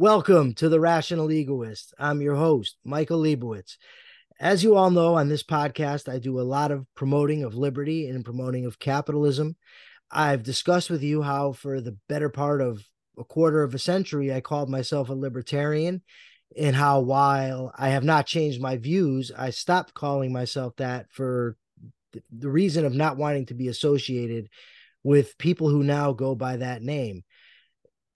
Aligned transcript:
Welcome 0.00 0.54
to 0.54 0.70
The 0.70 0.80
Rational 0.80 1.30
Egoist. 1.30 1.92
I'm 1.98 2.22
your 2.22 2.36
host, 2.36 2.78
Michael 2.82 3.20
Liebowitz. 3.20 3.76
As 4.40 4.64
you 4.64 4.74
all 4.74 4.90
know, 4.90 5.16
on 5.16 5.28
this 5.28 5.42
podcast, 5.42 6.10
I 6.10 6.18
do 6.18 6.40
a 6.40 6.48
lot 6.56 6.70
of 6.70 6.86
promoting 6.94 7.44
of 7.44 7.54
liberty 7.54 8.08
and 8.08 8.24
promoting 8.24 8.64
of 8.64 8.78
capitalism. 8.78 9.56
I've 10.10 10.42
discussed 10.42 10.88
with 10.88 11.02
you 11.02 11.20
how, 11.20 11.52
for 11.52 11.82
the 11.82 11.98
better 12.08 12.30
part 12.30 12.62
of 12.62 12.82
a 13.18 13.24
quarter 13.24 13.62
of 13.62 13.74
a 13.74 13.78
century, 13.78 14.32
I 14.32 14.40
called 14.40 14.70
myself 14.70 15.10
a 15.10 15.12
libertarian, 15.12 16.00
and 16.56 16.74
how, 16.74 17.00
while 17.00 17.70
I 17.76 17.90
have 17.90 18.02
not 18.02 18.24
changed 18.24 18.58
my 18.58 18.78
views, 18.78 19.30
I 19.36 19.50
stopped 19.50 19.92
calling 19.92 20.32
myself 20.32 20.76
that 20.76 21.12
for 21.12 21.58
the 22.34 22.48
reason 22.48 22.86
of 22.86 22.94
not 22.94 23.18
wanting 23.18 23.44
to 23.46 23.54
be 23.54 23.68
associated 23.68 24.48
with 25.02 25.36
people 25.36 25.68
who 25.68 25.84
now 25.84 26.14
go 26.14 26.34
by 26.34 26.56
that 26.56 26.80
name. 26.80 27.22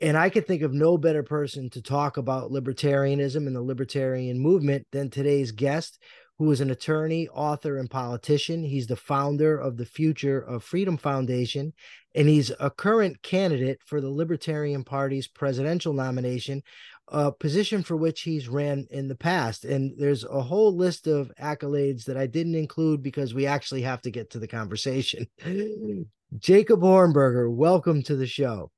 And 0.05 0.19
I 0.19 0.29
could 0.29 0.47
think 0.47 0.61
of 0.61 0.75
no 0.75 0.99
better 0.99 1.23
person 1.23 1.71
to 1.71 1.81
talk 1.81 2.19
about 2.19 2.51
libertarianism 2.51 3.47
and 3.47 3.57
the 3.57 3.63
libertarian 3.63 4.39
movement 4.39 4.87
than 4.93 5.09
today's 5.09 5.51
guest, 5.51 5.99
who 6.37 6.53
is 6.53 6.61
an 6.61 6.71
attorney, 6.71 7.27
author, 7.29 7.79
and 7.79 7.91
politician. 7.91 8.65
He's 8.65 8.87
the 8.87 8.97
founder 8.97 9.57
of 9.57 9.79
the 9.79 9.87
Future 9.87 10.39
of 10.39 10.63
Freedom 10.63 10.99
Foundation, 10.99 11.73
and 12.15 12.29
he's 12.29 12.53
a 12.61 12.69
current 12.69 13.23
candidate 13.23 13.79
for 13.87 14.03
the 14.03 14.11
Libertarian 14.11 14.85
Party's 14.85 15.27
presidential 15.27 15.95
nomination, 15.95 16.63
a 17.09 17.33
position 17.33 17.83
for 17.83 17.97
which 17.97 18.21
he's 18.21 18.47
ran 18.47 18.87
in 18.91 19.09
the 19.09 19.17
past. 19.17 19.65
And 19.65 19.95
there's 19.97 20.25
a 20.25 20.43
whole 20.43 20.77
list 20.77 21.07
of 21.07 21.33
accolades 21.41 22.05
that 22.05 22.19
I 22.19 22.27
didn't 22.27 22.57
include 22.57 23.03
because 23.03 23.33
we 23.33 23.47
actually 23.47 23.81
have 23.81 24.03
to 24.03 24.11
get 24.11 24.29
to 24.33 24.39
the 24.39 24.49
conversation. 24.49 25.29
Jacob 26.39 26.81
Hornberger, 26.81 27.51
welcome 27.51 28.03
to 28.03 28.17
the 28.17 28.27
show. 28.27 28.71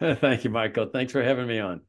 Thank 0.20 0.44
you, 0.44 0.50
Michael. 0.50 0.86
Thanks 0.86 1.12
for 1.12 1.22
having 1.22 1.46
me 1.46 1.58
on. 1.60 1.80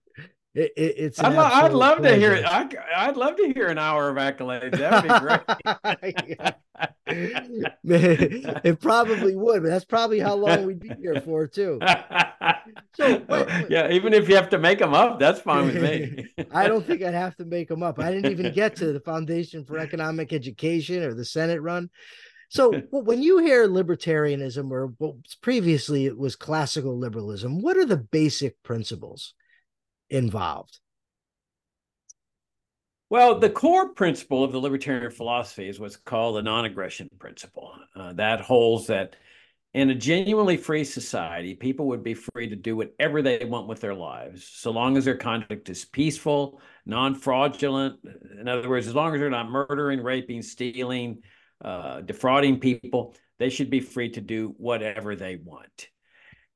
It, 0.55 0.71
it, 0.77 0.95
it's 0.97 1.19
I'd, 1.19 1.33
lo- 1.33 1.43
I'd, 1.43 1.73
love 1.73 1.97
pleasure. 1.97 2.15
to 2.15 2.19
hear 2.19 2.33
it. 2.33 2.45
I, 2.45 2.69
I'd 2.95 3.17
love 3.17 3.35
to 3.35 3.51
hear 3.53 3.67
an 3.67 3.77
hour 3.77 4.09
of 4.09 4.15
accolades. 4.15 4.77
That 4.77 5.03
would 5.03 5.11
be 5.11 5.19
great. 5.19 6.55
it 8.63 8.79
probably 8.79 9.35
would, 9.35 9.63
but 9.63 9.69
that's 9.69 9.83
probably 9.83 10.19
how 10.19 10.35
long 10.35 10.65
we'd 10.65 10.79
be 10.79 10.91
here 10.97 11.19
for 11.19 11.45
too. 11.45 11.79
So, 12.93 13.19
but, 13.19 13.51
oh, 13.51 13.65
yeah, 13.69 13.91
even 13.91 14.13
if 14.13 14.29
you 14.29 14.35
have 14.35 14.49
to 14.51 14.57
make 14.57 14.79
them 14.79 14.93
up, 14.93 15.19
that's 15.19 15.41
fine 15.41 15.65
with 15.65 15.81
me. 15.81 16.25
I 16.51 16.69
don't 16.69 16.85
think 16.85 17.01
I'd 17.01 17.13
have 17.13 17.35
to 17.37 17.45
make 17.45 17.67
them 17.67 17.83
up. 17.83 17.99
I 17.99 18.11
didn't 18.11 18.31
even 18.31 18.53
get 18.53 18.77
to 18.77 18.93
the 18.93 19.01
Foundation 19.01 19.65
for 19.65 19.77
Economic 19.77 20.31
Education 20.31 21.03
or 21.03 21.13
the 21.13 21.25
Senate 21.25 21.61
run. 21.61 21.89
So 22.49 22.71
when 22.91 23.21
you 23.21 23.39
hear 23.39 23.67
libertarianism, 23.67 24.71
or 24.71 24.93
well, 24.99 25.19
previously 25.41 26.05
it 26.05 26.17
was 26.17 26.35
classical 26.35 26.97
liberalism, 26.97 27.61
what 27.61 27.77
are 27.77 27.85
the 27.85 27.97
basic 27.97 28.61
principles 28.63 29.33
involved? 30.09 30.79
Well, 33.09 33.39
the 33.39 33.49
core 33.49 33.89
principle 33.89 34.43
of 34.43 34.51
the 34.51 34.59
libertarian 34.59 35.11
philosophy 35.11 35.69
is 35.69 35.79
what's 35.79 35.95
called 35.95 36.37
the 36.37 36.41
non-aggression 36.41 37.09
principle. 37.19 37.73
Uh, 37.95 38.13
that 38.13 38.41
holds 38.41 38.87
that 38.87 39.15
in 39.75 39.89
a 39.89 39.95
genuinely 39.95 40.57
free 40.57 40.85
society, 40.85 41.53
people 41.53 41.87
would 41.87 42.01
be 42.01 42.13
free 42.13 42.49
to 42.49 42.55
do 42.55 42.77
whatever 42.77 43.21
they 43.21 43.43
want 43.43 43.67
with 43.67 43.81
their 43.81 43.93
lives, 43.93 44.47
so 44.47 44.71
long 44.71 44.95
as 44.95 45.05
their 45.05 45.17
conduct 45.17 45.69
is 45.69 45.85
peaceful, 45.85 46.61
non-fraudulent. 46.85 47.99
In 48.39 48.47
other 48.47 48.69
words, 48.69 48.87
as 48.87 48.95
long 48.95 49.13
as 49.13 49.19
they're 49.19 49.29
not 49.29 49.51
murdering, 49.51 50.01
raping, 50.01 50.41
stealing, 50.41 51.21
uh, 51.63 52.01
defrauding 52.01 52.59
people. 52.59 53.15
They 53.39 53.49
should 53.49 53.69
be 53.69 53.81
free 53.81 54.09
to 54.11 54.21
do 54.21 54.53
whatever 54.57 55.15
they 55.15 55.35
want. 55.35 55.89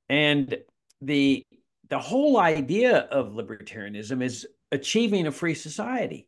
And 0.09 0.58
the 1.02 1.45
the 1.89 2.00
whole 2.00 2.39
idea 2.39 2.97
of 2.97 3.33
libertarianism 3.33 4.23
is 4.23 4.47
achieving 4.72 5.27
a 5.27 5.31
free 5.31 5.55
society. 5.55 6.27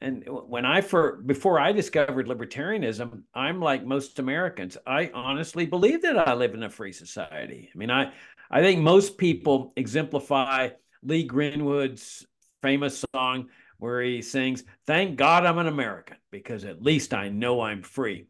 And 0.00 0.24
when 0.26 0.64
I 0.64 0.80
for 0.80 1.16
before 1.16 1.60
I 1.60 1.72
discovered 1.72 2.26
libertarianism, 2.26 3.22
I'm 3.34 3.60
like 3.60 3.84
most 3.84 4.18
Americans. 4.18 4.78
I 4.86 5.10
honestly 5.12 5.66
believe 5.66 6.02
that 6.02 6.16
I 6.16 6.34
live 6.34 6.54
in 6.54 6.62
a 6.62 6.70
free 6.70 6.92
society. 6.92 7.70
I 7.74 7.78
mean, 7.78 7.90
I 7.90 8.12
I 8.50 8.62
think 8.62 8.80
most 8.80 9.18
people 9.18 9.72
exemplify 9.76 10.70
Lee 11.02 11.24
Greenwood's 11.24 12.26
famous 12.62 13.04
song 13.14 13.48
where 13.80 14.00
he 14.02 14.22
sings, 14.22 14.62
Thank 14.86 15.16
God 15.16 15.44
I'm 15.44 15.58
an 15.58 15.66
American, 15.66 16.16
because 16.30 16.64
at 16.64 16.82
least 16.82 17.12
I 17.12 17.28
know 17.28 17.60
I'm 17.60 17.82
free. 17.82 18.26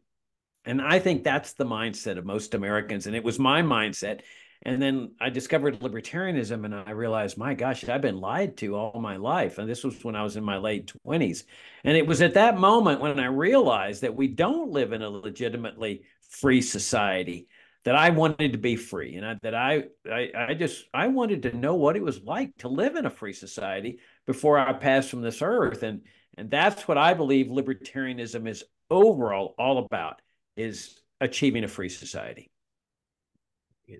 And 0.65 0.81
I 0.81 0.99
think 0.99 1.23
that's 1.23 1.53
the 1.53 1.65
mindset 1.65 2.17
of 2.17 2.25
most 2.25 2.53
Americans. 2.53 3.07
And 3.07 3.15
it 3.15 3.23
was 3.23 3.39
my 3.39 3.61
mindset. 3.61 4.21
And 4.63 4.79
then 4.79 5.13
I 5.19 5.29
discovered 5.29 5.79
libertarianism 5.79 6.65
and 6.65 6.75
I 6.75 6.91
realized, 6.91 7.37
my 7.37 7.55
gosh, 7.55 7.87
I've 7.89 8.01
been 8.01 8.21
lied 8.21 8.57
to 8.57 8.75
all 8.75 9.01
my 9.01 9.17
life. 9.17 9.57
And 9.57 9.67
this 9.67 9.83
was 9.83 10.03
when 10.03 10.15
I 10.15 10.21
was 10.21 10.37
in 10.37 10.43
my 10.43 10.57
late 10.57 10.91
20s. 11.07 11.43
And 11.83 11.97
it 11.97 12.05
was 12.05 12.21
at 12.21 12.35
that 12.35 12.59
moment 12.59 13.01
when 13.01 13.19
I 13.19 13.25
realized 13.25 14.01
that 14.03 14.15
we 14.15 14.27
don't 14.27 14.69
live 14.69 14.93
in 14.93 15.01
a 15.01 15.09
legitimately 15.09 16.03
free 16.29 16.61
society 16.61 17.47
that 17.83 17.95
I 17.95 18.11
wanted 18.11 18.51
to 18.51 18.57
be 18.57 18.75
free 18.75 19.15
and 19.15 19.25
I, 19.25 19.37
that 19.41 19.55
I, 19.55 19.83
I 20.09 20.29
I 20.49 20.53
just 20.53 20.85
I 20.93 21.07
wanted 21.07 21.43
to 21.43 21.57
know 21.57 21.75
what 21.75 21.95
it 21.95 22.03
was 22.03 22.21
like 22.23 22.55
to 22.57 22.67
live 22.67 22.95
in 22.95 23.05
a 23.05 23.09
free 23.09 23.33
society 23.33 23.99
before 24.27 24.59
I 24.59 24.71
passed 24.73 25.09
from 25.09 25.21
this 25.21 25.41
earth 25.41 25.83
and 25.83 26.01
and 26.37 26.49
that's 26.49 26.87
what 26.87 26.97
I 26.97 27.13
believe 27.13 27.47
libertarianism 27.47 28.47
is 28.47 28.63
overall 28.89 29.55
all 29.57 29.79
about 29.79 30.21
is 30.55 30.99
achieving 31.19 31.63
a 31.63 31.67
free 31.67 31.89
society. 31.89 32.51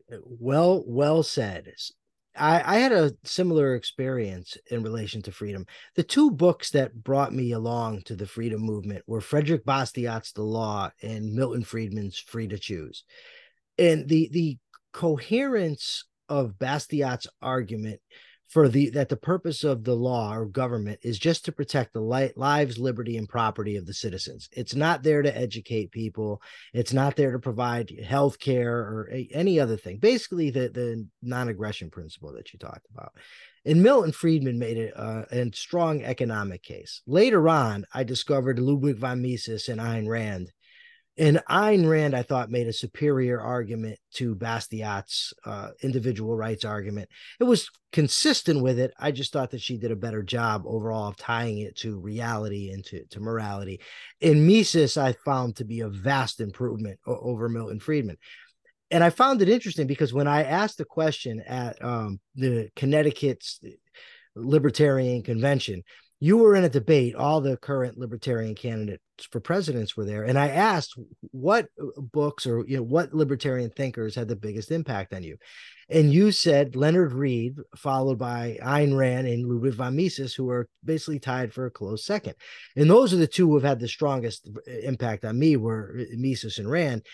Well, 0.10 0.84
well 0.88 1.24
said. 1.24 1.74
I, 2.34 2.78
I 2.78 2.80
had 2.80 2.94
a 2.94 3.12
similar 3.26 3.76
experience 3.76 4.58
in 4.70 4.84
relation 4.84 5.22
to 5.24 5.34
freedom. 5.34 5.66
The 5.96 6.04
two 6.04 6.32
books 6.32 6.72
that 6.72 7.04
brought 7.04 7.34
me 7.34 7.52
along 7.52 8.04
to 8.04 8.16
the 8.16 8.26
freedom 8.26 8.62
movement 8.62 9.04
were 9.06 9.20
Frederick 9.20 9.66
Bastiat's 9.66 10.32
The 10.32 10.44
Law 10.44 10.92
and 11.02 11.34
Milton 11.34 11.66
Friedman's 11.66 12.18
Free 12.18 12.48
to 12.48 12.58
Choose 12.58 13.04
and 13.78 14.08
the 14.08 14.30
the 14.32 14.58
coherence 14.94 16.06
of 16.30 16.60
Bastiat's 16.60 17.28
argument 17.42 18.00
for 18.52 18.68
the 18.68 18.90
that 18.90 19.08
the 19.08 19.16
purpose 19.16 19.64
of 19.64 19.86
the 19.86 19.96
law 19.96 20.34
or 20.34 20.46
government 20.46 21.00
is 21.04 21.18
just 21.18 21.46
to 21.46 21.54
protect 21.54 21.94
the 21.94 22.02
li- 22.02 22.34
lives, 22.36 22.78
liberty, 22.78 23.16
and 23.16 23.30
property 23.30 23.78
of 23.78 23.86
the 23.86 23.94
citizens. 23.94 24.50
It's 24.52 24.76
not 24.76 25.04
there 25.04 25.22
to 25.22 25.38
educate 25.38 25.92
people. 25.92 26.42
It's 26.74 26.92
not 26.92 27.16
there 27.16 27.32
to 27.32 27.40
provide 27.40 27.90
health 28.06 28.40
care 28.40 28.78
or 28.78 29.10
a, 29.12 29.30
any 29.32 29.58
other 29.58 29.78
thing. 29.78 30.00
Basically, 30.00 30.50
the 30.50 30.68
the 30.68 31.08
non-aggression 31.22 31.92
principle 31.92 32.34
that 32.34 32.52
you 32.52 32.60
talked 32.60 32.88
about. 32.94 33.14
And 33.64 33.84
Milton 33.84 34.12
Friedman 34.12 34.60
made 34.60 34.78
a, 34.78 35.00
uh, 35.00 35.26
a 35.32 35.52
strong 35.54 36.04
economic 36.04 36.64
case. 36.64 37.02
Later 37.08 37.48
on, 37.48 37.86
I 37.94 38.04
discovered 38.04 38.60
Ludwig 38.60 38.98
von 38.98 39.22
Mises 39.22 39.70
and 39.70 39.80
Ayn 39.80 40.10
Rand 40.10 40.52
and 41.18 41.42
Ayn 41.50 41.90
Rand, 41.90 42.16
I 42.16 42.24
thought, 42.24 42.50
made 42.50 42.68
a 42.68 42.74
superior 42.74 43.42
argument 43.42 44.00
to 44.16 44.34
Bastiat's 44.34 45.34
uh, 45.46 45.70
individual 45.84 46.38
rights 46.38 46.64
argument. 46.64 47.10
It 47.40 47.44
was 47.44 47.70
consistent 47.92 48.64
with 48.64 48.80
it. 48.80 48.94
I 48.98 49.12
just 49.12 49.34
thought 49.34 49.52
that 49.52 49.62
she 49.62 49.78
did 49.78 49.92
a 49.92 49.96
better 49.98 50.24
job 50.24 50.64
overall 50.66 51.10
of 51.10 51.18
tying 51.18 51.60
it 51.60 51.76
to 51.78 52.00
reality 52.00 52.72
and 52.72 52.86
to, 52.86 53.04
to 53.06 53.20
morality. 53.20 53.82
In 54.22 54.48
Mises, 54.48 54.96
I 54.96 55.14
found 55.26 55.58
to 55.58 55.66
be 55.66 55.82
a 55.82 55.90
vast 55.90 56.40
improvement 56.40 57.00
over 57.06 57.50
Milton 57.50 57.82
Friedman. 57.82 58.18
And 58.90 59.04
I 59.04 59.10
found 59.10 59.42
it 59.42 59.50
interesting 59.50 59.88
because 59.88 60.14
when 60.14 60.28
I 60.28 60.44
asked 60.44 60.78
the 60.78 60.86
question 60.86 61.42
at 61.46 61.84
um, 61.84 62.20
the 62.36 62.70
Connecticut's 62.76 63.60
Libertarian 64.36 65.24
Convention, 65.24 65.84
you 66.22 66.38
were 66.38 66.56
in 66.56 66.64
a 66.64 66.70
debate 66.70 67.16
all 67.16 67.42
the 67.42 67.58
current 67.58 67.98
libertarian 67.98 68.56
candidates 68.56 69.04
for 69.30 69.42
presidents 69.42 69.98
were 69.98 70.06
there 70.06 70.24
and 70.24 70.40
i 70.40 70.48
asked 70.48 70.96
what 71.32 71.68
uh, 71.82 72.02
books 72.02 72.46
or 72.46 72.66
you 72.68 72.78
know 72.78 72.84
what 72.84 73.14
libertarian 73.14 73.70
thinkers 73.70 74.16
had 74.16 74.28
the 74.28 74.36
biggest 74.36 74.72
impact 74.72 75.14
on 75.14 75.24
you? 75.24 75.38
And 75.90 76.14
you 76.14 76.32
said 76.32 76.76
leonard 76.76 77.14
read 77.14 77.56
followed 77.76 78.20
by 78.20 78.58
Ayn 78.62 78.96
Rand 78.96 79.28
and 79.28 79.48
Ludwig 79.48 79.74
von 79.74 79.96
Mises 79.96 80.34
who 80.34 80.50
are 80.50 80.68
basically 80.84 81.20
tied 81.20 81.54
for 81.54 81.66
a 81.66 81.72
close 81.72 82.06
second. 82.06 82.36
And 82.76 82.90
those 82.90 83.14
are 83.14 83.18
the 83.18 83.28
two 83.28 83.48
who 83.48 83.56
have 83.56 83.64
had 83.64 83.80
the 83.80 83.88
strongest 83.88 84.48
uh, 84.48 84.72
impact 84.84 85.26
on 85.26 85.40
me 85.40 85.58
were 85.58 85.98
uh, 86.00 86.04
Mises 86.16 86.60
and 86.60 86.70
Rand. 86.70 87.06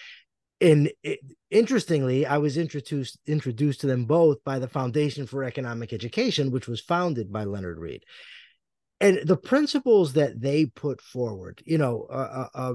And 0.60 0.92
it, 1.04 1.20
interestingly 1.50 2.26
i 2.26 2.38
was 2.38 2.58
introduced 2.58 3.20
introduced 3.26 3.82
to 3.82 3.88
them 3.88 4.06
both 4.06 4.44
by 4.44 4.60
the 4.60 4.68
foundation 4.68 5.26
for 5.28 5.44
economic 5.44 5.94
education 5.94 6.52
which 6.52 6.68
was 6.68 6.82
founded 6.82 7.32
by 7.32 7.44
leonard 7.44 7.78
read 7.78 8.04
and 9.00 9.20
the 9.24 9.38
principles 9.38 10.14
that 10.14 10.42
they 10.42 10.66
put 10.66 11.02
forward, 11.02 11.62
you 11.66 11.78
know, 11.78 12.08
uh, 12.10 12.48
uh, 12.54 12.74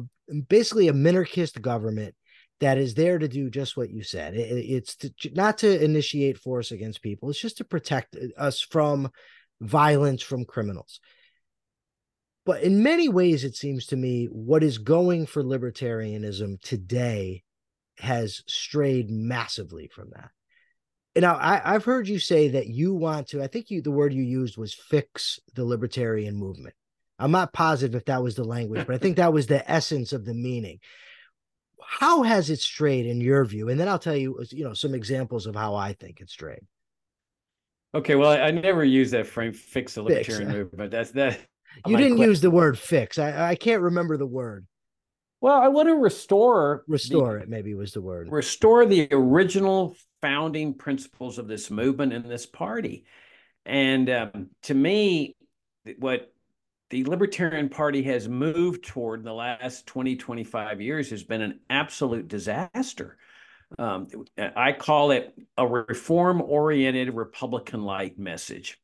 basically 0.48 0.88
a 0.88 0.92
minarchist 0.92 1.60
government 1.60 2.14
that 2.60 2.78
is 2.78 2.94
there 2.94 3.19
to 3.19 3.26
do 3.26 3.50
just 3.50 3.76
what 3.76 3.90
you 3.90 4.04
said. 4.04 4.34
It, 4.34 4.40
it's 4.40 4.94
to, 4.96 5.12
not 5.32 5.58
to 5.58 5.84
initiate 5.84 6.38
force 6.38 6.70
against 6.70 7.02
people; 7.02 7.28
it's 7.30 7.40
just 7.40 7.58
to 7.58 7.64
protect 7.64 8.16
us 8.36 8.60
from 8.60 9.10
violence 9.60 10.22
from 10.22 10.44
criminals. 10.44 11.00
But 12.44 12.62
in 12.62 12.82
many 12.82 13.08
ways, 13.08 13.44
it 13.44 13.56
seems 13.56 13.86
to 13.86 13.96
me 13.96 14.26
what 14.26 14.62
is 14.62 14.78
going 14.78 15.26
for 15.26 15.42
libertarianism 15.42 16.60
today 16.60 17.44
has 17.98 18.42
strayed 18.48 19.10
massively 19.10 19.88
from 19.92 20.10
that. 20.14 20.30
Now 21.17 21.35
I, 21.35 21.75
I've 21.75 21.85
heard 21.85 22.09
you 22.09 22.19
say 22.19 22.49
that 22.49 22.69
you 22.69 22.94
want 22.94 23.29
to. 23.29 23.43
I 23.43 23.47
think 23.47 23.70
you 23.70 23.82
the 23.82 23.91
word 23.91 24.14
you 24.14 24.23
used 24.23 24.56
was 24.56 24.73
fix 24.73 25.38
the 25.55 25.64
libertarian 25.64 26.37
movement. 26.37 26.75
I'm 27.19 27.31
not 27.31 27.53
positive 27.53 27.94
if 27.94 28.06
that 28.06 28.23
was 28.23 28.35
the 28.35 28.44
language, 28.44 28.87
but 28.87 28.94
I 28.94 28.99
think 28.99 29.17
that 29.17 29.32
was 29.32 29.47
the 29.47 29.70
essence 29.70 30.12
of 30.12 30.25
the 30.25 30.35
meaning. 30.35 30.81
How 31.85 32.23
has 32.23 32.50
it 32.50 32.59
strayed 32.59 33.06
in 33.06 33.20
your 33.20 33.44
view? 33.44 33.69
And 33.69 33.79
then 33.79 33.88
I'll 33.88 33.99
tell 33.99 34.17
you, 34.17 34.38
uh, 34.41 34.44
you 34.50 34.64
know, 34.64 34.73
some 34.73 34.94
examples 34.94 35.47
of 35.47 35.55
how 35.55 35.75
I 35.75 35.93
think 35.93 36.20
it 36.20 36.31
strayed. 36.31 36.67
Okay, 37.94 38.14
well, 38.14 38.31
I, 38.31 38.47
I 38.47 38.50
never 38.50 38.85
use 38.85 39.11
that 39.11 39.26
frame 39.26 39.53
"fix 39.53 39.94
the 39.94 40.03
libertarian 40.03 40.50
fix. 40.50 40.56
movement." 40.56 40.91
That's 40.91 41.11
that. 41.12 41.38
You 41.87 41.97
didn't 41.97 42.19
use 42.19 42.43
the 42.43 42.50
word 42.50 42.79
"fix." 42.79 43.19
I 43.19 43.50
I 43.50 43.55
can't 43.55 43.81
remember 43.81 44.19
the 44.19 44.26
word. 44.26 44.67
Well, 45.41 45.59
I 45.59 45.69
want 45.69 45.88
to 45.88 45.94
restore 45.94 46.85
restore 46.87 47.38
the, 47.38 47.44
it. 47.44 47.49
Maybe 47.49 47.75
was 47.75 47.93
the 47.93 48.03
word. 48.03 48.29
Restore 48.31 48.85
the 48.85 49.09
original 49.11 49.97
founding 50.22 50.74
principles 50.74 51.38
of 51.38 51.48
this 51.48 51.70
movement 51.70 52.12
and 52.14 52.24
this 52.24 52.46
party. 52.46 53.04
And 53.66 54.08
um, 54.08 54.50
to 54.62 54.74
me, 54.74 55.36
what 55.98 56.32
the 56.90 57.04
Libertarian 57.04 57.69
Party 57.69 58.02
has 58.04 58.28
moved 58.28 58.84
toward 58.84 59.20
in 59.20 59.24
the 59.24 59.34
last 59.34 59.86
20, 59.86 60.16
25 60.16 60.80
years 60.80 61.10
has 61.10 61.22
been 61.22 61.42
an 61.42 61.60
absolute 61.69 62.28
disaster. 62.28 63.16
Um, 63.78 64.08
I 64.38 64.72
call 64.72 65.10
it 65.10 65.34
a 65.56 65.66
reform 65.66 66.42
oriented 66.42 67.14
Republican 67.14 67.82
light 67.82 68.18
message. 68.18 68.78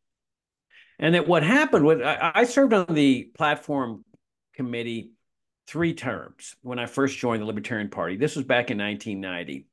And 0.99 1.14
that 1.14 1.29
what 1.29 1.43
happened 1.43 1.84
was 1.84 2.00
I, 2.00 2.32
I 2.34 2.44
served 2.44 2.73
on 2.73 2.87
the 2.94 3.31
platform 3.37 4.05
committee 4.55 5.12
three 5.67 5.93
terms 5.94 6.56
when 6.62 6.79
I 6.79 6.87
first 6.87 7.19
joined 7.19 7.43
the 7.43 7.46
Libertarian 7.46 7.91
Party. 7.91 8.17
This 8.17 8.34
was 8.34 8.44
back 8.44 8.70
in 8.70 8.79
1990. 8.79 9.68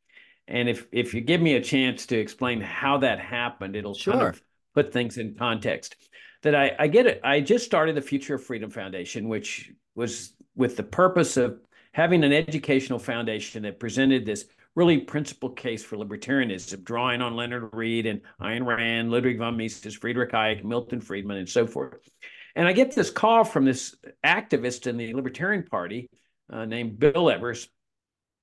And 0.47 0.69
if 0.69 0.87
if 0.91 1.13
you 1.13 1.21
give 1.21 1.41
me 1.41 1.55
a 1.55 1.61
chance 1.61 2.05
to 2.07 2.17
explain 2.17 2.61
how 2.61 2.99
that 2.99 3.19
happened, 3.19 3.75
it'll 3.75 3.95
sure. 3.95 4.13
kind 4.13 4.27
of 4.27 4.41
put 4.73 4.93
things 4.93 5.17
in 5.17 5.35
context. 5.35 5.95
That 6.43 6.53
I, 6.53 6.71
I 6.77 6.87
get 6.87 7.07
it. 7.07 7.21
I 7.23 7.41
just 7.41 7.65
started 7.65 7.95
the 7.95 8.01
Future 8.01 8.35
of 8.35 8.43
Freedom 8.43 8.69
Foundation, 8.69 9.27
which 9.27 9.71
was 9.95 10.33
with 10.55 10.77
the 10.77 10.83
purpose 10.83 11.37
of 11.37 11.59
having 11.93 12.23
an 12.23 12.33
educational 12.33 12.99
foundation 12.99 13.63
that 13.63 13.79
presented 13.79 14.25
this 14.25 14.45
really 14.75 14.99
principal 14.99 15.49
case 15.49 15.83
for 15.83 15.95
libertarianism, 15.95 16.83
drawing 16.83 17.21
on 17.21 17.35
Leonard 17.35 17.69
Read 17.73 18.05
and 18.05 18.21
Ayn 18.41 18.65
Rand, 18.65 19.09
Ludwig 19.09 19.39
von 19.39 19.57
Mises, 19.57 19.95
Friedrich 19.95 20.31
Hayek, 20.31 20.63
Milton 20.63 20.99
Friedman, 20.99 21.37
and 21.37 21.49
so 21.49 21.65
forth. 21.65 22.07
And 22.55 22.67
I 22.67 22.73
get 22.73 22.93
this 22.93 23.09
call 23.09 23.43
from 23.43 23.65
this 23.65 23.95
activist 24.23 24.87
in 24.87 24.97
the 24.97 25.13
Libertarian 25.13 25.63
Party 25.63 26.09
uh, 26.51 26.65
named 26.65 26.99
Bill 26.99 27.29
Evers. 27.29 27.69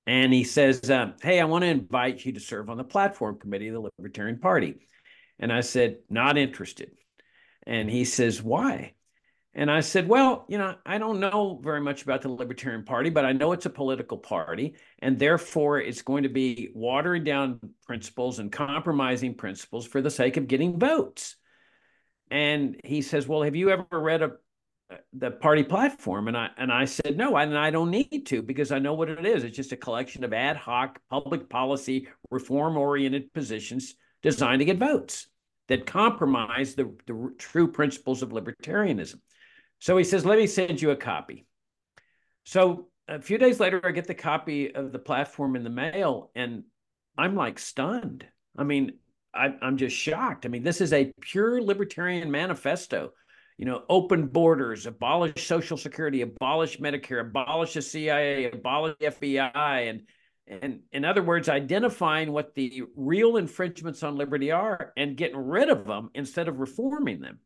And 0.05 0.33
he 0.33 0.43
says, 0.43 0.89
uh, 0.89 1.13
Hey, 1.21 1.39
I 1.39 1.45
want 1.45 1.63
to 1.63 1.69
invite 1.69 2.25
you 2.25 2.33
to 2.33 2.39
serve 2.39 2.69
on 2.69 2.77
the 2.77 2.83
platform 2.83 3.39
committee 3.39 3.69
of 3.69 3.75
the 3.75 3.89
Libertarian 3.97 4.39
Party. 4.39 4.87
And 5.39 5.51
I 5.51 5.61
said, 5.61 5.99
Not 6.09 6.37
interested. 6.37 6.91
And 7.65 7.89
he 7.89 8.05
says, 8.05 8.41
Why? 8.41 8.93
And 9.55 9.69
I 9.69 9.81
said, 9.81 10.07
Well, 10.07 10.45
you 10.49 10.57
know, 10.57 10.75
I 10.85 10.97
don't 10.97 11.19
know 11.19 11.59
very 11.63 11.79
much 11.79 12.03
about 12.03 12.21
the 12.21 12.29
Libertarian 12.29 12.83
Party, 12.83 13.09
but 13.09 13.25
I 13.25 13.31
know 13.33 13.51
it's 13.51 13.65
a 13.65 13.69
political 13.69 14.17
party. 14.17 14.75
And 14.99 15.17
therefore, 15.17 15.79
it's 15.79 16.01
going 16.01 16.23
to 16.23 16.29
be 16.29 16.71
watering 16.73 17.23
down 17.23 17.59
principles 17.85 18.39
and 18.39 18.51
compromising 18.51 19.35
principles 19.35 19.85
for 19.85 20.01
the 20.01 20.11
sake 20.11 20.37
of 20.37 20.47
getting 20.47 20.79
votes. 20.79 21.35
And 22.31 22.81
he 22.83 23.03
says, 23.03 23.27
"Well, 23.27 23.43
have 23.43 23.55
you 23.55 23.69
ever 23.69 23.85
read 23.91 24.23
a 24.23 24.31
the 25.13 25.31
party 25.31 25.63
platform?" 25.63 26.27
And 26.27 26.37
I 26.37 26.49
and 26.57 26.71
I 26.71 26.85
said, 26.85 27.17
"No, 27.17 27.35
and 27.37 27.57
I 27.57 27.71
don't 27.71 27.91
need 27.91 28.25
to 28.27 28.41
because 28.41 28.71
I 28.71 28.79
know 28.79 28.93
what 28.93 29.09
it 29.09 29.25
is. 29.25 29.43
It's 29.43 29.55
just 29.55 29.71
a 29.71 29.77
collection 29.77 30.23
of 30.23 30.33
ad 30.33 30.57
hoc 30.57 30.99
public 31.09 31.49
policy 31.49 32.07
reform 32.31 32.77
oriented 32.77 33.33
positions 33.33 33.95
designed 34.21 34.59
to 34.59 34.65
get 34.65 34.77
votes 34.77 35.27
that 35.67 35.85
compromise 35.85 36.75
the, 36.75 36.93
the 37.07 37.33
true 37.37 37.71
principles 37.71 38.21
of 38.21 38.29
libertarianism." 38.29 39.19
So 39.79 39.97
he 39.97 40.03
says, 40.03 40.25
"Let 40.25 40.39
me 40.39 40.47
send 40.47 40.81
you 40.81 40.91
a 40.91 40.95
copy." 40.95 41.45
So 42.45 42.89
a 43.07 43.21
few 43.21 43.37
days 43.37 43.59
later, 43.59 43.81
I 43.83 43.91
get 43.91 44.07
the 44.07 44.13
copy 44.13 44.73
of 44.73 44.91
the 44.91 44.99
platform 44.99 45.55
in 45.55 45.63
the 45.63 45.69
mail, 45.69 46.31
and 46.35 46.63
I'm 47.17 47.35
like 47.35 47.59
stunned. 47.59 48.25
I 48.57 48.63
mean, 48.63 48.93
I, 49.33 49.53
I'm 49.61 49.77
just 49.77 49.95
shocked. 49.95 50.45
I 50.45 50.49
mean, 50.49 50.63
this 50.63 50.79
is 50.79 50.93
a 50.93 51.11
pure 51.19 51.61
libertarian 51.61 52.29
manifesto. 52.31 53.11
You 53.57 53.65
know, 53.65 53.83
open 53.89 54.27
borders, 54.27 54.85
abolish 54.85 55.45
Social 55.45 55.77
Security, 55.77 56.21
abolish 56.21 56.79
Medicare, 56.79 57.21
abolish 57.21 57.73
the 57.73 57.81
CIA, 57.81 58.45
abolish 58.51 58.95
the 58.99 59.07
FBI, 59.07 59.89
and 59.89 60.01
and 60.45 60.81
in 60.91 61.05
other 61.05 61.23
words, 61.23 61.47
identifying 61.47 62.31
what 62.31 62.53
the 62.53 62.83
real 62.95 63.37
infringements 63.37 64.03
on 64.03 64.17
liberty 64.17 64.51
are 64.51 64.91
and 64.97 65.15
getting 65.15 65.37
rid 65.37 65.69
of 65.69 65.85
them 65.85 66.09
instead 66.13 66.47
of 66.47 66.59
reforming 66.59 67.21
them. 67.21 67.39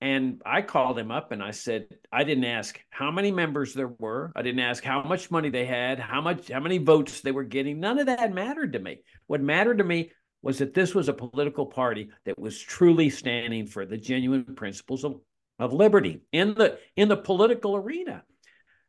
And 0.00 0.42
I 0.46 0.62
called 0.62 0.98
him 0.98 1.10
up 1.10 1.32
and 1.32 1.42
I 1.42 1.50
said, 1.50 1.86
I 2.12 2.22
didn't 2.22 2.44
ask 2.44 2.78
how 2.90 3.10
many 3.10 3.32
members 3.32 3.74
there 3.74 3.88
were. 3.88 4.32
I 4.36 4.42
didn't 4.42 4.60
ask 4.60 4.84
how 4.84 5.02
much 5.02 5.30
money 5.30 5.48
they 5.48 5.64
had, 5.64 5.98
how 5.98 6.20
much, 6.20 6.50
how 6.50 6.60
many 6.60 6.78
votes 6.78 7.20
they 7.20 7.32
were 7.32 7.44
getting. 7.44 7.80
None 7.80 7.98
of 7.98 8.06
that 8.06 8.32
mattered 8.32 8.74
to 8.74 8.78
me. 8.78 9.00
What 9.26 9.40
mattered 9.40 9.78
to 9.78 9.84
me 9.84 10.12
was 10.40 10.58
that 10.58 10.74
this 10.74 10.94
was 10.94 11.08
a 11.08 11.12
political 11.12 11.66
party 11.66 12.10
that 12.26 12.38
was 12.38 12.60
truly 12.60 13.10
standing 13.10 13.66
for 13.66 13.84
the 13.84 13.96
genuine 13.96 14.54
principles 14.54 15.04
of, 15.04 15.20
of 15.58 15.72
liberty 15.72 16.20
in 16.32 16.54
the 16.54 16.78
in 16.96 17.08
the 17.08 17.16
political 17.16 17.76
arena. 17.76 18.22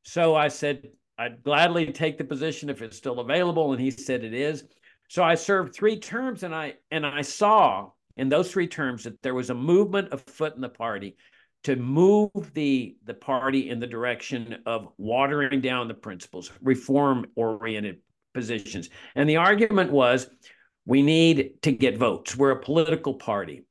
So 0.03 0.35
I 0.35 0.47
said 0.47 0.89
I'd 1.17 1.43
gladly 1.43 1.91
take 1.91 2.17
the 2.17 2.23
position 2.23 2.69
if 2.69 2.81
it's 2.81 2.97
still 2.97 3.19
available, 3.19 3.73
and 3.73 3.81
he 3.81 3.91
said 3.91 4.23
it 4.23 4.33
is. 4.33 4.63
So 5.09 5.23
I 5.23 5.35
served 5.35 5.73
three 5.73 5.99
terms, 5.99 6.43
and 6.43 6.55
I 6.55 6.75
and 6.91 7.05
I 7.05 7.21
saw 7.21 7.91
in 8.15 8.29
those 8.29 8.51
three 8.51 8.67
terms 8.67 9.03
that 9.03 9.21
there 9.21 9.35
was 9.35 9.49
a 9.49 9.55
movement 9.55 10.09
afoot 10.11 10.55
in 10.55 10.61
the 10.61 10.69
party 10.69 11.17
to 11.63 11.75
move 11.75 12.53
the 12.53 12.95
the 13.03 13.13
party 13.13 13.69
in 13.69 13.79
the 13.79 13.87
direction 13.87 14.57
of 14.65 14.87
watering 14.97 15.61
down 15.61 15.87
the 15.87 15.93
principles, 15.93 16.51
reform 16.61 17.25
oriented 17.35 17.99
positions, 18.33 18.89
and 19.15 19.29
the 19.29 19.37
argument 19.37 19.91
was 19.91 20.29
we 20.85 21.01
need 21.01 21.61
to 21.61 21.71
get 21.71 21.97
votes. 21.97 22.35
We're 22.35 22.51
a 22.51 22.61
political 22.61 23.13
party. 23.13 23.65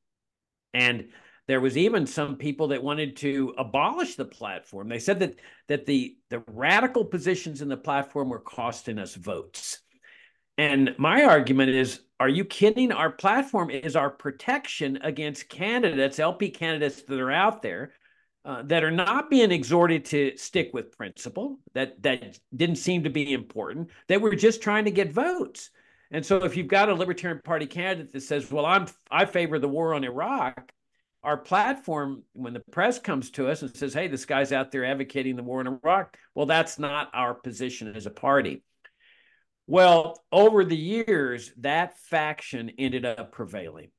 And 0.75 1.09
there 1.49 1.61
was 1.61 1.77
even 1.77 2.07
some 2.07 2.37
people 2.37 2.69
that 2.69 2.83
wanted 2.83 3.17
to 3.17 3.55
abolish 3.57 4.15
the 4.15 4.25
platform. 4.25 4.89
They 4.89 4.99
said 4.99 5.19
that 5.21 5.37
that 5.67 5.87
the 5.87 6.17
the 6.29 6.45
radical 6.47 7.05
positions 7.05 7.63
in 7.63 7.69
the 7.69 7.77
platform 7.77 8.29
were 8.29 8.39
costing 8.39 8.99
us 8.99 9.15
votes. 9.15 9.81
And 10.59 10.95
my 10.99 11.23
argument 11.25 11.71
is, 11.71 12.01
are 12.21 12.29
you 12.29 12.45
kidding? 12.45 12.93
Our 12.93 13.11
platform 13.11 13.71
is 13.71 13.97
our 13.97 14.11
protection 14.11 14.99
against 15.03 15.49
candidates, 15.49 16.19
LP 16.19 16.51
candidates 16.51 17.03
that 17.03 17.19
are 17.19 17.31
out 17.31 17.63
there 17.63 17.93
uh, 18.45 18.63
that 18.65 18.85
are 18.85 18.91
not 18.91 19.31
being 19.31 19.51
exhorted 19.51 20.05
to 20.07 20.37
stick 20.37 20.71
with 20.75 20.97
principle 20.97 21.59
that 21.75 22.03
that 22.03 22.39
didn't 22.55 22.77
seem 22.77 23.05
to 23.05 23.11
be 23.11 23.33
important. 23.33 23.89
That 24.09 24.21
were 24.21 24.35
just 24.35 24.61
trying 24.61 24.85
to 24.85 24.91
get 24.91 25.13
votes. 25.13 25.71
And 26.11 26.25
so 26.25 26.45
if 26.45 26.57
you've 26.57 26.69
got 26.69 26.89
a 26.89 26.95
Libertarian 26.95 27.41
Party 27.43 27.67
candidate 27.67 28.13
that 28.13 28.23
says, 28.23 28.51
well, 28.51 28.67
I'm 28.67 28.87
I 29.11 29.25
favor 29.25 29.59
the 29.59 29.69
war 29.69 29.95
on 29.95 30.05
Iraq, 30.05 30.73
our 31.23 31.37
platform, 31.37 32.23
when 32.33 32.55
the 32.55 32.63
press 32.71 32.99
comes 32.99 33.31
to 33.31 33.49
us 33.49 33.63
and 33.63 33.75
says, 33.77 33.93
hey, 33.93 34.09
this 34.09 34.25
guy's 34.25 34.53
out 34.53 34.71
there 34.71 34.85
advocating 34.85 35.37
the 35.37 35.43
war 35.43 35.61
in 35.61 35.67
Iraq, 35.67 36.17
well, 36.35 36.47
that's 36.47 36.79
not 36.79 37.11
our 37.13 37.35
position 37.35 37.95
as 37.95 38.07
a 38.07 38.11
party. 38.11 38.63
Well, 39.67 40.25
over 40.33 40.65
the 40.65 40.77
years, 40.77 41.53
that 41.59 41.99
faction 41.99 42.71
ended 42.79 43.05
up 43.05 43.33
prevailing 43.33 43.91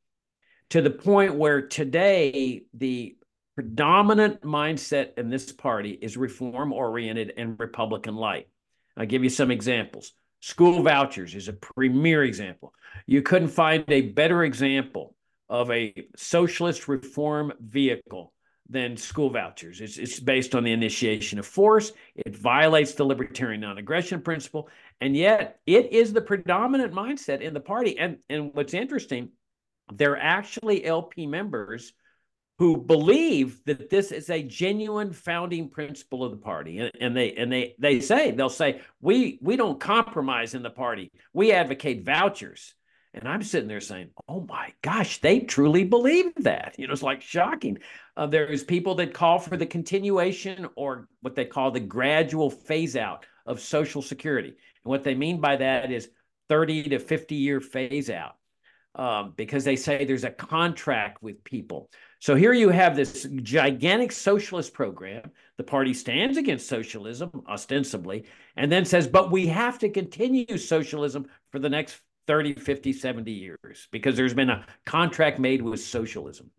to 0.72 0.82
the 0.82 0.90
point 0.90 1.36
where 1.36 1.68
today 1.68 2.64
the 2.74 3.16
predominant 3.56 4.42
mindset 4.42 5.18
in 5.18 5.30
this 5.30 5.52
party 5.52 5.92
is 5.92 6.16
reform 6.16 6.72
oriented 6.72 7.34
and 7.36 7.60
Republican 7.60 8.16
light. 8.16 8.48
I'll 8.96 9.06
give 9.06 9.24
you 9.24 9.30
some 9.30 9.52
examples. 9.52 10.14
School 10.40 10.82
vouchers 10.82 11.36
is 11.36 11.50
a 11.50 11.54
premier 11.54 12.24
example. 12.24 12.74
You 13.06 13.22
couldn't 13.22 13.50
find 13.50 13.84
a 13.90 14.02
better 14.02 14.44
example 14.44 15.16
of 15.50 15.72
a 15.72 15.94
socialist 16.16 16.88
reform 16.88 17.54
vehicle 17.60 18.34
than 18.70 18.96
school 18.96 19.32
vouchers. 19.32 19.82
It's, 19.82 19.98
it's 19.98 20.20
based 20.20 20.54
on 20.54 20.64
the 20.64 20.72
initiation 20.72 21.40
of 21.40 21.48
force. 21.48 21.92
It 22.16 22.36
violates 22.36 22.94
the 22.94 23.04
libertarian 23.04 23.62
non-aggression 23.62 24.22
principle, 24.22 24.70
and 25.02 25.16
yet 25.16 25.60
it 25.66 25.92
is 25.92 26.14
the 26.14 26.22
predominant 26.22 26.94
mindset 26.94 27.42
in 27.42 27.54
the 27.54 27.60
party. 27.60 27.98
And 27.98 28.18
and 28.30 28.54
what's 28.54 28.76
interesting, 28.76 29.30
they're 29.92 30.22
actually 30.22 30.86
LP 30.86 31.26
members 31.26 31.94
who 32.60 32.76
believe 32.76 33.64
that 33.66 33.90
this 33.90 34.12
is 34.12 34.30
a 34.30 34.44
genuine 34.44 35.14
founding 35.14 35.70
principle 35.70 36.26
of 36.26 36.32
the 36.32 36.38
party 36.38 36.80
and, 36.80 36.92
and, 37.00 37.16
they 37.16 37.34
and 37.34 37.52
they 37.52 37.74
they 37.80 38.02
say 38.02 38.32
they'll 38.32 38.50
say 38.50 38.82
we 39.02 39.40
we 39.42 39.56
don't 39.56 39.80
compromise 39.80 40.54
in 40.54 40.62
the 40.62 40.70
party 40.70 41.10
we 41.32 41.54
advocate 41.54 42.04
vouchers 42.04 42.76
and 43.20 43.30
i'm 43.30 43.44
sitting 43.44 43.68
there 43.68 43.80
saying 43.82 44.10
oh 44.28 44.46
my 44.50 44.74
gosh 44.82 45.22
they 45.22 45.40
truly 45.40 45.84
believe 45.84 46.34
that 46.38 46.76
you 46.78 46.88
know 46.88 46.94
it's 46.94 47.04
like 47.04 47.22
shocking 47.22 47.78
uh, 48.18 48.26
there's 48.26 48.64
people 48.64 48.96
that 48.96 49.14
call 49.14 49.38
for 49.38 49.58
the 49.58 49.66
continuation 49.66 50.68
or 50.76 51.08
what 51.22 51.36
they 51.36 51.46
call 51.46 51.72
the 51.72 51.80
gradual 51.80 52.50
phase 52.50 52.96
out 52.96 53.26
of 53.46 53.60
social 53.60 54.02
security 54.02 54.50
and 54.50 54.58
what 54.84 55.04
they 55.04 55.14
mean 55.14 55.40
by 55.40 55.56
that 55.56 55.92
is 55.92 56.10
30 56.50 56.90
to 56.90 57.00
50 57.00 57.36
year 57.36 57.62
phase 57.62 58.10
out 58.10 58.36
um, 58.96 59.34
because 59.38 59.64
they 59.64 59.76
say 59.76 60.04
there's 60.04 60.24
a 60.24 60.32
contract 60.32 61.22
with 61.22 61.44
people. 61.44 61.90
So 62.20 62.36
here 62.36 62.54
you 62.54 62.70
have 62.70 62.96
this 62.96 63.28
gigantic 63.44 64.12
socialist 64.12 64.74
program. 64.74 65.32
The 65.58 65.64
party 65.64 65.94
stands 65.94 66.38
against 66.38 66.68
socialism, 66.68 67.44
ostensibly, 67.48 68.26
and 68.58 68.72
then 68.72 68.86
says, 68.86 69.08
but 69.08 69.32
we 69.32 69.48
have 69.48 69.80
to 69.80 69.90
continue 69.90 70.58
socialism 70.58 71.28
for 71.52 71.60
the 71.60 71.70
next 71.70 72.02
30, 72.30 72.54
50, 72.54 72.94
70 72.94 73.32
years 73.32 73.88
because 73.92 74.16
there's 74.16 74.36
been 74.36 74.52
a 74.52 74.64
contract 74.86 75.40
made 75.40 75.64
with 75.64 75.80
socialism. 75.82 76.52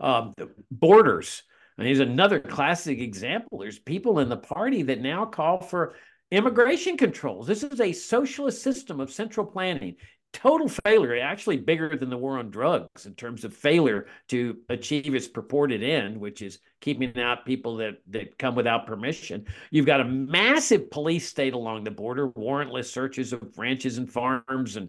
Um, 0.00 0.34
borders. 0.72 1.44
And 1.78 1.86
here's 1.86 2.00
another 2.00 2.40
classic 2.40 2.98
example. 2.98 3.58
There's 3.58 3.78
people 3.78 4.18
in 4.18 4.28
the 4.28 4.36
party 4.36 4.82
that 4.82 5.00
now 5.00 5.24
call 5.24 5.60
for 5.60 5.94
immigration 6.32 6.96
controls. 6.96 7.46
This 7.46 7.62
is 7.62 7.80
a 7.80 7.92
socialist 7.92 8.60
system 8.60 8.98
of 8.98 9.12
central 9.12 9.46
planning 9.46 9.94
total 10.32 10.68
failure, 10.68 11.18
actually 11.18 11.58
bigger 11.58 11.96
than 11.96 12.10
the 12.10 12.16
war 12.16 12.38
on 12.38 12.50
drugs 12.50 13.06
in 13.06 13.14
terms 13.14 13.44
of 13.44 13.54
failure 13.54 14.06
to 14.28 14.56
achieve 14.68 15.14
its 15.14 15.28
purported 15.28 15.82
end, 15.82 16.18
which 16.18 16.42
is 16.42 16.58
keeping 16.80 17.18
out 17.20 17.44
people 17.44 17.76
that, 17.76 17.96
that 18.08 18.38
come 18.38 18.54
without 18.54 18.86
permission. 18.86 19.44
You've 19.70 19.86
got 19.86 20.00
a 20.00 20.04
massive 20.04 20.90
police 20.90 21.28
state 21.28 21.54
along 21.54 21.84
the 21.84 21.90
border, 21.90 22.30
warrantless 22.30 22.86
searches 22.86 23.32
of 23.32 23.58
ranches 23.58 23.98
and 23.98 24.10
farms 24.10 24.76
and 24.76 24.88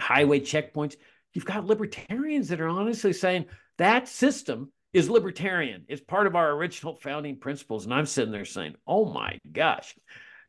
highway 0.00 0.40
checkpoints. 0.40 0.96
You've 1.32 1.44
got 1.44 1.66
libertarians 1.66 2.48
that 2.48 2.60
are 2.60 2.68
honestly 2.68 3.12
saying 3.12 3.46
that 3.78 4.08
system 4.08 4.72
is 4.92 5.08
libertarian. 5.08 5.84
It's 5.88 6.00
part 6.00 6.26
of 6.26 6.34
our 6.34 6.50
original 6.50 6.96
founding 6.96 7.38
principles. 7.38 7.84
And 7.84 7.94
I'm 7.94 8.06
sitting 8.06 8.32
there 8.32 8.44
saying, 8.44 8.74
oh 8.86 9.12
my 9.12 9.38
gosh. 9.52 9.94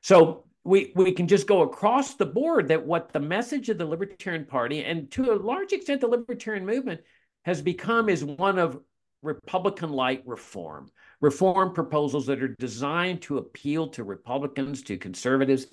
So 0.01 0.45
we 0.63 0.91
we 0.95 1.11
can 1.11 1.27
just 1.27 1.47
go 1.47 1.61
across 1.61 2.15
the 2.15 2.25
board 2.25 2.67
that 2.67 2.85
what 2.85 3.11
the 3.11 3.19
message 3.19 3.69
of 3.69 3.77
the 3.77 3.85
Libertarian 3.85 4.45
Party 4.45 4.83
and 4.83 5.09
to 5.11 5.31
a 5.31 5.35
large 5.35 5.73
extent 5.73 6.01
the 6.01 6.07
Libertarian 6.07 6.65
movement 6.65 7.01
has 7.45 7.61
become 7.61 8.09
is 8.09 8.23
one 8.23 8.59
of 8.59 8.79
Republican 9.23 9.91
light 9.91 10.23
reform, 10.25 10.89
reform 11.19 11.73
proposals 11.73 12.25
that 12.25 12.41
are 12.41 12.55
designed 12.59 13.21
to 13.23 13.37
appeal 13.37 13.87
to 13.89 14.03
Republicans, 14.03 14.81
to 14.83 14.97
conservatives 14.97 15.67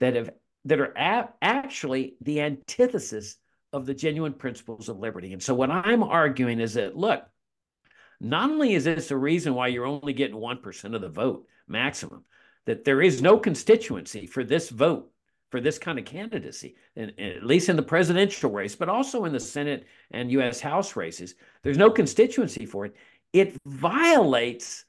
that 0.00 0.14
have 0.14 0.30
that 0.64 0.80
are 0.80 0.92
a- 0.96 1.28
actually 1.40 2.16
the 2.20 2.40
antithesis 2.40 3.36
of 3.72 3.86
the 3.86 3.94
genuine 3.94 4.32
principles 4.32 4.88
of 4.88 4.98
liberty. 4.98 5.32
And 5.32 5.42
so 5.42 5.54
what 5.54 5.70
I'm 5.70 6.02
arguing 6.02 6.60
is 6.60 6.74
that 6.74 6.96
look, 6.96 7.24
not 8.20 8.50
only 8.50 8.74
is 8.74 8.84
this 8.84 9.10
a 9.10 9.16
reason 9.16 9.54
why 9.54 9.68
you're 9.68 9.86
only 9.86 10.12
getting 10.12 10.36
1% 10.36 10.94
of 10.94 11.00
the 11.00 11.08
vote 11.08 11.46
maximum, 11.66 12.24
that 12.66 12.84
there 12.84 13.02
is 13.02 13.22
no 13.22 13.38
constituency 13.38 14.26
for 14.26 14.44
this 14.44 14.68
vote 14.68 15.08
for 15.50 15.60
this 15.60 15.78
kind 15.78 15.98
of 15.98 16.06
candidacy, 16.06 16.76
and, 16.96 17.12
at 17.20 17.44
least 17.44 17.68
in 17.68 17.76
the 17.76 17.82
presidential 17.82 18.50
race, 18.50 18.74
but 18.74 18.88
also 18.88 19.26
in 19.26 19.34
the 19.34 19.38
Senate 19.38 19.84
and 20.10 20.32
U.S. 20.32 20.62
House 20.62 20.96
races. 20.96 21.34
There's 21.62 21.76
no 21.76 21.90
constituency 21.90 22.64
for 22.64 22.86
it. 22.86 22.96
It 23.34 23.54
violates 23.66 24.86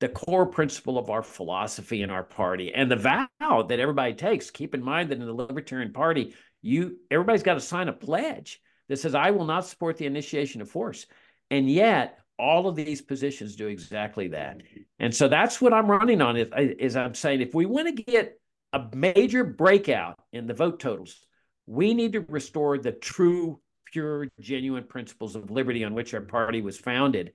the 0.00 0.10
core 0.10 0.44
principle 0.44 0.98
of 0.98 1.08
our 1.08 1.22
philosophy 1.22 2.02
and 2.02 2.12
our 2.12 2.22
party 2.22 2.74
and 2.74 2.90
the 2.90 2.96
vow 2.96 3.62
that 3.62 3.80
everybody 3.80 4.12
takes. 4.12 4.50
Keep 4.50 4.74
in 4.74 4.82
mind 4.82 5.08
that 5.08 5.18
in 5.18 5.24
the 5.24 5.32
Libertarian 5.32 5.94
Party, 5.94 6.34
you 6.60 6.98
everybody's 7.10 7.42
got 7.42 7.54
to 7.54 7.60
sign 7.60 7.88
a 7.88 7.92
pledge 7.92 8.60
that 8.88 8.98
says, 8.98 9.14
"I 9.14 9.30
will 9.30 9.46
not 9.46 9.66
support 9.66 9.96
the 9.96 10.04
initiation 10.04 10.60
of 10.60 10.68
force," 10.68 11.06
and 11.50 11.70
yet 11.70 12.18
all 12.38 12.68
of 12.68 12.76
these 12.76 13.00
positions 13.00 13.56
do 13.56 13.68
exactly 13.68 14.28
that. 14.28 14.62
And 14.98 15.14
so 15.14 15.28
that's 15.28 15.60
what 15.60 15.72
I'm 15.72 15.90
running 15.90 16.20
on 16.20 16.36
is, 16.36 16.48
is 16.56 16.96
I'm 16.96 17.14
saying 17.14 17.40
if 17.40 17.54
we 17.54 17.66
want 17.66 17.96
to 17.96 18.02
get 18.02 18.38
a 18.72 18.88
major 18.94 19.44
breakout 19.44 20.18
in 20.32 20.46
the 20.46 20.54
vote 20.54 20.80
totals, 20.80 21.24
we 21.66 21.94
need 21.94 22.12
to 22.14 22.20
restore 22.20 22.76
the 22.78 22.92
true, 22.92 23.60
pure, 23.92 24.28
genuine 24.40 24.84
principles 24.84 25.36
of 25.36 25.50
liberty 25.50 25.84
on 25.84 25.94
which 25.94 26.12
our 26.12 26.20
party 26.20 26.60
was 26.60 26.78
founded. 26.78 27.32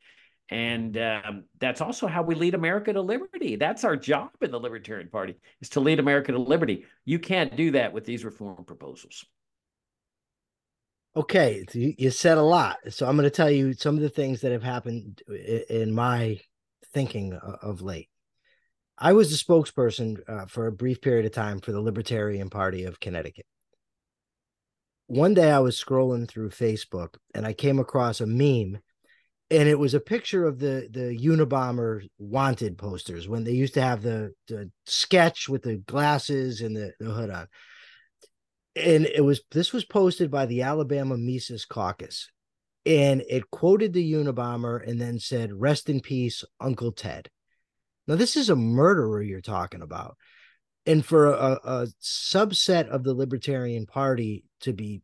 And 0.51 0.97
um, 0.97 1.43
that's 1.59 1.79
also 1.79 2.07
how 2.07 2.23
we 2.23 2.35
lead 2.35 2.55
America 2.55 2.91
to 2.91 3.01
liberty. 3.01 3.55
That's 3.55 3.83
our 3.83 3.95
job 3.95 4.31
in 4.41 4.51
the 4.51 4.59
Libertarian 4.59 5.09
Party 5.09 5.35
is 5.61 5.69
to 5.69 5.79
lead 5.79 5.99
America 5.99 6.31
to 6.31 6.39
liberty. 6.39 6.85
You 7.05 7.19
can't 7.19 7.55
do 7.55 7.71
that 7.71 7.93
with 7.93 8.03
these 8.03 8.25
reform 8.25 8.65
proposals. 8.65 9.25
Okay, 11.15 11.65
you 11.73 12.11
said 12.11 12.37
a 12.37 12.43
lot. 12.43 12.77
So 12.89 13.07
I'm 13.07 13.15
going 13.15 13.23
to 13.23 13.35
tell 13.35 13.49
you 13.49 13.73
some 13.73 13.95
of 13.95 14.01
the 14.01 14.09
things 14.09 14.41
that 14.41 14.51
have 14.51 14.63
happened 14.63 15.21
in 15.69 15.91
my 15.91 16.39
thinking 16.93 17.33
of 17.33 17.81
late. 17.81 18.09
I 18.97 19.13
was 19.13 19.31
the 19.31 19.37
spokesperson 19.37 20.17
uh, 20.27 20.45
for 20.45 20.67
a 20.67 20.71
brief 20.71 21.01
period 21.01 21.25
of 21.25 21.31
time 21.31 21.61
for 21.61 21.71
the 21.71 21.81
Libertarian 21.81 22.49
Party 22.49 22.83
of 22.83 22.99
Connecticut. 22.99 23.45
One 25.07 25.33
day 25.33 25.51
I 25.51 25.59
was 25.59 25.81
scrolling 25.81 26.27
through 26.27 26.49
Facebook 26.49 27.15
and 27.33 27.45
I 27.45 27.53
came 27.53 27.79
across 27.79 28.21
a 28.21 28.27
meme 28.27 28.79
and 29.49 29.67
it 29.67 29.79
was 29.79 29.95
a 29.95 29.99
picture 29.99 30.45
of 30.45 30.59
the 30.59 30.87
the 30.91 31.17
Unabomber 31.17 32.07
wanted 32.19 32.77
posters 32.77 33.27
when 33.27 33.43
they 33.43 33.53
used 33.53 33.73
to 33.73 33.81
have 33.81 34.03
the 34.03 34.33
the 34.47 34.69
sketch 34.85 35.49
with 35.49 35.63
the 35.63 35.77
glasses 35.77 36.61
and 36.61 36.75
the, 36.75 36.93
the 36.99 37.09
hood 37.09 37.31
on 37.31 37.47
and 38.79 39.05
it 39.05 39.23
was 39.23 39.41
this 39.51 39.73
was 39.73 39.85
posted 39.85 40.31
by 40.31 40.45
the 40.45 40.61
Alabama 40.61 41.17
Mises 41.17 41.65
Caucus, 41.65 42.29
and 42.85 43.23
it 43.29 43.51
quoted 43.51 43.93
the 43.93 44.13
Unabomber 44.13 44.87
and 44.87 44.99
then 44.99 45.19
said, 45.19 45.53
"Rest 45.53 45.89
in 45.89 45.99
peace, 45.99 46.43
Uncle 46.59 46.91
Ted." 46.91 47.29
Now 48.07 48.15
this 48.15 48.35
is 48.35 48.49
a 48.49 48.55
murderer 48.55 49.21
you're 49.21 49.41
talking 49.41 49.81
about, 49.81 50.17
and 50.85 51.05
for 51.05 51.31
a, 51.33 51.59
a 51.63 51.87
subset 52.01 52.87
of 52.89 53.03
the 53.03 53.13
Libertarian 53.13 53.85
Party 53.85 54.43
to 54.61 54.73
be 54.73 55.01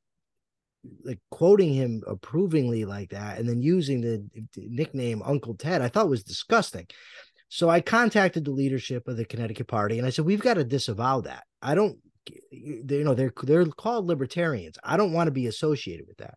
like 1.03 1.20
quoting 1.32 1.74
him 1.74 2.03
approvingly 2.08 2.86
like 2.86 3.10
that, 3.10 3.39
and 3.39 3.48
then 3.48 3.62
using 3.62 4.01
the 4.01 4.24
nickname 4.58 5.22
Uncle 5.24 5.55
Ted, 5.55 5.82
I 5.82 5.89
thought 5.89 6.10
was 6.10 6.24
disgusting. 6.24 6.88
So 7.48 7.70
I 7.70 7.79
contacted 7.79 8.44
the 8.44 8.51
leadership 8.51 9.08
of 9.08 9.17
the 9.17 9.25
Connecticut 9.25 9.67
Party 9.67 9.98
and 9.98 10.05
I 10.05 10.10
said, 10.10 10.25
we've 10.25 10.41
got 10.41 10.55
to 10.55 10.63
disavow 10.63 11.22
that. 11.22 11.44
I 11.62 11.75
don't 11.75 11.98
you 12.51 13.03
know 13.03 13.13
they're 13.13 13.34
they're 13.44 13.65
called 13.65 14.08
libertarians. 14.08 14.77
I 14.84 14.98
don't 14.98 15.13
want 15.13 15.27
to 15.27 15.32
be 15.32 15.48
associated 15.48 16.08
with 16.08 16.17
that. 16.17 16.36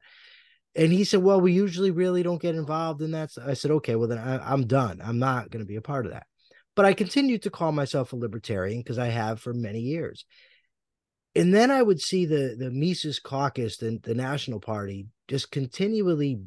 And 0.75 0.92
he 0.92 1.04
said 1.04 1.23
well 1.23 1.40
we 1.40 1.52
usually 1.52 1.90
really 1.90 2.23
don't 2.23 2.42
get 2.42 2.54
involved 2.54 3.02
in 3.02 3.12
that. 3.12 3.30
I 3.45 3.54
said 3.54 3.71
okay 3.73 3.97
well 3.97 4.09
then 4.09 4.18
I, 4.18 4.52
am 4.52 4.66
done. 4.66 5.00
I'm 5.02 5.18
not 5.18 5.50
going 5.50 5.64
to 5.64 5.68
be 5.68 5.76
a 5.76 5.83
part 5.83 6.07
of 6.07 6.12
that. 6.12 6.26
But 6.76 6.85
i 6.85 6.95
continued 6.95 7.42
to 7.42 7.50
call 7.50 7.73
myself 7.73 8.12
a 8.12 8.16
libertarian 8.16 8.80
because 8.80 8.99
i 8.99 9.07
have 9.07 9.40
for 9.40 9.52
many 9.52 9.80
years. 9.80 10.25
And 11.35 11.54
then 11.54 11.71
i 11.71 11.83
would 11.83 12.00
see 12.00 12.26
the 12.26 12.57
the 12.59 12.71
mises 12.71 13.18
caucus 13.18 13.76
the, 13.76 13.99
the 14.02 14.14
national 14.14 14.61
party 14.61 15.09
just 15.28 15.50
continually 15.50 16.40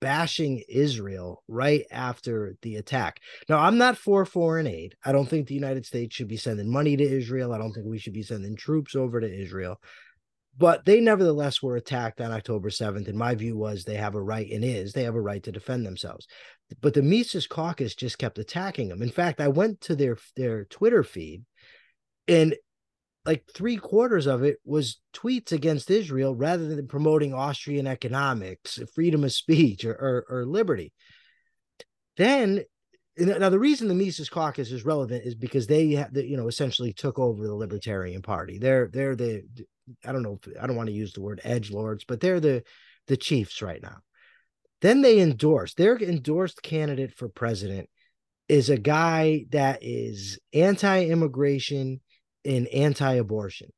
bashing 0.00 0.62
Israel 0.68 1.42
right 1.48 1.84
after 1.90 2.56
the 2.62 2.76
attack. 2.76 3.20
Now, 3.48 3.58
I'm 3.58 3.78
not 3.78 3.96
for 3.96 4.24
foreign 4.24 4.66
aid. 4.66 4.94
I 5.04 5.12
don't 5.12 5.28
think 5.28 5.46
the 5.46 5.54
United 5.54 5.86
States 5.86 6.14
should 6.14 6.28
be 6.28 6.36
sending 6.36 6.70
money 6.70 6.96
to 6.96 7.04
Israel. 7.04 7.52
I 7.52 7.58
don't 7.58 7.72
think 7.72 7.86
we 7.86 7.98
should 7.98 8.12
be 8.12 8.22
sending 8.22 8.56
troops 8.56 8.96
over 8.96 9.20
to 9.20 9.32
Israel. 9.42 9.80
But 10.58 10.84
they 10.84 11.00
nevertheless 11.00 11.62
were 11.62 11.76
attacked 11.76 12.20
on 12.20 12.32
October 12.32 12.70
7th. 12.70 13.08
And 13.08 13.16
my 13.16 13.34
view 13.34 13.56
was 13.56 13.84
they 13.84 13.94
have 13.94 14.14
a 14.14 14.22
right, 14.22 14.50
and 14.50 14.64
is 14.64 14.92
they 14.92 15.04
have 15.04 15.14
a 15.14 15.20
right 15.20 15.42
to 15.44 15.52
defend 15.52 15.86
themselves. 15.86 16.26
But 16.80 16.94
the 16.94 17.02
Mises 17.02 17.46
caucus 17.46 17.94
just 17.94 18.18
kept 18.18 18.38
attacking 18.38 18.88
them. 18.88 19.02
In 19.02 19.10
fact, 19.10 19.40
I 19.40 19.48
went 19.48 19.80
to 19.82 19.94
their 19.94 20.18
their 20.36 20.64
Twitter 20.64 21.02
feed 21.02 21.44
and 22.26 22.54
like 23.24 23.44
three 23.54 23.76
quarters 23.76 24.26
of 24.26 24.42
it 24.42 24.58
was 24.64 24.98
tweets 25.14 25.52
against 25.52 25.90
Israel 25.90 26.34
rather 26.34 26.68
than 26.68 26.86
promoting 26.88 27.34
Austrian 27.34 27.86
economics, 27.86 28.78
freedom 28.94 29.24
of 29.24 29.32
speech, 29.32 29.84
or, 29.84 29.92
or, 29.92 30.26
or 30.28 30.46
liberty. 30.46 30.92
Then, 32.16 32.62
now 33.18 33.50
the 33.50 33.58
reason 33.58 33.88
the 33.88 33.94
Mises 33.94 34.30
Caucus 34.30 34.72
is 34.72 34.84
relevant 34.84 35.24
is 35.26 35.34
because 35.34 35.66
they, 35.66 35.82
you 36.14 36.36
know, 36.36 36.48
essentially 36.48 36.92
took 36.92 37.18
over 37.18 37.46
the 37.46 37.54
Libertarian 37.54 38.22
Party. 38.22 38.58
They're 38.58 38.88
they're 38.90 39.16
the, 39.16 39.42
I 40.04 40.12
don't 40.12 40.22
know, 40.22 40.38
I 40.60 40.66
don't 40.66 40.76
want 40.76 40.88
to 40.88 40.94
use 40.94 41.12
the 41.12 41.20
word 41.20 41.40
edge 41.44 41.70
lords, 41.70 42.04
but 42.04 42.20
they're 42.20 42.40
the 42.40 42.62
the 43.06 43.16
chiefs 43.16 43.60
right 43.60 43.82
now. 43.82 43.98
Then 44.80 45.02
they 45.02 45.20
endorsed 45.20 45.76
their 45.76 45.98
endorsed 45.98 46.62
candidate 46.62 47.12
for 47.14 47.28
president 47.28 47.90
is 48.48 48.70
a 48.70 48.78
guy 48.78 49.44
that 49.50 49.80
is 49.82 50.38
anti-immigration 50.54 52.00
in 52.44 52.66
anti-abortion. 52.68 53.70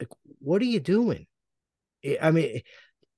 Like, 0.00 0.08
what 0.38 0.62
are 0.62 0.66
you 0.66 0.80
doing? 0.80 1.26
I 2.20 2.30
mean, 2.30 2.60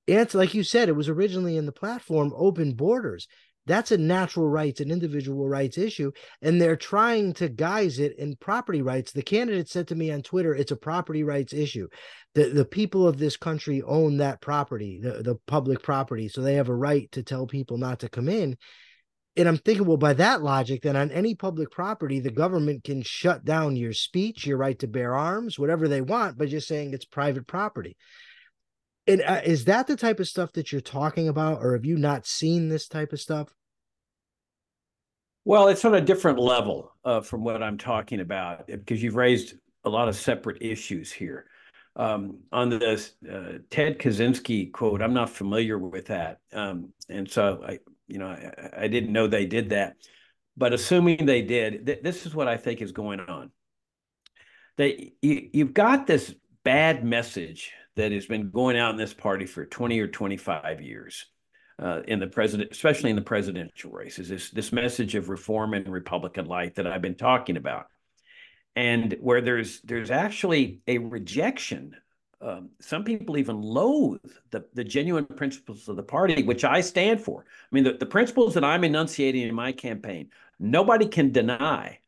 it's 0.05 0.33
like 0.33 0.53
you 0.53 0.63
said, 0.63 0.89
it 0.89 0.95
was 0.95 1.09
originally 1.09 1.57
in 1.57 1.65
the 1.65 1.71
platform 1.71 2.33
open 2.35 2.73
borders. 2.73 3.27
That's 3.65 3.91
a 3.91 3.97
natural 3.97 4.47
rights 4.47 4.79
and 4.79 4.93
individual 4.93 5.49
rights 5.49 5.77
issue, 5.77 6.13
and 6.41 6.61
they're 6.61 6.77
trying 6.77 7.33
to 7.33 7.49
guise 7.49 7.99
it 7.99 8.17
in 8.17 8.37
property 8.37 8.81
rights. 8.81 9.11
The 9.11 9.21
candidate 9.21 9.67
said 9.67 9.89
to 9.89 9.95
me 9.95 10.09
on 10.09 10.21
Twitter, 10.21 10.55
"It's 10.55 10.71
a 10.71 10.77
property 10.77 11.23
rights 11.23 11.51
issue. 11.51 11.89
The 12.33 12.45
the 12.45 12.63
people 12.63 13.05
of 13.05 13.17
this 13.17 13.35
country 13.35 13.81
own 13.81 14.17
that 14.17 14.39
property, 14.39 15.01
the 15.03 15.21
the 15.21 15.35
public 15.47 15.83
property, 15.83 16.29
so 16.29 16.41
they 16.41 16.53
have 16.53 16.69
a 16.69 16.75
right 16.75 17.11
to 17.11 17.23
tell 17.23 17.45
people 17.45 17.77
not 17.77 17.99
to 17.99 18.09
come 18.09 18.29
in." 18.29 18.55
And 19.37 19.47
I'm 19.47 19.57
thinking, 19.57 19.85
well, 19.85 19.97
by 19.97 20.13
that 20.13 20.41
logic, 20.41 20.81
then 20.81 20.95
on 20.95 21.11
any 21.11 21.35
public 21.35 21.69
property, 21.69 22.19
the 22.19 22.31
government 22.31 22.83
can 22.83 23.03
shut 23.03 23.45
down 23.45 23.75
your 23.75 23.93
speech, 23.93 24.47
your 24.47 24.57
right 24.57 24.77
to 24.79 24.87
bear 24.87 25.15
arms, 25.15 25.59
whatever 25.59 25.87
they 25.87 26.01
want, 26.01 26.39
by 26.39 26.47
just 26.47 26.67
saying 26.67 26.93
it's 26.93 27.05
private 27.05 27.45
property. 27.45 27.95
And 29.05 29.21
uh, 29.21 29.41
is 29.45 29.65
that 29.65 29.85
the 29.85 29.95
type 29.95 30.19
of 30.19 30.27
stuff 30.27 30.51
that 30.53 30.71
you're 30.71 30.81
talking 30.81 31.27
about, 31.27 31.63
or 31.63 31.73
have 31.73 31.85
you 31.85 31.97
not 31.97 32.25
seen 32.25 32.67
this 32.67 32.87
type 32.87 33.13
of 33.13 33.21
stuff? 33.21 33.53
Well, 35.45 35.67
it's 35.67 35.85
on 35.85 35.95
a 35.95 36.01
different 36.01 36.39
level 36.39 36.91
uh, 37.05 37.21
from 37.21 37.43
what 37.43 37.63
I'm 37.63 37.77
talking 37.77 38.19
about 38.19 38.67
because 38.67 39.01
you've 39.01 39.15
raised 39.15 39.53
a 39.85 39.89
lot 39.89 40.09
of 40.09 40.15
separate 40.15 40.61
issues 40.61 41.11
here. 41.11 41.45
Um, 41.95 42.39
on 42.51 42.69
the 42.69 43.11
uh, 43.31 43.59
Ted 43.69 43.97
Kaczynski 43.97 44.71
quote, 44.71 45.01
I'm 45.01 45.13
not 45.13 45.29
familiar 45.29 45.77
with 45.79 46.07
that, 46.07 46.39
um, 46.53 46.91
and 47.09 47.31
so 47.31 47.63
I, 47.65 47.79
you 48.07 48.19
know, 48.19 48.27
I, 48.27 48.83
I, 48.83 48.87
didn't 48.87 49.11
know 49.11 49.27
they 49.27 49.45
did 49.45 49.69
that. 49.69 49.97
But 50.55 50.73
assuming 50.73 51.25
they 51.25 51.41
did, 51.41 51.85
th- 51.85 52.01
this 52.01 52.25
is 52.25 52.33
what 52.33 52.47
I 52.47 52.57
think 52.57 52.81
is 52.81 52.91
going 52.91 53.19
on. 53.19 53.51
They, 54.77 55.13
you, 55.21 55.49
you've 55.53 55.73
got 55.73 56.07
this 56.07 56.33
bad 56.63 57.03
message 57.03 57.71
that 57.95 58.11
has 58.11 58.25
been 58.25 58.49
going 58.51 58.77
out 58.77 58.91
in 58.91 58.97
this 58.97 59.13
party 59.13 59.45
for 59.45 59.65
20 59.65 59.99
or 59.99 60.07
25 60.07 60.81
years 60.81 61.25
uh, 61.79 62.01
in 62.07 62.19
the 62.19 62.27
president, 62.27 62.71
especially 62.71 63.09
in 63.09 63.15
the 63.15 63.21
presidential 63.21 63.91
races, 63.91 64.29
this 64.29 64.49
this 64.49 64.71
message 64.71 65.15
of 65.15 65.29
reform 65.29 65.73
and 65.73 65.87
Republican 65.87 66.45
light 66.45 66.75
that 66.75 66.87
I've 66.87 67.01
been 67.01 67.15
talking 67.15 67.57
about, 67.57 67.87
and 68.75 69.15
where 69.21 69.41
there's 69.41 69.81
there's 69.81 70.11
actually 70.11 70.81
a 70.87 70.97
rejection. 70.97 71.95
Um, 72.39 72.69
some 72.79 73.03
people 73.03 73.37
even 73.37 73.61
loathe 73.61 74.19
the, 74.51 74.65
the 74.73 74.83
genuine 74.83 75.25
principles 75.25 75.89
of 75.89 75.95
the 75.95 76.03
party, 76.03 76.43
which 76.43 76.63
I 76.63 76.81
stand 76.81 77.19
for. 77.19 77.45
I 77.49 77.75
mean, 77.75 77.83
the, 77.83 77.93
the 77.93 78.05
principles 78.05 78.53
that 78.53 78.63
I'm 78.63 78.83
enunciating 78.83 79.47
in 79.47 79.55
my 79.55 79.71
campaign, 79.71 80.29
nobody 80.59 81.07
can 81.07 81.31
deny 81.31 81.99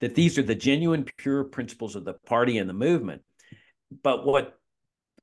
that 0.00 0.14
these 0.14 0.38
are 0.38 0.42
the 0.42 0.54
genuine, 0.54 1.04
pure 1.16 1.44
principles 1.44 1.94
of 1.94 2.04
the 2.04 2.14
party 2.14 2.58
and 2.58 2.68
the 2.68 2.74
movement. 2.74 3.22
But 4.02 4.26
what 4.26 4.58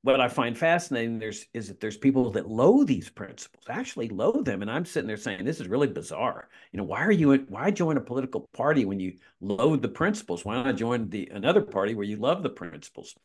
what 0.03 0.19
I 0.19 0.27
find 0.27 0.57
fascinating 0.57 1.17
there's 1.17 1.45
is 1.53 1.69
that 1.69 1.79
there's 1.79 1.95
people 1.95 2.29
that 2.31 2.49
loathe 2.49 2.87
these 2.87 3.09
principles, 3.09 3.63
actually 3.69 4.09
loathe 4.09 4.43
them, 4.43 4.61
and 4.61 4.69
I'm 4.69 4.83
sitting 4.83 5.07
there 5.07 5.15
saying 5.15 5.45
this 5.45 5.61
is 5.61 5.69
really 5.69 5.87
bizarre. 5.87 6.49
You 6.73 6.77
know, 6.77 6.83
why 6.83 7.05
are 7.05 7.11
you 7.11 7.33
why 7.47 7.71
join 7.71 7.95
a 7.95 8.01
political 8.01 8.49
party 8.53 8.83
when 8.83 8.99
you 8.99 9.13
loathe 9.39 9.81
the 9.81 9.87
principles? 9.87 10.43
Why 10.43 10.61
not 10.61 10.75
join 10.75 11.09
the 11.09 11.29
another 11.33 11.61
party 11.61 11.95
where 11.95 12.05
you 12.05 12.17
love 12.17 12.43
the 12.43 12.49
principles? 12.49 13.15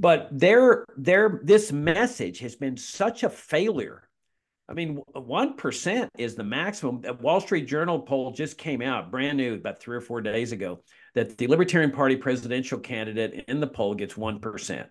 But 0.00 0.28
their 0.32 0.86
their 0.96 1.40
this 1.44 1.72
message 1.72 2.38
has 2.38 2.56
been 2.56 2.78
such 2.78 3.22
a 3.22 3.28
failure. 3.28 4.08
I 4.66 4.72
mean, 4.72 5.02
one 5.12 5.56
percent 5.56 6.10
is 6.16 6.34
the 6.34 6.42
maximum. 6.42 7.02
A 7.04 7.12
Wall 7.12 7.40
Street 7.42 7.66
Journal 7.66 8.00
poll 8.00 8.30
just 8.30 8.56
came 8.56 8.80
out, 8.80 9.10
brand 9.10 9.36
new, 9.36 9.54
about 9.54 9.78
three 9.78 9.96
or 9.96 10.00
four 10.00 10.22
days 10.22 10.52
ago, 10.52 10.82
that 11.14 11.36
the 11.36 11.48
Libertarian 11.48 11.90
Party 11.90 12.16
presidential 12.16 12.78
candidate 12.78 13.44
in 13.46 13.60
the 13.60 13.66
poll 13.66 13.94
gets 13.94 14.16
one 14.16 14.40
percent. 14.40 14.88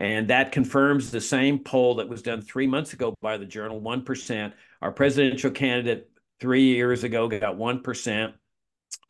And 0.00 0.28
that 0.28 0.50
confirms 0.50 1.12
the 1.12 1.20
same 1.20 1.60
poll 1.60 1.96
that 1.96 2.08
was 2.08 2.22
done 2.22 2.42
three 2.42 2.66
months 2.66 2.92
ago 2.92 3.14
by 3.20 3.36
the 3.36 3.44
journal 3.44 3.80
1%. 3.80 4.52
Our 4.80 4.92
presidential 4.92 5.50
candidate 5.50 6.08
three 6.40 6.62
years 6.62 7.04
ago 7.04 7.28
got 7.28 7.56
1%. 7.56 8.32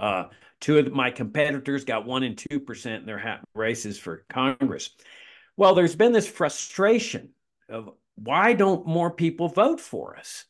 Uh, 0.01 0.25
two 0.61 0.79
of 0.79 0.93
my 0.93 1.11
competitors 1.11 1.85
got 1.85 2.07
1% 2.07 2.27
and 2.27 2.37
2% 2.37 2.87
in 2.99 3.07
their 3.07 3.41
races 3.55 3.99
for 3.99 4.25
Congress. 4.29 4.91
Well, 5.61 5.75
there's 5.75 5.95
been 5.95 6.13
this 6.13 6.27
frustration 6.27 7.35
of 7.69 7.91
why 8.15 8.55
don't 8.55 8.87
more 8.87 9.11
people 9.11 9.49
vote 9.49 9.79
for 9.79 10.17
us? 10.17 10.47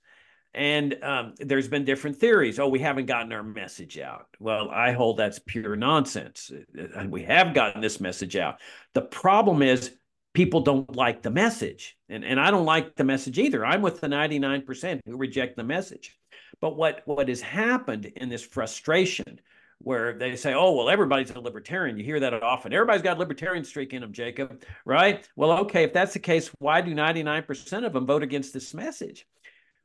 And 0.55 1.03
um, 1.03 1.35
there's 1.37 1.67
been 1.67 1.85
different 1.85 2.19
theories. 2.19 2.61
Oh, 2.61 2.69
we 2.69 2.79
haven't 2.79 3.07
gotten 3.07 3.33
our 3.33 3.43
message 3.43 3.99
out. 3.99 4.29
Well, 4.39 4.71
I 4.71 4.93
hold 4.93 5.17
that's 5.17 5.41
pure 5.41 5.75
nonsense. 5.75 6.53
And 6.95 7.11
we 7.11 7.25
have 7.25 7.55
gotten 7.55 7.81
this 7.81 8.01
message 8.01 8.37
out. 8.37 8.61
The 8.95 9.03
problem 9.03 9.63
is 9.63 9.97
people 10.33 10.61
don't 10.61 10.95
like 10.95 11.23
the 11.23 11.31
message. 11.31 11.99
And, 12.09 12.25
and 12.25 12.39
I 12.39 12.53
don't 12.53 12.65
like 12.65 12.95
the 12.95 13.03
message 13.03 13.41
either. 13.41 13.67
I'm 13.67 13.83
with 13.83 14.01
the 14.01 14.07
99% 14.07 15.01
who 15.05 15.17
reject 15.17 15.57
the 15.57 15.65
message. 15.65 16.17
But 16.61 16.77
what, 16.77 17.03
what 17.07 17.29
has 17.29 17.41
happened 17.41 18.05
in 18.15 18.29
this 18.29 18.45
frustration 18.45 19.41
where 19.83 20.13
they 20.13 20.37
say, 20.37 20.53
oh, 20.53 20.73
well, 20.73 20.91
everybody's 20.91 21.31
a 21.31 21.41
libertarian. 21.41 21.97
You 21.97 22.05
hear 22.05 22.21
that 22.21 22.43
often. 22.43 22.73
Everybody's 22.73 23.03
got 23.03 23.17
a 23.17 23.21
libertarian 23.21 23.65
streak 23.65 23.95
in 23.95 24.03
them, 24.03 24.13
Jacob, 24.13 24.63
right? 24.85 25.27
Well, 25.37 25.53
okay, 25.61 25.85
if 25.85 25.93
that's 25.93 26.13
the 26.13 26.19
case, 26.19 26.51
why 26.59 26.83
do 26.83 26.95
99% 26.95 27.87
of 27.87 27.93
them 27.93 28.07
vote 28.07 28.23
against 28.23 28.53
this 28.53 28.75
message? 28.75 29.27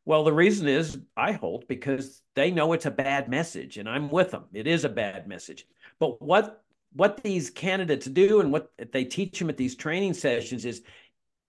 Well, 0.04 0.24
the 0.24 0.34
reason 0.34 0.68
is 0.68 1.00
I 1.16 1.32
hold 1.32 1.68
because 1.68 2.22
they 2.36 2.52
know 2.52 2.74
it's 2.74 2.86
a 2.86 2.92
bad 2.92 3.30
message, 3.30 3.78
and 3.78 3.90
I'm 3.90 4.10
with 4.10 4.32
them. 4.32 4.46
It 4.54 4.68
is 4.68 4.84
a 4.84 4.90
bad 4.90 5.28
message. 5.28 5.66
But 6.00 6.22
what 6.22 6.62
what 6.94 7.22
these 7.24 7.50
candidates 7.50 8.06
do 8.06 8.40
and 8.40 8.52
what 8.52 8.72
they 8.94 9.04
teach 9.04 9.38
them 9.38 9.50
at 9.50 9.58
these 9.58 9.76
training 9.76 10.14
sessions 10.14 10.64
is 10.64 10.82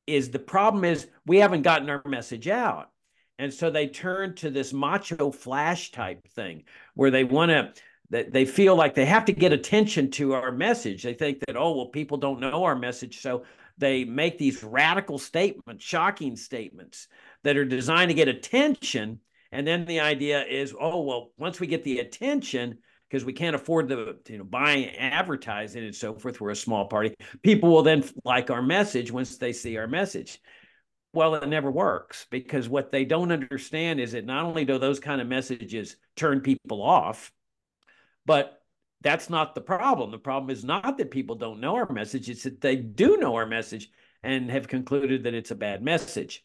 is 0.07 0.31
the 0.31 0.39
problem 0.39 0.85
is 0.85 1.07
we 1.25 1.39
haven't 1.39 1.63
gotten 1.63 1.89
our 1.89 2.03
message 2.05 2.49
out 2.49 2.91
and 3.39 3.53
so 3.53 3.71
they 3.71 3.87
turn 3.87 4.35
to 4.35 4.51
this 4.51 4.73
macho 4.73 5.31
flash 5.31 5.93
type 5.93 6.27
thing 6.29 6.65
where 6.95 7.11
they 7.11 7.25
want 7.25 7.51
to 7.51 7.73
that 8.11 8.33
they 8.33 8.45
feel 8.45 8.77
like 8.77 8.95
they 8.95 9.07
have 9.07 9.25
to 9.25 9.33
get 9.33 9.53
attention 9.53 10.11
to 10.11 10.35
our 10.35 10.53
message 10.53 11.03
they 11.03 11.15
think 11.15 11.41
that 11.41 11.57
oh 11.57 11.77
well 11.77 11.87
people 11.87 12.19
don't 12.19 12.41
know 12.41 12.65
our 12.65 12.77
message 12.77 13.21
so 13.21 13.45
they 13.79 14.05
make 14.05 14.39
these 14.39 14.63
radical 14.63 15.19
statements 15.19 15.85
shocking 15.85 16.37
statements 16.37 17.09
that 17.43 17.57
are 17.57 17.65
designed 17.65 18.09
to 18.09 18.15
get 18.15 18.29
attention 18.29 19.21
and 19.53 19.67
then 19.67 19.85
the 19.85 20.01
idea 20.01 20.45
is 20.45 20.75
oh 20.79 21.03
well 21.03 21.31
once 21.39 21.61
we 21.61 21.67
get 21.67 21.85
the 21.85 21.99
attention 21.99 22.79
because 23.09 23.25
we 23.25 23.33
can't 23.33 23.57
afford 23.57 23.89
the 23.89 24.19
you 24.29 24.39
know 24.39 24.45
buying 24.45 24.89
advertising 24.97 25.85
and 25.85 25.95
so 25.95 26.15
forth. 26.15 26.41
We're 26.41 26.51
a 26.51 26.57
small 26.57 26.87
party. 26.87 27.15
People 27.43 27.71
will 27.71 27.83
then 27.83 28.05
like 28.25 28.51
our 28.51 28.63
message 28.63 29.11
once 29.11 29.37
they 29.37 29.53
see 29.53 29.77
our 29.77 29.87
message. 29.87 30.41
Well, 31.13 31.35
it 31.37 31.49
never 31.49 31.71
works 31.71 32.27
because 32.31 32.69
what 32.69 32.93
they 32.93 33.05
don't 33.05 33.33
understand 33.33 34.01
is 34.01 34.13
that 34.13 34.27
not 34.27 34.45
only 34.45 34.65
do 34.65 34.79
those 34.79 35.01
kind 35.01 35.21
of 35.21 35.27
messages 35.27 35.97
turn 36.15 36.41
people 36.41 36.83
off, 36.83 37.33
but 38.27 38.63
that's 39.01 39.31
not 39.31 39.55
the 39.55 39.61
problem. 39.61 40.11
The 40.11 40.19
problem 40.19 40.51
is 40.51 40.65
not 40.65 40.99
that 40.99 41.11
people 41.11 41.37
don't 41.37 41.61
know 41.61 41.77
our 41.77 41.91
message, 41.91 42.29
it's 42.29 42.43
that 42.43 42.61
they 42.61 42.77
do 42.77 43.17
know 43.17 43.37
our 43.37 43.47
message 43.47 43.91
and 44.23 44.51
have 44.51 44.69
concluded 44.69 45.25
that 45.25 45.35
it's 45.35 45.53
a 45.53 45.57
bad 45.57 45.83
message. 45.83 46.45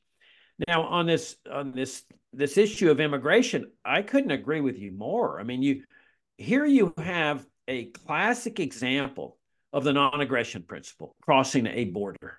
Now, 0.67 0.84
on 0.84 1.08
this 1.08 1.36
on 1.52 1.72
this 1.72 2.04
this 2.34 2.58
issue 2.58 2.91
of 2.91 3.00
immigration, 3.00 3.72
I 3.84 4.04
couldn't 4.04 4.32
agree 4.32 4.62
with 4.62 4.78
you 4.78 4.91
more. 4.91 5.39
I 5.39 5.44
mean, 5.44 5.62
you 5.63 5.84
here 6.38 6.65
you 6.65 6.94
have 6.98 7.46
a 7.67 7.86
classic 7.86 8.60
example 8.60 9.38
of 9.74 9.84
the 9.84 9.94
non-aggression 9.94 10.63
principle 10.63 11.15
crossing 11.22 11.65
a 11.67 11.86
border. 11.86 12.38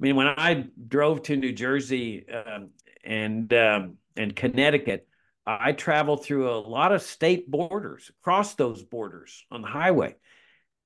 I 0.00 0.02
mean, 0.02 0.16
when 0.16 0.28
I 0.28 0.64
drove 0.88 1.22
to 1.24 1.36
New 1.36 1.52
Jersey 1.52 2.26
um, 2.28 2.70
and 3.04 3.52
um, 3.52 3.98
and 4.16 4.34
Connecticut, 4.34 5.06
I 5.46 5.72
traveled 5.72 6.24
through 6.24 6.50
a 6.50 6.60
lot 6.60 6.92
of 6.92 7.02
state 7.02 7.50
borders, 7.50 8.10
across 8.20 8.54
those 8.54 8.82
borders 8.82 9.44
on 9.50 9.62
the 9.62 9.68
highway. 9.68 10.16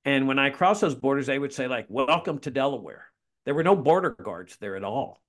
And 0.05 0.27
when 0.27 0.39
I 0.39 0.49
crossed 0.49 0.81
those 0.81 0.95
borders, 0.95 1.27
they 1.27 1.39
would 1.39 1.53
say 1.53 1.67
like, 1.67 1.87
"Welcome 1.89 2.39
to 2.39 2.51
Delaware." 2.51 3.07
There 3.45 3.53
were 3.53 3.63
no 3.63 3.75
border 3.75 4.11
guards 4.11 4.57
there 4.57 4.75
at 4.75 4.83
all. 4.83 5.21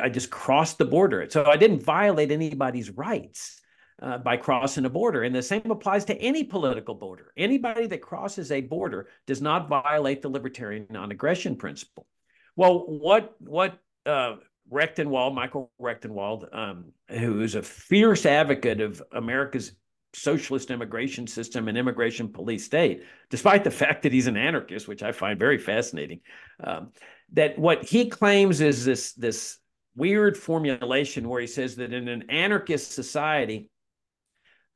I 0.00 0.08
just 0.10 0.30
crossed 0.30 0.78
the 0.78 0.84
border, 0.84 1.26
so 1.30 1.44
I 1.46 1.56
didn't 1.56 1.82
violate 1.82 2.30
anybody's 2.30 2.90
rights 2.90 3.60
uh, 4.02 4.18
by 4.18 4.36
crossing 4.36 4.84
a 4.84 4.90
border. 4.90 5.22
And 5.22 5.34
the 5.34 5.42
same 5.42 5.70
applies 5.70 6.04
to 6.06 6.16
any 6.20 6.44
political 6.44 6.94
border. 6.94 7.32
Anybody 7.36 7.86
that 7.86 8.02
crosses 8.02 8.52
a 8.52 8.60
border 8.60 9.08
does 9.26 9.40
not 9.40 9.68
violate 9.68 10.20
the 10.20 10.28
libertarian 10.28 10.86
non-aggression 10.90 11.56
principle. 11.56 12.06
Well, 12.54 12.84
what 12.86 13.34
what 13.40 13.78
uh, 14.04 14.36
Rectenwald, 14.70 15.34
Michael 15.34 15.70
Rectenwald, 15.80 16.54
um, 16.54 16.92
who 17.08 17.40
is 17.40 17.54
a 17.54 17.62
fierce 17.62 18.26
advocate 18.26 18.80
of 18.80 19.02
America's 19.12 19.72
socialist 20.14 20.70
immigration 20.70 21.26
system 21.26 21.68
and 21.68 21.76
immigration 21.76 22.32
police 22.32 22.64
state, 22.64 23.02
despite 23.30 23.64
the 23.64 23.70
fact 23.70 24.02
that 24.02 24.12
he's 24.12 24.26
an 24.26 24.36
anarchist, 24.36 24.88
which 24.88 25.02
I 25.02 25.12
find 25.12 25.38
very 25.38 25.58
fascinating. 25.58 26.20
Um, 26.62 26.92
that 27.32 27.58
what 27.58 27.84
he 27.84 28.08
claims 28.08 28.60
is 28.60 28.84
this 28.84 29.12
this 29.12 29.58
weird 29.94 30.36
formulation 30.36 31.28
where 31.28 31.40
he 31.40 31.46
says 31.46 31.76
that 31.76 31.92
in 31.92 32.08
an 32.08 32.30
anarchist 32.30 32.92
society, 32.92 33.68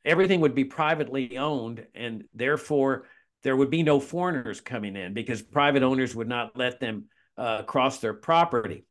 everything 0.05 0.41
would 0.41 0.55
be 0.55 0.65
privately 0.65 1.39
owned 1.39 1.87
and 1.95 2.25
therefore 2.35 3.07
there 3.43 3.57
would 3.57 3.71
be 3.71 3.83
no 3.83 4.01
foreigners 4.01 4.61
coming 4.61 4.97
in 4.97 5.15
because 5.15 5.41
private 5.41 5.83
owners 5.83 6.15
would 6.15 6.29
not 6.29 6.57
let 6.57 6.81
them 6.81 7.05
uh, 7.37 7.63
cross 7.63 7.99
their 7.99 8.15
property. 8.15 8.85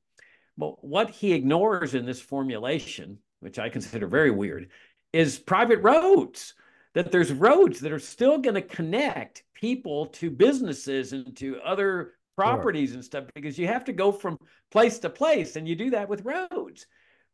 But 0.61 0.85
what 0.85 1.09
he 1.09 1.33
ignores 1.33 1.95
in 1.95 2.05
this 2.05 2.21
formulation, 2.21 3.17
which 3.39 3.57
I 3.57 3.69
consider 3.69 4.05
very 4.05 4.29
weird, 4.29 4.69
is 5.11 5.39
private 5.39 5.79
roads. 5.81 6.53
That 6.93 7.11
there's 7.11 7.33
roads 7.33 7.79
that 7.79 7.91
are 7.91 7.97
still 7.97 8.37
going 8.37 8.53
to 8.53 8.61
connect 8.61 9.43
people 9.55 10.05
to 10.07 10.29
businesses 10.29 11.13
and 11.13 11.35
to 11.37 11.59
other 11.61 12.13
properties 12.35 12.89
sure. 12.89 12.97
and 12.97 13.03
stuff 13.03 13.23
because 13.33 13.57
you 13.57 13.65
have 13.65 13.85
to 13.85 13.93
go 13.93 14.11
from 14.11 14.37
place 14.69 14.99
to 14.99 15.09
place 15.09 15.55
and 15.55 15.67
you 15.67 15.75
do 15.75 15.89
that 15.89 16.09
with 16.09 16.25
roads. 16.25 16.85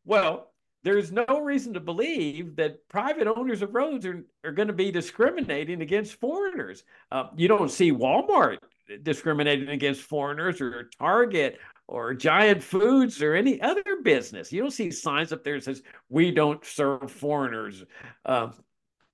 Well, 0.06 0.50
there's 0.82 1.12
no 1.12 1.26
reason 1.42 1.74
to 1.74 1.80
believe 1.80 2.56
that 2.56 2.88
private 2.88 3.26
owners 3.26 3.60
of 3.60 3.74
roads 3.74 4.06
are, 4.06 4.24
are 4.42 4.52
going 4.52 4.68
to 4.68 4.74
be 4.74 4.90
discriminating 4.90 5.82
against 5.82 6.18
foreigners. 6.18 6.82
Uh, 7.12 7.24
you 7.36 7.46
don't 7.46 7.70
see 7.70 7.92
Walmart 7.92 8.58
discriminating 9.02 9.68
against 9.68 10.00
foreigners 10.00 10.62
or 10.62 10.88
Target 10.98 11.58
or 11.88 12.12
Giant 12.14 12.62
Foods 12.62 13.22
or 13.22 13.34
any 13.34 13.60
other 13.60 13.82
business. 14.04 14.52
You 14.52 14.60
don't 14.60 14.70
see 14.70 14.90
signs 14.90 15.32
up 15.32 15.42
there 15.42 15.54
that 15.54 15.64
says 15.64 15.82
we 16.08 16.30
don't 16.30 16.64
serve 16.64 17.10
foreigners 17.10 17.82
uh, 18.26 18.50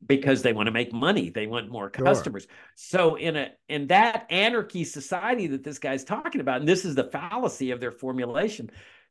because 0.04 0.42
they 0.42 0.52
want 0.52 0.66
to 0.66 0.72
make 0.72 0.92
money. 0.92 1.30
They 1.30 1.46
want 1.46 1.70
more 1.70 1.88
customers. 1.88 2.42
Sure. 2.42 2.50
So 2.74 3.14
in 3.14 3.36
a 3.36 3.52
in 3.68 3.86
that 3.86 4.26
anarchy 4.28 4.84
society 4.84 5.46
that 5.46 5.62
this 5.62 5.78
guy's 5.78 6.04
talking 6.04 6.40
about, 6.40 6.60
and 6.60 6.68
this 6.68 6.84
is 6.84 6.96
the 6.96 7.04
fallacy 7.04 7.70
of 7.70 7.80
their 7.80 7.92
formulation, 7.92 8.70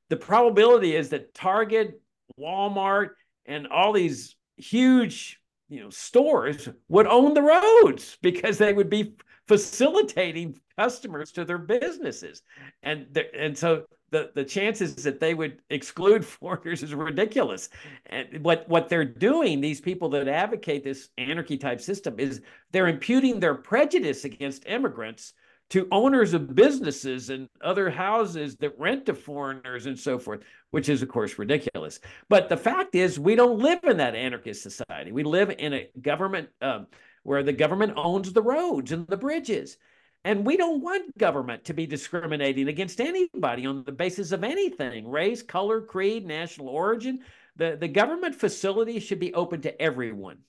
the 0.09 0.17
probability 0.17 0.95
is 0.95 1.09
that 1.09 1.33
Target, 1.33 2.01
Walmart, 2.37 3.11
and 3.45 3.67
all 3.67 3.93
these 3.93 4.35
huge 4.57 5.39
you 5.69 5.81
know 5.81 5.89
stores 5.89 6.67
would 6.89 7.07
own 7.07 7.33
the 7.33 7.41
roads 7.41 8.17
because 8.21 8.57
they 8.57 8.73
would 8.73 8.89
be 8.89 9.15
facilitating 9.47 10.59
customers 10.77 11.31
to 11.31 11.45
their 11.45 11.57
businesses 11.57 12.41
and 12.81 13.17
and 13.37 13.57
so 13.57 13.85
the 14.11 14.31
the 14.35 14.43
chances 14.43 14.95
that 14.95 15.19
they 15.19 15.33
would 15.33 15.59
exclude 15.69 16.25
foreigners 16.39 16.83
is 16.83 16.93
ridiculous 16.93 17.69
and 18.07 18.43
what 18.43 18.67
what 18.69 18.89
they're 18.89 19.05
doing 19.05 19.61
these 19.61 19.81
people 19.81 20.09
that 20.09 20.27
advocate 20.27 20.83
this 20.83 21.09
anarchy 21.17 21.57
type 21.57 21.81
system 21.81 22.15
is 22.19 22.41
they're 22.71 22.87
imputing 22.87 23.39
their 23.39 23.55
prejudice 23.55 24.25
against 24.25 24.67
immigrants 24.67 25.33
to 25.69 25.87
owners 25.91 26.35
of 26.35 26.53
businesses 26.53 27.31
and 27.31 27.49
other 27.61 27.89
houses 27.89 28.55
that 28.57 28.77
rent 28.77 29.07
to 29.07 29.13
foreigners 29.15 29.87
and 29.87 29.97
so 29.97 30.19
forth, 30.19 30.41
which 30.69 30.87
is, 30.87 31.01
of 31.01 31.09
course, 31.09 31.39
ridiculous. 31.39 31.99
But 32.29 32.47
the 32.47 32.57
fact 32.57 32.93
is, 32.93 33.19
we 33.19 33.33
don't 33.35 33.57
live 33.59 33.79
in 33.83 33.97
that 33.97 34.13
anarchist 34.13 34.61
society. 34.61 35.11
We 35.11 35.23
live 35.23 35.49
in 35.57 35.73
a 35.73 35.89
government 35.99 36.49
um, 36.61 36.85
where 37.23 37.41
the 37.41 37.53
government 37.53 37.93
owns 37.95 38.31
the 38.31 38.41
roads 38.43 38.91
and 38.91 39.07
the 39.07 39.17
bridges. 39.17 39.77
And 40.25 40.45
we 40.45 40.55
don't 40.55 40.81
want 40.81 41.17
government 41.17 41.65
to 41.65 41.73
be 41.73 41.85
discriminating 41.85 42.69
against 42.69 43.01
anybody 43.01 43.65
on 43.65 43.83
the 43.83 43.91
basis 43.91 44.31
of 44.31 44.43
anything 44.43 45.07
race, 45.07 45.43
color, 45.43 45.81
creed, 45.81 46.25
national 46.25 46.69
origin. 46.69 47.19
The, 47.57 47.77
the 47.79 47.89
government 47.89 48.35
facility 48.35 48.99
should 48.99 49.19
be 49.19 49.33
open 49.33 49.61
to 49.61 49.81
everyone, 49.81 50.39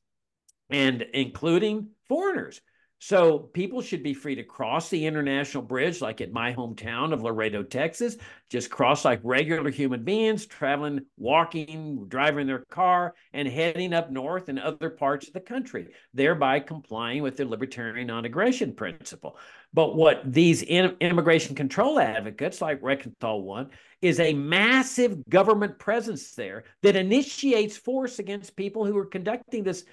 and 0.71 1.03
including 1.13 1.89
foreigners. 2.09 2.61
So 3.01 3.39
people 3.39 3.83
should 3.83 4.03
be 4.03 4.15
free 4.15 4.35
to 4.37 4.45
cross 4.45 4.89
the 4.89 5.05
international 5.05 5.63
bridge, 5.63 6.01
like 6.01 6.23
at 6.23 6.33
my 6.33 6.55
hometown 6.55 7.13
of 7.13 7.23
Laredo, 7.23 7.63
Texas. 7.63 8.17
Just 8.49 8.71
cross 8.71 9.05
like 9.05 9.21
regular 9.23 9.71
human 9.71 10.05
beings, 10.05 10.47
traveling, 10.47 11.05
walking, 11.19 12.07
driving 12.09 12.47
their 12.47 12.65
car, 12.71 13.15
and 13.35 13.47
heading 13.47 13.93
up 13.93 14.11
north 14.11 14.49
and 14.49 14.59
other 14.59 14.89
parts 14.89 15.27
of 15.27 15.35
the 15.35 15.41
country, 15.41 15.89
thereby 16.15 16.61
complying 16.61 17.23
with 17.23 17.37
the 17.37 17.45
libertarian 17.45 18.07
non-aggression 18.07 18.75
principle. 18.75 19.37
But 19.75 19.97
what 19.97 20.23
these 20.25 20.63
immigration 20.63 21.55
control 21.55 21.99
advocates, 21.99 22.63
like 22.63 22.81
Rectenwald 22.81 23.43
One, 23.43 23.71
is 24.01 24.21
a 24.21 24.33
massive 24.33 25.29
government 25.29 25.79
presence 25.79 26.35
there 26.35 26.65
that 26.83 26.97
initiates 26.97 27.77
force 27.77 28.19
against 28.19 28.57
people 28.57 28.87
who 28.87 28.97
are 28.97 29.07
conducting 29.07 29.63
this 29.65 29.85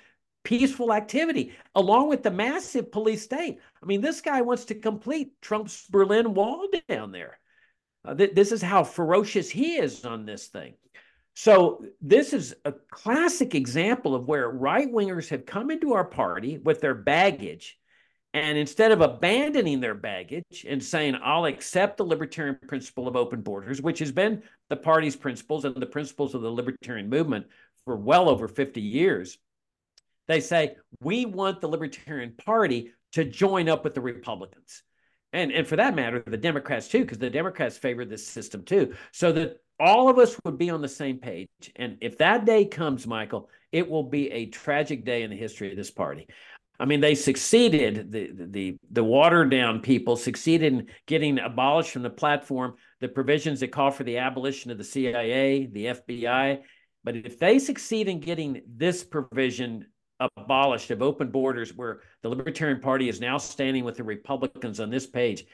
peaceful 0.43 0.93
activity, 0.93 1.53
along 1.75 2.09
with 2.09 2.23
the 2.23 2.31
massive 2.31 2.91
police 2.91 3.23
state. 3.23 3.59
I 3.81 3.85
mean, 3.85 4.01
this 4.01 4.21
guy 4.21 4.41
wants 4.41 4.65
to 4.65 4.75
complete 4.75 5.39
Trump's 5.41 5.87
Berlin 5.87 6.33
Wall 6.33 6.67
down 6.87 7.11
there. 7.11 7.39
Uh, 8.03 8.15
th- 8.15 8.33
this 8.33 8.51
is 8.51 8.61
how 8.61 8.83
ferocious 8.83 9.49
he 9.49 9.75
is 9.75 10.05
on 10.05 10.25
this 10.25 10.47
thing. 10.47 10.73
So, 11.33 11.85
this 12.01 12.33
is 12.33 12.55
a 12.65 12.73
classic 12.89 13.55
example 13.55 14.15
of 14.15 14.27
where 14.27 14.49
right 14.49 14.91
wingers 14.91 15.29
have 15.29 15.45
come 15.45 15.71
into 15.71 15.93
our 15.93 16.03
party 16.03 16.57
with 16.57 16.81
their 16.81 16.95
baggage. 16.95 17.77
And 18.33 18.57
instead 18.57 18.91
of 18.91 19.01
abandoning 19.01 19.81
their 19.81 19.95
baggage 19.95 20.65
and 20.67 20.81
saying, 20.83 21.17
I'll 21.21 21.45
accept 21.45 21.97
the 21.97 22.05
libertarian 22.05 22.57
principle 22.67 23.07
of 23.07 23.15
open 23.15 23.41
borders, 23.41 23.81
which 23.81 23.99
has 23.99 24.11
been 24.11 24.43
the 24.69 24.77
party's 24.77 25.17
principles 25.17 25.65
and 25.65 25.75
the 25.75 25.85
principles 25.85 26.33
of 26.33 26.41
the 26.41 26.51
libertarian 26.51 27.09
movement 27.09 27.47
for 27.85 27.97
well 27.97 28.29
over 28.29 28.47
50 28.47 28.79
years, 28.79 29.37
they 30.31 30.39
say, 30.39 30.75
we 31.01 31.25
want 31.25 31.61
the 31.61 31.67
Libertarian 31.67 32.33
Party 32.45 32.91
to 33.13 33.25
join 33.25 33.69
up 33.69 33.83
with 33.83 33.93
the 33.93 34.01
Republicans. 34.01 34.83
And, 35.33 35.51
and 35.51 35.65
for 35.65 35.77
that 35.77 35.95
matter, 35.95 36.23
the 36.25 36.37
Democrats 36.37 36.87
too, 36.87 37.01
because 37.01 37.17
the 37.17 37.29
Democrats 37.29 37.77
favor 37.77 38.05
this 38.05 38.27
system 38.27 38.63
too. 38.63 38.95
So 39.11 39.31
that 39.33 39.57
all 39.79 40.09
of 40.09 40.17
us 40.17 40.37
would 40.43 40.57
be 40.57 40.69
on 40.69 40.81
the 40.81 40.89
same 40.89 41.17
page. 41.17 41.49
And 41.75 41.97
if 42.01 42.17
that 42.17 42.45
day 42.45 42.65
comes, 42.65 43.07
Michael, 43.07 43.49
it 43.71 43.89
will 43.89 44.03
be 44.03 44.29
a 44.31 44.47
tragic 44.47 45.05
day 45.05 45.23
in 45.23 45.29
the 45.29 45.37
history 45.37 45.71
of 45.71 45.77
this 45.77 45.91
party. 45.91 46.27
I 46.79 46.85
mean, 46.85 46.99
they 46.99 47.13
succeeded. 47.13 48.11
The 48.11 48.31
the 48.33 48.77
the 48.89 49.03
watered 49.03 49.51
down 49.51 49.81
people 49.81 50.15
succeeded 50.15 50.73
in 50.73 50.87
getting 51.05 51.37
abolished 51.37 51.91
from 51.91 52.01
the 52.01 52.09
platform 52.09 52.73
the 53.01 53.07
provisions 53.07 53.59
that 53.59 53.71
call 53.71 53.91
for 53.91 54.03
the 54.03 54.17
abolition 54.17 54.71
of 54.71 54.79
the 54.79 54.83
CIA, 54.83 55.67
the 55.67 55.85
FBI. 55.85 56.61
But 57.03 57.17
if 57.17 57.37
they 57.37 57.59
succeed 57.59 58.07
in 58.07 58.19
getting 58.19 58.61
this 58.67 59.03
provision 59.03 59.87
abolished 60.37 60.91
of 60.91 61.01
open 61.01 61.31
borders, 61.31 61.73
where 61.73 62.01
the 62.21 62.29
Libertarian 62.29 62.79
Party 62.79 63.09
is 63.09 63.19
now 63.19 63.37
standing 63.37 63.83
with 63.83 63.97
the 63.97 64.03
Republicans 64.03 64.79
on 64.79 64.89
this 64.89 65.07
page, 65.07 65.45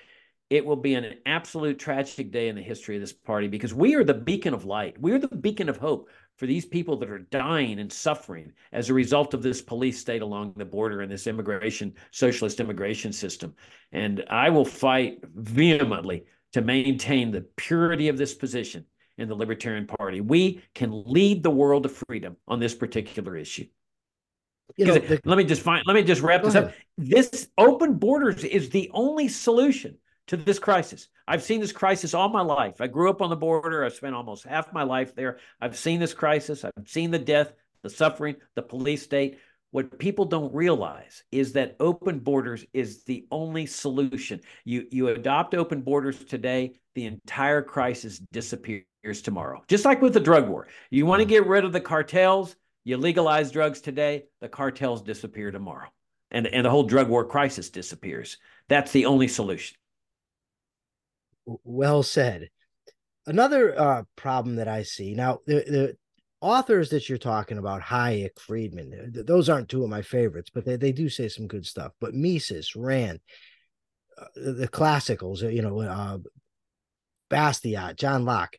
it 0.50 0.66
will 0.66 0.78
be 0.78 0.96
an 0.96 1.16
absolute 1.26 1.78
tragic 1.78 2.32
day 2.32 2.48
in 2.48 2.56
the 2.56 2.62
history 2.62 2.96
of 2.96 3.02
this 3.02 3.12
party 3.12 3.48
because 3.48 3.74
we 3.74 3.96
are 3.96 4.04
the 4.04 4.14
beacon 4.14 4.54
of 4.54 4.66
light. 4.66 5.00
We 5.00 5.12
are 5.12 5.20
the 5.20 5.28
beacon 5.28 5.68
of 5.68 5.78
hope 5.78 6.10
for 6.38 6.46
these 6.46 6.66
people 6.66 6.96
that 6.98 7.10
are 7.10 7.20
dying 7.20 7.80
and 7.80 7.92
suffering 7.92 8.54
as 8.72 8.90
a 8.90 8.94
result 8.94 9.34
of 9.34 9.44
this 9.44 9.62
police 9.62 10.00
state 10.00 10.22
along 10.22 10.54
the 10.56 10.64
border 10.64 11.02
and 11.02 11.12
this 11.12 11.28
immigration, 11.28 11.94
socialist 12.12 12.60
immigration 12.60 13.12
system. 13.12 13.56
And 13.92 14.24
I 14.30 14.50
will 14.50 14.66
fight 14.66 15.20
vehemently 15.36 16.26
to 16.54 16.62
maintain 16.62 17.32
the 17.32 17.46
purity 17.58 18.08
of 18.08 18.18
this 18.18 18.34
position 18.34 18.86
in 19.18 19.28
the 19.28 19.36
Libertarian 19.36 19.88
Party. 19.88 20.22
We 20.22 20.62
can 20.74 21.04
lead 21.06 21.44
the 21.44 21.50
world 21.50 21.84
to 21.84 21.90
freedom 21.90 22.38
on 22.48 22.60
this 22.60 22.76
particular 22.76 23.36
issue 23.36 23.66
you 24.76 24.86
know, 24.86 25.00
let 25.26 25.38
me 25.38 25.44
just 25.44 25.62
find 25.62 25.84
let 25.86 25.94
me 25.94 26.04
just 26.04 26.22
wrap 26.22 26.44
this 26.44 26.56
ahead. 26.56 26.70
up. 26.70 26.76
This 26.98 27.48
open 27.58 27.96
borders 27.96 28.44
is 28.44 28.70
the 28.70 28.90
only 28.94 29.28
solution 29.28 29.98
to 30.28 30.38
this 30.38 30.60
crisis. 30.60 31.08
I've 31.28 31.44
seen 31.44 31.62
this 31.62 31.72
crisis 31.72 32.14
all 32.14 32.30
my 32.30 32.42
life. 32.42 32.82
I 32.82 32.88
grew 32.88 33.10
up 33.10 33.22
on 33.22 33.30
the 33.30 33.36
border. 33.36 33.84
I 33.84 33.90
spent 33.90 34.16
almost 34.16 34.46
half 34.46 34.74
my 34.74 34.84
life 34.84 35.16
there. 35.16 35.40
I've 35.62 35.78
seen 35.78 36.00
this 36.00 36.14
crisis. 36.14 36.66
I've 36.66 36.88
seen 36.88 37.12
the 37.12 37.20
death, 37.20 37.54
the 37.82 37.90
suffering, 37.90 38.36
the 38.56 38.62
police 38.62 39.04
state. 39.04 39.40
What 39.72 40.00
people 40.00 40.26
don't 40.26 40.54
realize 40.54 41.24
is 41.32 41.54
that 41.54 41.76
open 41.80 42.20
borders 42.20 42.66
is 42.74 43.04
the 43.04 43.26
only 43.32 43.66
solution. 43.66 44.42
You 44.64 44.88
you 44.92 45.10
adopt 45.10 45.56
open 45.56 45.82
borders 45.82 46.24
today, 46.24 46.74
the 46.96 47.06
entire 47.06 47.62
crisis 47.62 48.20
disappears 48.32 49.22
tomorrow. 49.22 49.64
Just 49.68 49.86
like 49.86 50.02
with 50.02 50.14
the 50.14 50.20
drug 50.20 50.48
war. 50.48 50.68
You 50.90 51.06
want 51.06 51.20
to 51.20 51.26
get 51.26 51.46
rid 51.48 51.66
of 51.66 51.74
the 51.74 51.82
cartels, 51.82 52.56
you 52.88 52.96
legalize 52.96 53.52
drugs 53.52 53.82
today, 53.82 54.24
the 54.40 54.48
cartels 54.48 55.02
disappear 55.02 55.52
tomorrow. 55.52 55.90
And, 56.32 56.48
and 56.48 56.66
the 56.66 56.70
whole 56.70 56.84
drug 56.84 57.10
war 57.10 57.26
crisis 57.26 57.70
disappears. 57.70 58.38
That's 58.70 58.94
the 58.94 59.08
only 59.08 59.28
solution. 59.28 59.76
Well 61.46 62.02
said. 62.02 62.48
Another 63.26 63.78
uh, 63.78 64.04
problem 64.16 64.56
that 64.56 64.70
I 64.70 64.84
see 64.84 65.16
now, 65.16 65.40
the, 65.46 65.56
the 65.56 65.98
authors 66.40 66.90
that 66.92 67.10
you're 67.10 67.18
talking 67.18 67.58
about, 67.58 67.82
Hayek, 67.82 68.40
Friedman, 68.40 69.12
those 69.14 69.50
aren't 69.50 69.68
two 69.68 69.84
of 69.84 69.90
my 69.90 70.02
favorites, 70.02 70.50
but 70.54 70.64
they, 70.64 70.78
they 70.78 70.94
do 70.94 71.10
say 71.10 71.28
some 71.28 71.48
good 71.48 71.66
stuff. 71.66 71.92
But 72.00 72.14
Mises, 72.14 72.74
Rand, 72.74 73.20
uh, 74.18 74.28
the 74.34 74.70
classicals, 74.70 75.42
you 75.54 75.62
know, 75.62 75.82
uh, 75.82 76.20
Bastiat, 77.30 77.98
John 77.98 78.24
Locke, 78.24 78.56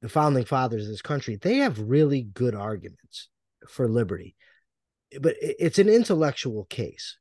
the 0.00 0.08
founding 0.08 0.46
fathers 0.46 0.84
of 0.84 0.90
this 0.90 1.02
country, 1.02 1.36
they 1.36 1.56
have 1.56 1.78
really 1.78 2.22
good 2.22 2.54
arguments 2.54 3.28
for 3.68 3.88
liberty, 3.88 4.36
but 5.20 5.34
it's 5.40 5.78
an 5.78 5.88
intellectual 5.88 6.64
case. 6.64 7.16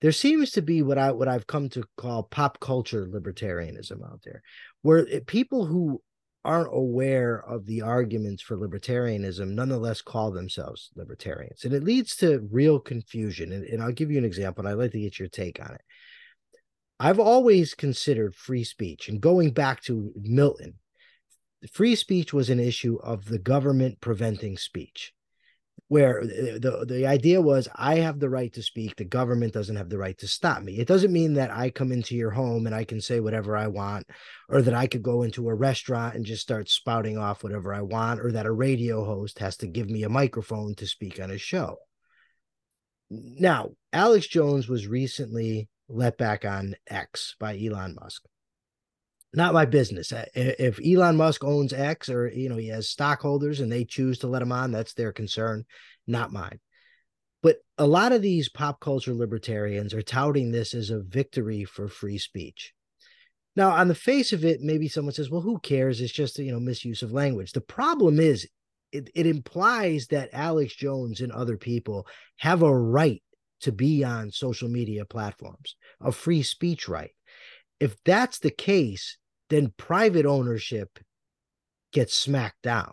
There 0.00 0.12
seems 0.12 0.50
to 0.52 0.62
be 0.62 0.82
what 0.82 0.98
I 0.98 1.12
what 1.12 1.28
I've 1.28 1.46
come 1.46 1.68
to 1.70 1.84
call 1.96 2.24
pop 2.24 2.58
culture 2.58 3.06
libertarianism 3.06 4.04
out 4.04 4.20
there, 4.24 4.42
where 4.82 5.06
people 5.20 5.66
who 5.66 6.02
aren't 6.44 6.74
aware 6.74 7.44
of 7.46 7.66
the 7.66 7.82
arguments 7.82 8.42
for 8.42 8.56
libertarianism 8.56 9.54
nonetheless 9.54 10.02
call 10.02 10.32
themselves 10.32 10.90
libertarians. 10.96 11.64
And 11.64 11.72
it 11.72 11.84
leads 11.84 12.16
to 12.16 12.46
real 12.50 12.80
confusion. 12.80 13.52
And, 13.52 13.64
and, 13.64 13.80
I'll 13.80 13.92
give 13.92 14.10
you 14.10 14.18
an 14.18 14.24
example, 14.24 14.66
and 14.66 14.72
I'd 14.72 14.78
like 14.78 14.90
to 14.90 15.00
get 15.00 15.20
your 15.20 15.28
take 15.28 15.60
on 15.64 15.72
it. 15.74 15.80
I've 16.98 17.20
always 17.20 17.74
considered 17.74 18.34
free 18.34 18.64
speech, 18.64 19.08
and 19.08 19.20
going 19.20 19.52
back 19.52 19.82
to 19.84 20.12
Milton, 20.16 20.74
free 21.72 21.94
speech 21.94 22.32
was 22.32 22.50
an 22.50 22.60
issue 22.60 22.98
of 23.02 23.24
the 23.24 23.38
government 23.38 24.00
preventing 24.00 24.56
speech 24.56 25.12
where 25.92 26.22
eh, 26.22 26.24
eh, 26.24 26.58
the 26.58 26.86
the 26.88 27.06
idea 27.06 27.38
was 27.42 27.68
I 27.74 27.96
have 27.96 28.18
the 28.18 28.30
right 28.30 28.50
to 28.54 28.62
speak, 28.62 28.96
the 28.96 29.04
government 29.04 29.52
doesn't 29.52 29.76
have 29.76 29.90
the 29.90 29.98
right 29.98 30.16
to 30.20 30.26
stop 30.26 30.62
me. 30.62 30.78
It 30.78 30.88
doesn't 30.88 31.12
mean 31.12 31.34
that 31.34 31.50
I 31.50 31.68
come 31.68 31.92
into 31.92 32.16
your 32.16 32.30
home 32.30 32.64
and 32.64 32.74
I 32.74 32.84
can 32.84 32.98
say 32.98 33.20
whatever 33.20 33.58
I 33.58 33.66
want, 33.66 34.06
or 34.48 34.62
that 34.62 34.72
I 34.72 34.86
could 34.86 35.02
go 35.02 35.22
into 35.22 35.50
a 35.50 35.54
restaurant 35.54 36.14
and 36.14 36.24
just 36.24 36.40
start 36.40 36.70
spouting 36.70 37.18
off 37.18 37.44
whatever 37.44 37.74
I 37.74 37.82
want, 37.82 38.20
or 38.20 38.32
that 38.32 38.46
a 38.46 38.52
radio 38.52 39.04
host 39.04 39.38
has 39.40 39.58
to 39.58 39.66
give 39.66 39.90
me 39.90 40.02
a 40.02 40.08
microphone 40.08 40.74
to 40.76 40.86
speak 40.86 41.20
on 41.20 41.30
a 41.30 41.36
show. 41.36 41.76
Now, 43.10 43.72
Alex 43.92 44.26
Jones 44.26 44.70
was 44.70 44.86
recently 44.86 45.68
let 45.90 46.16
back 46.16 46.46
on 46.46 46.74
X 46.88 47.36
by 47.38 47.58
Elon 47.58 47.98
Musk. 48.00 48.22
Not 49.34 49.54
my 49.54 49.64
business. 49.64 50.12
If 50.34 50.78
Elon 50.84 51.16
Musk 51.16 51.44
owns 51.44 51.72
X 51.72 52.08
or 52.08 52.28
you 52.28 52.48
know 52.48 52.56
he 52.56 52.68
has 52.68 52.88
stockholders 52.88 53.60
and 53.60 53.70
they 53.70 53.84
choose 53.84 54.18
to 54.18 54.26
let 54.26 54.42
him 54.42 54.52
on, 54.52 54.72
that's 54.72 54.94
their 54.94 55.12
concern, 55.12 55.64
not 56.06 56.32
mine. 56.32 56.60
But 57.42 57.56
a 57.76 57.86
lot 57.86 58.12
of 58.12 58.22
these 58.22 58.48
pop 58.48 58.78
culture 58.78 59.14
libertarians 59.14 59.94
are 59.94 60.02
touting 60.02 60.52
this 60.52 60.74
as 60.74 60.90
a 60.90 61.00
victory 61.00 61.64
for 61.64 61.88
free 61.88 62.18
speech. 62.18 62.72
Now, 63.56 63.70
on 63.70 63.88
the 63.88 63.94
face 63.94 64.32
of 64.32 64.44
it, 64.44 64.60
maybe 64.60 64.88
someone 64.88 65.12
says, 65.12 65.28
well, 65.28 65.40
who 65.40 65.58
cares? 65.58 66.00
It's 66.00 66.12
just, 66.12 66.38
you 66.38 66.52
know, 66.52 66.60
misuse 66.60 67.02
of 67.02 67.12
language. 67.12 67.52
The 67.52 67.60
problem 67.60 68.20
is 68.20 68.48
it, 68.92 69.10
it 69.14 69.26
implies 69.26 70.06
that 70.06 70.30
Alex 70.32 70.74
Jones 70.74 71.20
and 71.20 71.32
other 71.32 71.56
people 71.56 72.06
have 72.38 72.62
a 72.62 72.74
right 72.74 73.22
to 73.62 73.72
be 73.72 74.04
on 74.04 74.30
social 74.30 74.68
media 74.68 75.04
platforms, 75.04 75.76
a 76.00 76.12
free 76.12 76.42
speech 76.42 76.88
right. 76.88 77.10
If 77.80 77.96
that's 78.04 78.38
the 78.38 78.50
case, 78.50 79.18
then 79.52 79.72
private 79.76 80.26
ownership 80.26 80.98
gets 81.92 82.14
smacked 82.14 82.62
down. 82.62 82.92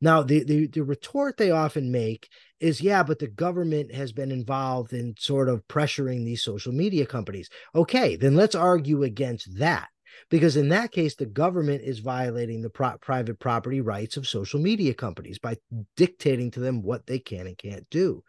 Now, 0.00 0.22
the, 0.22 0.44
the, 0.44 0.66
the 0.68 0.84
retort 0.84 1.36
they 1.36 1.50
often 1.50 1.90
make 1.90 2.28
is, 2.60 2.80
yeah, 2.80 3.02
but 3.02 3.18
the 3.18 3.26
government 3.26 3.92
has 3.92 4.12
been 4.12 4.30
involved 4.30 4.92
in 4.92 5.14
sort 5.18 5.48
of 5.48 5.66
pressuring 5.66 6.24
these 6.24 6.42
social 6.42 6.72
media 6.72 7.04
companies. 7.06 7.48
Okay, 7.74 8.16
then 8.16 8.36
let's 8.36 8.54
argue 8.54 9.02
against 9.02 9.58
that. 9.58 9.88
Because 10.30 10.56
in 10.56 10.68
that 10.70 10.92
case, 10.92 11.14
the 11.14 11.26
government 11.26 11.82
is 11.82 11.98
violating 12.00 12.62
the 12.62 12.70
pro- 12.70 12.98
private 12.98 13.38
property 13.38 13.80
rights 13.80 14.16
of 14.16 14.26
social 14.26 14.60
media 14.60 14.94
companies 14.94 15.38
by 15.38 15.56
dictating 15.96 16.50
to 16.52 16.60
them 16.60 16.82
what 16.82 17.06
they 17.06 17.18
can 17.18 17.46
and 17.46 17.58
can't 17.58 17.88
do. 17.90 18.22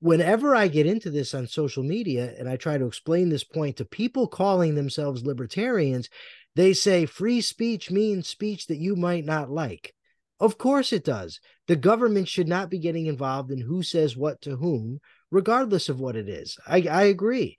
Whenever 0.00 0.54
I 0.54 0.68
get 0.68 0.86
into 0.86 1.10
this 1.10 1.32
on 1.32 1.46
social 1.46 1.82
media 1.82 2.34
and 2.38 2.48
I 2.48 2.56
try 2.56 2.76
to 2.76 2.86
explain 2.86 3.28
this 3.28 3.44
point 3.44 3.76
to 3.76 3.84
people 3.84 4.26
calling 4.26 4.74
themselves 4.74 5.24
libertarians, 5.24 6.08
they 6.56 6.72
say 6.72 7.04
free 7.04 7.42
speech 7.42 7.90
means 7.90 8.26
speech 8.26 8.66
that 8.68 8.78
you 8.78 8.96
might 8.96 9.26
not 9.26 9.50
like. 9.50 9.94
Of 10.40 10.56
course 10.56 10.90
it 10.90 11.04
does. 11.04 11.38
The 11.68 11.76
government 11.76 12.28
should 12.28 12.48
not 12.48 12.70
be 12.70 12.78
getting 12.78 13.06
involved 13.06 13.50
in 13.50 13.60
who 13.60 13.82
says 13.82 14.16
what 14.16 14.40
to 14.42 14.56
whom, 14.56 15.00
regardless 15.30 15.90
of 15.90 16.00
what 16.00 16.16
it 16.16 16.30
is. 16.30 16.56
I, 16.66 16.86
I 16.90 17.02
agree. 17.04 17.58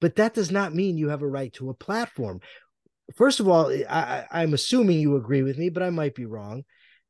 But 0.00 0.16
that 0.16 0.34
does 0.34 0.50
not 0.50 0.74
mean 0.74 0.98
you 0.98 1.10
have 1.10 1.22
a 1.22 1.28
right 1.28 1.52
to 1.54 1.70
a 1.70 1.74
platform. 1.74 2.40
First 3.14 3.38
of 3.38 3.46
all, 3.46 3.72
I, 3.88 4.24
I'm 4.32 4.54
assuming 4.54 4.98
you 4.98 5.14
agree 5.14 5.44
with 5.44 5.56
me, 5.56 5.70
but 5.70 5.84
I 5.84 5.90
might 5.90 6.16
be 6.16 6.26
wrong. 6.26 6.64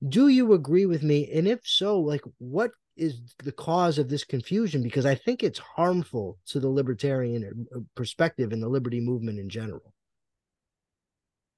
Do 0.06 0.28
you 0.28 0.52
agree 0.52 0.84
with 0.84 1.02
me? 1.02 1.30
And 1.32 1.48
if 1.48 1.60
so, 1.64 1.98
like 1.98 2.22
what 2.38 2.72
is 2.94 3.14
the 3.42 3.52
cause 3.52 3.96
of 3.96 4.10
this 4.10 4.24
confusion? 4.24 4.82
Because 4.82 5.06
I 5.06 5.14
think 5.14 5.42
it's 5.42 5.58
harmful 5.58 6.36
to 6.48 6.60
the 6.60 6.68
libertarian 6.68 7.66
uh, 7.74 7.78
perspective 7.94 8.52
and 8.52 8.62
the 8.62 8.68
liberty 8.68 9.00
movement 9.00 9.38
in 9.38 9.48
general. 9.48 9.94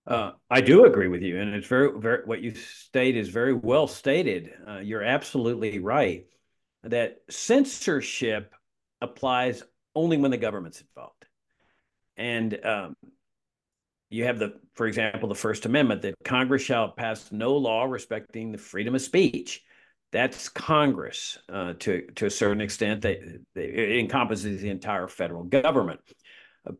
Uh, 0.07 0.33
I 0.51 0.61
do 0.61 0.85
agree 0.85 1.09
with 1.09 1.23
you, 1.23 1.40
and 1.40 1.55
it's 1.55 1.67
very, 1.67 1.99
very 1.99 2.25
what 2.27 2.43
you 2.43 2.55
state 2.55 3.17
is 3.17 3.29
very 3.31 3.55
well 3.55 3.87
stated. 3.87 4.51
Uh, 4.69 4.79
you're 4.79 5.03
absolutely 5.03 5.79
right 5.79 6.27
that 6.83 7.19
censorship 7.31 8.55
applies 9.01 9.62
only 9.95 10.19
when 10.19 10.31
the 10.31 10.37
government's 10.37 10.83
involved, 10.83 11.25
and 12.19 12.64
um, 12.67 12.97
you 14.11 14.25
have 14.25 14.38
the, 14.38 14.61
for 14.75 14.87
example, 14.87 15.29
the 15.29 15.35
First 15.35 15.64
Amendment 15.64 16.03
that 16.03 16.14
Congress 16.23 16.62
shall 16.62 16.93
pass 16.93 17.33
no 17.33 17.57
law 17.57 17.85
respecting 17.85 18.53
the 18.53 18.59
freedom 18.59 18.95
of 18.95 19.01
speech. 19.01 19.62
That's 20.12 20.51
Congress 20.51 21.38
uh, 21.49 21.73
to 21.81 22.07
to 22.17 22.27
a 22.27 22.31
certain 22.31 22.61
extent. 22.61 23.01
That 23.03 23.21
it 23.57 23.99
encompasses 23.99 24.61
the 24.61 24.69
entire 24.69 25.09
federal 25.09 25.45
government. 25.45 26.01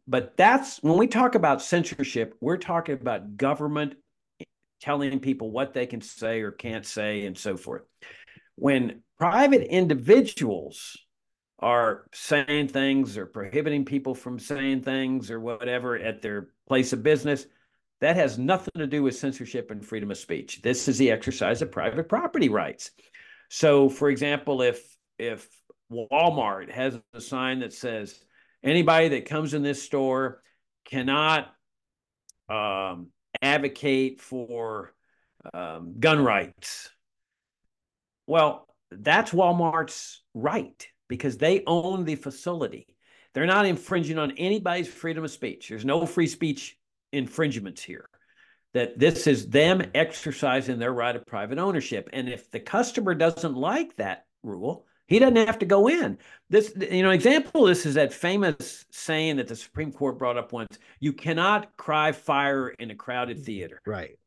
But 0.07 0.37
that's 0.37 0.83
when 0.83 0.97
we 0.97 1.07
talk 1.07 1.35
about 1.35 1.62
censorship, 1.62 2.35
we're 2.40 2.57
talking 2.57 2.94
about 2.94 3.37
government 3.37 3.94
telling 4.81 5.20
people 5.20 5.51
what 5.51 5.73
they 5.75 5.87
can 5.87 6.01
say 6.01 6.40
or 6.40 6.51
can't 6.51 6.87
say 6.87 7.27
and 7.27 7.37
so 7.37 7.57
forth. 7.57 7.83
When 8.57 9.03
private 9.18 9.62
individuals 9.62 10.97
are 11.59 12.07
saying 12.12 12.68
things 12.68 13.16
or 13.16 13.27
prohibiting 13.27 13.85
people 13.85 14.14
from 14.14 14.38
saying 14.38 14.83
things 14.83 15.31
or 15.31 15.40
whatever 15.40 15.97
at 15.97 16.20
their 16.20 16.49
place 16.68 16.92
of 16.92 17.03
business, 17.03 17.47
that 18.01 18.16
has 18.16 18.38
nothing 18.38 18.75
to 18.77 18.87
do 18.87 19.03
with 19.03 19.16
censorship 19.16 19.70
and 19.70 19.85
freedom 19.85 20.11
of 20.11 20.18
speech. 20.18 20.61
This 20.62 20.88
is 20.88 20.99
the 20.99 21.11
exercise 21.11 21.62
of 21.62 21.73
private 21.73 22.09
property 22.09 22.49
rights. 22.49 22.90
So, 23.49 23.88
for 23.88 24.11
example, 24.11 24.62
if 24.62 24.85
if 25.18 25.49
Walmart 25.90 26.70
has 26.70 26.99
a 27.12 27.20
sign 27.20 27.61
that 27.61 27.73
says 27.73 28.18
anybody 28.64 29.09
that 29.11 29.27
comes 29.27 29.55
in 29.55 29.62
this 29.62 29.83
store 29.83 30.42
cannot 30.85 31.53
um, 32.48 33.09
advocate 33.40 34.20
for 34.20 34.92
um, 35.53 35.96
gun 35.98 36.24
rights. 36.24 36.90
Well, 38.27 38.66
that's 38.90 39.33
Walmart's 39.33 40.22
right 40.33 40.87
because 41.09 41.37
they 41.37 41.62
own 41.66 42.05
the 42.05 42.14
facility. 42.14 42.87
They're 43.35 43.46
not 43.46 43.66
infringing 43.66 44.18
on 44.18 44.33
anybody's 44.33 44.88
freedom 44.88 45.24
of 45.24 45.31
speech. 45.31 45.68
There's 45.68 45.85
no 45.85 46.07
free 46.07 46.29
speech 46.29 46.79
infringements 47.12 47.83
here. 47.83 48.09
That 48.72 48.98
this 48.98 49.27
is 49.27 49.48
them 49.48 49.83
exercising 49.94 50.79
their 50.79 50.92
right 50.92 51.14
of 51.14 51.27
private 51.27 51.59
ownership. 51.59 52.09
And 52.12 52.29
if 52.29 52.50
the 52.50 52.59
customer 52.59 53.14
doesn't 53.14 53.55
like 53.55 53.94
that 53.96 54.24
rule, 54.42 54.87
he 55.07 55.19
doesn't 55.19 55.47
have 55.47 55.59
to 55.59 55.67
go 55.67 55.88
in. 55.88 56.19
This, 56.49 56.73
you 56.77 57.03
know, 57.03 57.11
example 57.11 57.64
this 57.64 57.85
is 57.87 57.95
that 57.95 58.12
famous 58.12 58.85
saying 58.90 59.37
that 59.37 59.49
the 59.49 59.57
Supreme 59.57 59.93
Court 59.93 60.19
brought 60.19 60.37
up 60.37 60.53
once: 60.53 60.79
"You 61.01 61.12
cannot 61.12 61.77
cry 61.77 62.12
fire 62.12 62.69
in 62.69 62.90
a 62.90 62.95
crowded 62.95 63.45
theater." 63.45 63.81
Right. 63.87 64.19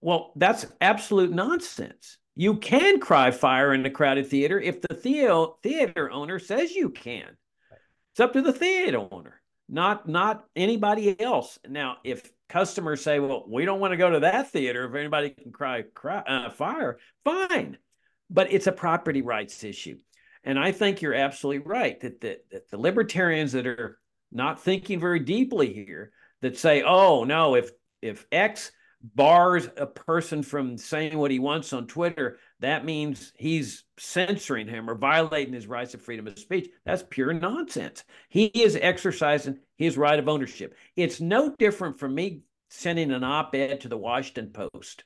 Well, 0.00 0.32
that's 0.36 0.66
absolute 0.80 1.30
nonsense. 1.30 2.18
You 2.34 2.56
can 2.56 3.00
cry 3.00 3.30
fire 3.30 3.74
in 3.74 3.84
a 3.84 3.90
crowded 3.90 4.26
theater 4.28 4.58
if 4.58 4.80
the 4.80 4.94
theo- 4.94 5.58
theater 5.62 6.10
owner 6.10 6.38
says 6.38 6.72
you 6.72 6.90
can. 6.90 7.36
It's 8.12 8.20
up 8.20 8.32
to 8.32 8.42
the 8.42 8.52
theater 8.52 9.06
owner, 9.10 9.40
not 9.68 10.08
not 10.08 10.44
anybody 10.56 11.18
else. 11.20 11.58
Now, 11.66 11.98
if 12.04 12.30
customers 12.48 13.02
say, 13.02 13.18
"Well, 13.18 13.44
we 13.48 13.64
don't 13.64 13.80
want 13.80 13.92
to 13.92 13.96
go 13.96 14.10
to 14.10 14.20
that 14.20 14.50
theater 14.50 14.86
if 14.86 14.94
anybody 14.94 15.30
can 15.30 15.52
cry, 15.52 15.82
cry 15.82 16.18
uh, 16.18 16.50
fire," 16.50 16.98
fine 17.24 17.78
but 18.30 18.52
it's 18.52 18.66
a 18.66 18.72
property 18.72 19.22
rights 19.22 19.62
issue. 19.64 19.98
And 20.44 20.58
I 20.58 20.72
think 20.72 21.02
you're 21.02 21.14
absolutely 21.14 21.66
right 21.66 22.00
that 22.00 22.20
the, 22.20 22.38
that 22.50 22.70
the 22.70 22.78
libertarians 22.78 23.52
that 23.52 23.66
are 23.66 23.98
not 24.32 24.62
thinking 24.62 25.00
very 25.00 25.20
deeply 25.20 25.72
here 25.72 26.12
that 26.40 26.56
say, 26.56 26.82
oh, 26.82 27.24
no, 27.24 27.56
if 27.56 27.70
if 28.00 28.26
X 28.32 28.72
bars 29.02 29.68
a 29.76 29.86
person 29.86 30.42
from 30.42 30.76
saying 30.76 31.16
what 31.18 31.30
he 31.30 31.38
wants 31.38 31.72
on 31.72 31.86
Twitter, 31.86 32.38
that 32.60 32.84
means 32.84 33.32
he's 33.36 33.84
censoring 33.98 34.68
him 34.68 34.88
or 34.88 34.94
violating 34.94 35.54
his 35.54 35.66
rights 35.66 35.94
of 35.94 36.02
freedom 36.02 36.26
of 36.26 36.38
speech. 36.38 36.68
That's 36.84 37.04
pure 37.08 37.32
nonsense. 37.32 38.04
He 38.28 38.46
is 38.46 38.78
exercising 38.80 39.58
his 39.76 39.98
right 39.98 40.18
of 40.18 40.28
ownership. 40.28 40.74
It's 40.96 41.20
no 41.20 41.54
different 41.58 41.98
from 41.98 42.14
me 42.14 42.42
sending 42.68 43.10
an 43.10 43.24
op 43.24 43.54
ed 43.54 43.80
to 43.82 43.88
the 43.88 43.96
Washington 43.96 44.50
Post 44.52 45.04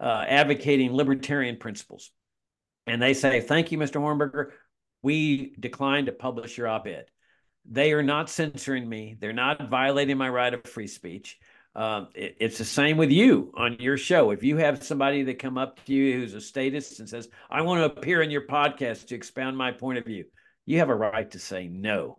uh, 0.00 0.24
advocating 0.26 0.92
libertarian 0.92 1.56
principles 1.56 2.10
and 2.86 3.00
they 3.00 3.14
say, 3.14 3.40
Thank 3.40 3.72
you, 3.72 3.78
Mr. 3.78 4.00
Hornberger. 4.00 4.50
We 5.02 5.54
decline 5.58 6.06
to 6.06 6.12
publish 6.12 6.58
your 6.58 6.68
op 6.68 6.86
ed. 6.86 7.06
They 7.64 7.92
are 7.92 8.02
not 8.02 8.30
censoring 8.30 8.88
me, 8.88 9.16
they're 9.20 9.32
not 9.32 9.68
violating 9.68 10.16
my 10.16 10.28
right 10.28 10.52
of 10.52 10.64
free 10.64 10.86
speech. 10.86 11.38
Um, 11.74 12.08
it, 12.14 12.36
it's 12.40 12.58
the 12.58 12.64
same 12.64 12.96
with 12.96 13.10
you 13.10 13.52
on 13.54 13.76
your 13.80 13.98
show. 13.98 14.30
If 14.30 14.42
you 14.42 14.56
have 14.56 14.82
somebody 14.82 15.22
that 15.24 15.38
come 15.38 15.58
up 15.58 15.84
to 15.84 15.92
you 15.92 16.14
who's 16.14 16.32
a 16.32 16.40
statist 16.40 17.00
and 17.00 17.08
says, 17.08 17.28
"I 17.50 17.62
want 17.62 17.80
to 17.80 17.98
appear 17.98 18.22
in 18.22 18.30
your 18.30 18.46
podcast 18.46 19.08
to 19.08 19.14
expound 19.14 19.56
my 19.56 19.72
point 19.72 19.98
of 19.98 20.06
view," 20.06 20.24
you 20.64 20.78
have 20.78 20.88
a 20.88 20.94
right 20.94 21.30
to 21.32 21.38
say 21.38 21.68
no. 21.68 22.18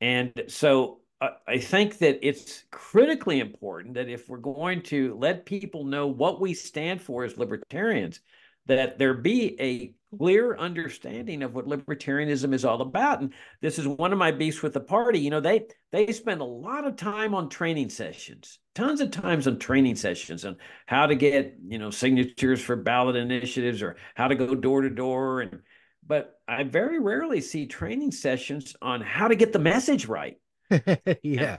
And 0.00 0.32
so 0.48 1.00
uh, 1.20 1.30
I 1.46 1.58
think 1.58 1.98
that 1.98 2.26
it's 2.26 2.64
critically 2.70 3.40
important 3.40 3.94
that 3.94 4.08
if 4.08 4.28
we're 4.28 4.38
going 4.38 4.82
to 4.84 5.14
let 5.18 5.46
people 5.46 5.84
know 5.84 6.06
what 6.06 6.40
we 6.40 6.54
stand 6.54 7.02
for 7.02 7.24
as 7.24 7.36
libertarians, 7.36 8.20
that 8.66 8.98
there 8.98 9.14
be 9.14 9.60
a 9.60 9.94
clear 10.16 10.56
understanding 10.56 11.42
of 11.42 11.54
what 11.54 11.66
libertarianism 11.66 12.52
is 12.52 12.64
all 12.64 12.82
about. 12.82 13.20
And 13.20 13.32
this 13.60 13.78
is 13.78 13.86
one 13.86 14.12
of 14.12 14.18
my 14.18 14.32
beefs 14.32 14.62
with 14.62 14.74
the 14.74 14.80
party. 14.80 15.20
You 15.20 15.30
know 15.30 15.40
they 15.40 15.66
they 15.92 16.12
spend 16.12 16.40
a 16.40 16.44
lot 16.44 16.86
of 16.86 16.96
time 16.96 17.34
on 17.34 17.48
training 17.48 17.90
sessions 17.90 18.58
tons 18.74 19.00
of 19.00 19.10
times 19.10 19.46
on 19.46 19.58
training 19.58 19.96
sessions 19.96 20.44
on 20.44 20.56
how 20.86 21.06
to 21.06 21.14
get 21.14 21.56
you 21.66 21.78
know 21.78 21.90
signatures 21.90 22.60
for 22.60 22.76
ballot 22.76 23.16
initiatives 23.16 23.82
or 23.82 23.96
how 24.14 24.28
to 24.28 24.34
go 24.34 24.54
door 24.54 24.82
to 24.82 24.90
door. 24.90 25.40
And 25.40 25.60
but 26.06 26.34
i 26.48 26.62
very 26.64 26.98
rarely 26.98 27.40
see 27.40 27.66
training 27.66 28.10
sessions 28.10 28.74
on 28.80 29.00
how 29.00 29.28
to 29.28 29.36
get 29.36 29.52
the 29.52 29.58
message 29.58 30.06
right. 30.06 30.36
Yeah. 31.22 31.58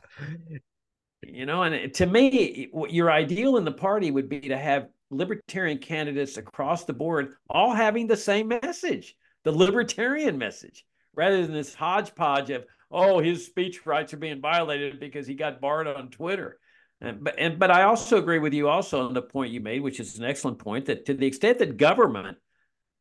you 1.23 1.45
know 1.45 1.63
and 1.63 1.93
to 1.95 2.05
me 2.05 2.69
your 2.89 3.11
ideal 3.11 3.57
in 3.57 3.65
the 3.65 3.71
party 3.71 4.09
would 4.09 4.29
be 4.29 4.41
to 4.41 4.57
have 4.57 4.87
libertarian 5.11 5.77
candidates 5.77 6.37
across 6.37 6.85
the 6.85 6.93
board 6.93 7.35
all 7.49 7.73
having 7.73 8.07
the 8.07 8.17
same 8.17 8.47
message, 8.47 9.15
the 9.43 9.51
libertarian 9.51 10.37
message, 10.37 10.85
rather 11.13 11.41
than 11.41 11.53
this 11.53 11.75
hodgepodge 11.75 12.49
of, 12.49 12.65
oh, 12.89 13.19
his 13.19 13.45
speech 13.45 13.85
rights 13.85 14.13
are 14.13 14.17
being 14.17 14.41
violated 14.41 14.99
because 14.99 15.27
he 15.27 15.35
got 15.35 15.61
barred 15.61 15.87
on 15.87 16.09
Twitter. 16.09 16.57
And, 17.01 17.23
but 17.23 17.35
and 17.37 17.59
but 17.59 17.71
I 17.71 17.83
also 17.83 18.17
agree 18.17 18.39
with 18.39 18.53
you 18.53 18.69
also 18.69 19.07
on 19.07 19.13
the 19.13 19.21
point 19.21 19.51
you 19.51 19.59
made, 19.59 19.81
which 19.81 19.99
is 19.99 20.17
an 20.19 20.25
excellent 20.25 20.59
point, 20.59 20.85
that 20.85 21.05
to 21.07 21.13
the 21.13 21.25
extent 21.25 21.59
that 21.59 21.77
government 21.77 22.37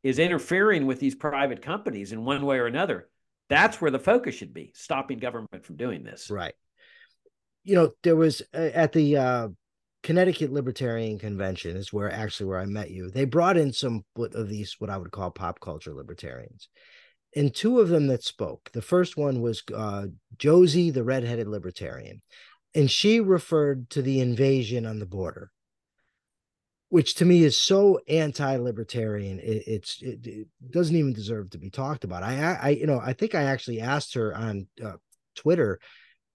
is 0.02 0.18
interfering 0.18 0.86
with 0.86 1.00
these 1.00 1.14
private 1.14 1.60
companies 1.60 2.12
in 2.12 2.24
one 2.24 2.44
way 2.44 2.58
or 2.58 2.66
another, 2.66 3.08
that's 3.50 3.80
where 3.80 3.90
the 3.90 3.98
focus 3.98 4.34
should 4.34 4.54
be, 4.54 4.72
stopping 4.74 5.18
government 5.18 5.64
from 5.66 5.76
doing 5.76 6.02
this. 6.02 6.30
Right. 6.30 6.54
You 7.62 7.74
know, 7.74 7.90
there 8.02 8.16
was 8.16 8.40
uh, 8.54 8.70
at 8.72 8.92
the 8.92 9.18
uh, 9.18 9.48
Connecticut 10.02 10.52
Libertarian 10.52 11.18
Convention 11.18 11.76
is 11.76 11.92
where 11.92 12.10
actually 12.10 12.46
where 12.46 12.58
I 12.58 12.66
met 12.66 12.90
you. 12.90 13.10
They 13.10 13.24
brought 13.24 13.56
in 13.56 13.72
some 13.72 14.04
of 14.16 14.48
these 14.48 14.76
what 14.78 14.90
I 14.90 14.96
would 14.96 15.10
call 15.10 15.30
pop 15.30 15.60
culture 15.60 15.92
libertarians, 15.92 16.68
and 17.36 17.54
two 17.54 17.80
of 17.80 17.88
them 17.88 18.06
that 18.06 18.24
spoke. 18.24 18.70
The 18.72 18.82
first 18.82 19.16
one 19.16 19.42
was 19.42 19.62
uh, 19.74 20.06
Josie, 20.38 20.90
the 20.90 21.04
redheaded 21.04 21.48
libertarian, 21.48 22.22
and 22.74 22.90
she 22.90 23.20
referred 23.20 23.90
to 23.90 24.02
the 24.02 24.20
invasion 24.20 24.86
on 24.86 25.00
the 25.00 25.06
border, 25.06 25.50
which 26.88 27.14
to 27.16 27.26
me 27.26 27.44
is 27.44 27.60
so 27.60 28.00
anti-libertarian. 28.08 29.38
It, 29.38 29.64
it's 29.66 30.00
it, 30.00 30.26
it, 30.26 30.48
doesn't 30.70 30.96
even 30.96 31.12
deserve 31.12 31.50
to 31.50 31.58
be 31.58 31.68
talked 31.68 32.04
about. 32.04 32.22
I, 32.22 32.54
I, 32.54 32.68
you 32.70 32.86
know, 32.86 33.00
I 33.02 33.12
think 33.12 33.34
I 33.34 33.42
actually 33.42 33.80
asked 33.80 34.14
her 34.14 34.34
on 34.34 34.66
uh, 34.82 34.96
Twitter 35.34 35.78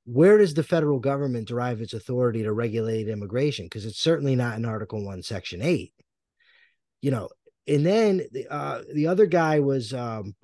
where 0.06 0.38
does 0.38 0.54
the 0.54 0.64
federal 0.64 1.00
government 1.00 1.48
derive 1.48 1.82
its 1.82 1.94
authority 1.94 2.44
to 2.44 2.54
regulate 2.54 3.10
immigration? 3.10 3.66
Because 3.66 3.86
it's 3.86 4.00
certainly 4.00 4.36
not 4.36 4.58
in 4.58 4.66
Article 4.66 5.04
One, 5.04 5.24
Section 5.24 5.62
Eight. 5.62 5.94
You 7.02 7.12
know, 7.12 7.30
and 7.68 7.86
then 7.86 8.22
the 8.32 8.48
uh, 8.52 8.82
the 8.94 9.08
other 9.08 9.26
guy 9.26 9.60
was 9.60 9.94
um, 9.94 10.36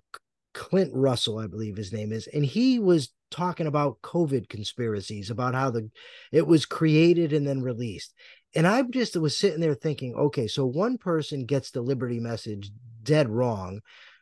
Clint 0.54 0.92
Russell, 0.94 1.40
I 1.40 1.48
believe 1.48 1.78
his 1.78 1.94
name 1.94 2.12
is, 2.12 2.28
and 2.28 2.46
he 2.46 2.80
was 2.80 3.14
talking 3.30 3.68
about 3.68 4.02
COVID 4.02 4.50
conspiracies, 4.50 5.30
about 5.30 5.56
how 5.56 5.70
the 5.70 5.90
it 6.32 6.46
was 6.46 6.66
created 6.66 7.32
and 7.32 7.48
then 7.48 7.62
released. 7.62 8.14
And 8.54 8.68
I 8.68 8.82
just 8.82 9.16
was 9.16 9.38
sitting 9.38 9.62
there 9.62 9.76
thinking, 9.76 10.14
okay, 10.14 10.48
so 10.48 10.66
one 10.66 10.98
person 10.98 11.46
gets 11.46 11.72
the 11.72 11.82
liberty 11.82 12.20
message 12.20 12.70
dead 13.04 13.30
wrong, 13.30 13.80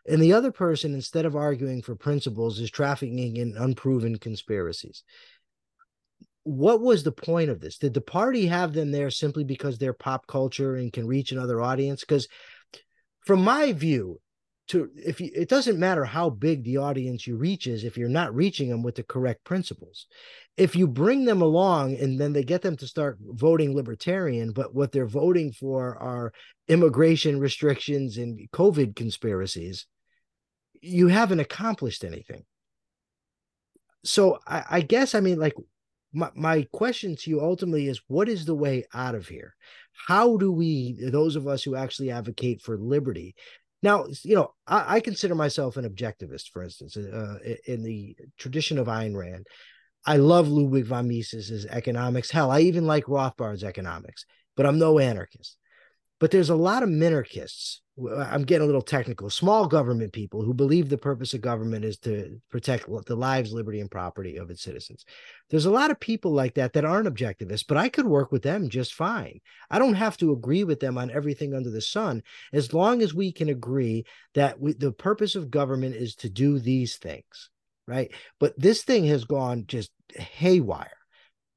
and 0.09 0.21
the 0.21 0.33
other 0.33 0.51
person, 0.51 0.93
instead 0.93 1.25
of 1.25 1.35
arguing 1.35 1.81
for 1.81 1.95
principles, 1.95 2.59
is 2.59 2.71
trafficking 2.71 3.37
in 3.37 3.55
unproven 3.57 4.17
conspiracies. 4.17 5.03
What 6.43 6.81
was 6.81 7.03
the 7.03 7.11
point 7.11 7.49
of 7.49 7.59
this? 7.59 7.77
Did 7.77 7.93
the 7.93 8.01
party 8.01 8.47
have 8.47 8.73
them 8.73 8.91
there 8.91 9.11
simply 9.11 9.43
because 9.43 9.77
they're 9.77 9.93
pop 9.93 10.25
culture 10.25 10.75
and 10.75 10.91
can 10.91 11.05
reach 11.05 11.31
another 11.31 11.61
audience? 11.61 12.01
Because 12.01 12.27
from 13.25 13.43
my 13.43 13.71
view, 13.71 14.19
to 14.69 14.89
if 14.95 15.19
you, 15.19 15.29
it 15.35 15.49
doesn't 15.49 15.79
matter 15.79 16.05
how 16.05 16.29
big 16.29 16.63
the 16.63 16.77
audience 16.77 17.27
you 17.27 17.35
reach 17.35 17.67
is 17.67 17.83
if 17.83 17.97
you're 17.97 18.07
not 18.07 18.33
reaching 18.33 18.69
them 18.69 18.83
with 18.83 18.95
the 18.95 19.03
correct 19.03 19.43
principles 19.43 20.05
if 20.57 20.75
you 20.75 20.87
bring 20.87 21.25
them 21.25 21.41
along 21.41 21.95
and 21.95 22.19
then 22.19 22.33
they 22.33 22.43
get 22.43 22.61
them 22.61 22.77
to 22.77 22.87
start 22.87 23.17
voting 23.19 23.75
libertarian 23.75 24.51
but 24.51 24.73
what 24.73 24.91
they're 24.91 25.07
voting 25.07 25.51
for 25.51 25.97
are 25.97 26.31
immigration 26.67 27.39
restrictions 27.39 28.17
and 28.17 28.47
covid 28.51 28.95
conspiracies 28.95 29.87
you 30.81 31.07
haven't 31.07 31.39
accomplished 31.39 32.03
anything 32.03 32.43
so 34.03 34.39
i, 34.47 34.63
I 34.69 34.81
guess 34.81 35.15
i 35.15 35.19
mean 35.19 35.39
like 35.39 35.53
my, 36.11 36.29
my 36.35 36.67
question 36.71 37.15
to 37.17 37.29
you 37.29 37.41
ultimately 37.41 37.87
is 37.87 38.01
what 38.07 38.29
is 38.29 38.45
the 38.45 38.55
way 38.55 38.85
out 38.93 39.15
of 39.15 39.27
here 39.27 39.55
how 40.07 40.37
do 40.37 40.51
we 40.51 40.97
those 41.11 41.35
of 41.35 41.47
us 41.47 41.63
who 41.63 41.75
actually 41.75 42.11
advocate 42.11 42.61
for 42.61 42.77
liberty 42.77 43.35
now, 43.81 44.07
you 44.23 44.35
know, 44.35 44.53
I, 44.67 44.95
I 44.95 44.99
consider 44.99 45.35
myself 45.35 45.77
an 45.77 45.89
objectivist, 45.89 46.49
for 46.51 46.63
instance, 46.63 46.97
uh, 46.97 47.37
in 47.65 47.83
the 47.83 48.15
tradition 48.37 48.77
of 48.77 48.87
Ayn 48.87 49.15
Rand. 49.15 49.47
I 50.05 50.17
love 50.17 50.47
Ludwig 50.47 50.85
von 50.85 51.07
Mises's 51.07 51.65
economics. 51.65 52.31
Hell, 52.31 52.51
I 52.51 52.61
even 52.61 52.85
like 52.85 53.07
Rothbard's 53.07 53.63
economics, 53.63 54.25
but 54.55 54.65
I'm 54.65 54.79
no 54.79 54.99
anarchist. 54.99 55.57
But 56.19 56.31
there's 56.31 56.49
a 56.49 56.55
lot 56.55 56.83
of 56.83 56.89
minarchists 56.89 57.79
I'm 58.07 58.43
getting 58.43 58.63
a 58.63 58.65
little 58.65 58.81
technical, 58.81 59.29
small 59.29 59.67
government 59.67 60.13
people 60.13 60.41
who 60.41 60.53
believe 60.53 60.89
the 60.89 60.97
purpose 60.97 61.33
of 61.33 61.41
government 61.41 61.83
is 61.83 61.97
to 61.99 62.39
protect 62.49 62.87
the 63.05 63.15
lives, 63.15 63.51
liberty, 63.51 63.81
and 63.81 63.91
property 63.91 64.37
of 64.37 64.49
its 64.49 64.61
citizens. 64.61 65.05
There's 65.49 65.65
a 65.65 65.71
lot 65.71 65.91
of 65.91 65.99
people 65.99 66.31
like 66.31 66.53
that 66.55 66.73
that 66.73 66.85
aren't 66.85 67.13
objectivists, 67.13 67.65
but 67.67 67.77
I 67.77 67.89
could 67.89 68.05
work 68.05 68.31
with 68.31 68.43
them 68.43 68.69
just 68.69 68.93
fine. 68.93 69.41
I 69.69 69.79
don't 69.79 69.95
have 69.95 70.17
to 70.17 70.31
agree 70.31 70.63
with 70.63 70.79
them 70.79 70.97
on 70.97 71.11
everything 71.11 71.53
under 71.53 71.69
the 71.69 71.81
sun, 71.81 72.23
as 72.53 72.73
long 72.73 73.01
as 73.01 73.13
we 73.13 73.31
can 73.31 73.49
agree 73.49 74.05
that 74.33 74.59
we, 74.59 74.73
the 74.73 74.91
purpose 74.91 75.35
of 75.35 75.51
government 75.51 75.95
is 75.95 76.15
to 76.15 76.29
do 76.29 76.59
these 76.59 76.97
things, 76.97 77.49
right? 77.87 78.11
But 78.39 78.57
this 78.57 78.83
thing 78.83 79.05
has 79.05 79.25
gone 79.25 79.65
just 79.67 79.91
haywire. 80.15 80.91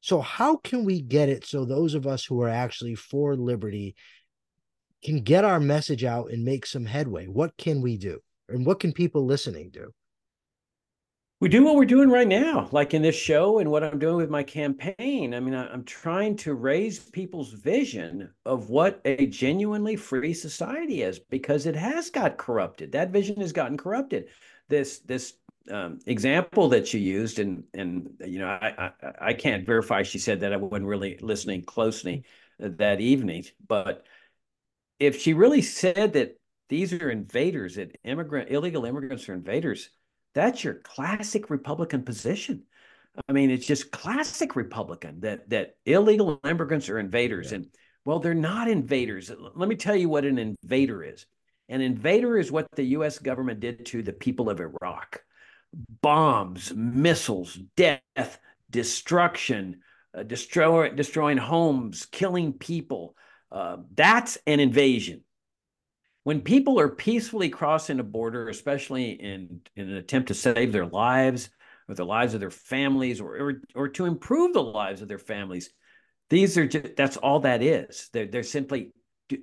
So, 0.01 0.21
how 0.21 0.57
can 0.57 0.85
we 0.85 1.01
get 1.01 1.29
it 1.29 1.47
so 1.47 1.65
those 1.65 1.95
of 1.95 2.09
us 2.09 2.25
who 2.25 2.43
are 2.43 2.49
actually 2.49 2.97
for 2.97 3.37
liberty 3.37 3.95
can 5.03 5.21
get 5.21 5.45
our 5.45 5.61
message 5.61 6.05
out 6.05 6.31
and 6.31 6.45
make 6.45 6.67
some 6.67 6.87
headway? 6.87 7.27
What 7.27 7.57
can 7.57 7.83
we 7.83 7.97
do? 7.97 8.21
And 8.49 8.67
what 8.67 8.81
can 8.81 8.93
people 8.93 9.25
listening 9.25 9.71
do? 9.71 9.93
We 11.43 11.49
do 11.49 11.65
what 11.65 11.75
we're 11.75 11.87
doing 11.87 12.09
right 12.09 12.29
now, 12.29 12.69
like 12.71 12.95
in 12.95 13.03
this 13.03 13.17
show 13.17 13.59
and 13.59 13.69
what 13.69 13.83
I'm 13.83 13.99
doing 13.99 14.15
with 14.15 14.31
my 14.31 14.45
campaign. 14.45 15.35
I 15.35 15.41
mean, 15.41 15.55
I'm 15.55 15.83
trying 15.83 16.37
to 16.37 16.55
raise 16.55 17.01
people's 17.01 17.51
vision 17.51 18.31
of 18.47 18.71
what 18.71 19.01
a 19.05 19.27
genuinely 19.27 19.97
free 19.97 20.35
society 20.35 21.03
is 21.03 21.19
because 21.19 21.67
it 21.67 21.75
has 21.75 22.11
got 22.11 22.37
corrupted. 22.37 22.93
That 22.93 23.11
vision 23.11 23.41
has 23.41 23.53
gotten 23.53 23.77
corrupted. 23.77 24.29
This 24.69 25.01
this 25.01 25.35
um, 25.69 25.99
example 26.07 26.69
that 26.69 26.95
you 26.95 27.01
used, 27.01 27.41
and 27.41 27.65
and 27.75 28.11
you 28.25 28.39
know, 28.39 28.47
I, 28.47 28.93
I 29.03 29.13
I 29.21 29.33
can't 29.33 29.67
verify 29.67 30.05
she 30.05 30.21
said 30.21 30.39
that 30.41 30.53
I 30.53 30.59
wasn't 30.59 30.87
really 30.87 31.19
listening 31.21 31.65
closely 31.65 32.23
that 32.61 33.01
evening, 33.01 33.47
but 33.67 34.07
if 35.03 35.21
she 35.21 35.35
really 35.35 35.63
said 35.63 36.13
that 36.13 36.39
these 36.69 36.93
are 36.93 37.11
invaders, 37.11 37.75
that 37.75 37.99
immigrant 38.05 38.51
illegal 38.51 38.85
immigrants 38.85 39.29
are 39.29 39.35
invaders, 39.35 39.91
that's 40.33 40.63
your 40.63 40.75
classic 40.75 41.51
Republican 41.51 42.05
position. 42.05 42.63
I 43.29 43.33
mean, 43.33 43.51
it's 43.51 43.67
just 43.67 43.91
classic 43.91 44.57
Republican 44.57 45.21
that 45.21 45.51
that 45.51 45.75
illegal 45.85 46.41
immigrants 46.45 46.89
are 46.89 46.99
invaders. 46.99 47.51
Yeah. 47.51 47.57
And 47.57 47.67
well, 48.05 48.21
they're 48.21 48.33
not 48.33 48.69
invaders. 48.69 49.31
Let 49.55 49.69
me 49.69 49.77
tell 49.77 49.97
you 49.97 50.09
what 50.09 50.25
an 50.25 50.39
invader 50.39 51.03
is. 51.03 51.27
An 51.69 51.81
invader 51.81 52.39
is 52.39 52.51
what 52.51 52.69
the 52.73 52.85
US 52.97 53.19
government 53.19 53.61
did 53.61 53.85
to 53.87 54.03
the 54.03 54.13
people 54.13 54.49
of 54.49 54.61
Iraq. 54.61 55.23
Bombs, 56.01 56.73
missiles, 56.75 57.59
death, 57.77 58.39
destruction, 58.71 59.81
uh, 60.15 60.23
destroy, 60.23 60.91
destroying 60.91 61.39
homes, 61.39 62.07
killing 62.07 62.53
people, 62.53 63.17
uh, 63.53 63.77
that's 63.95 64.39
an 64.47 64.61
invasion. 64.61 65.23
When 66.25 66.41
people 66.41 66.81
are 66.81 66.89
peacefully 66.89 67.49
crossing 67.49 68.01
a 68.01 68.05
border, 68.05 68.49
especially 68.49 69.11
in, 69.11 69.61
in 69.77 69.91
an 69.91 69.97
attempt 69.97 70.29
to 70.29 70.35
save 70.35 70.73
their 70.73 70.87
lives 70.87 71.51
or 71.89 71.95
the 71.95 72.07
lives 72.07 72.33
of 72.33 72.41
their 72.41 72.51
families 72.51 73.21
or, 73.21 73.37
or, 73.37 73.63
or 73.75 73.89
to 73.89 74.07
improve 74.07 74.55
the 74.55 74.63
lives 74.63 75.03
of 75.03 75.09
their 75.09 75.19
families, 75.19 75.71
these 76.31 76.57
are 76.57 76.67
just, 76.67 76.97
that's 76.97 77.17
all 77.19 77.41
that 77.41 77.63
is. 77.63 78.09
They're, 78.13 78.27
they're 78.27 78.43
simply 78.43 78.93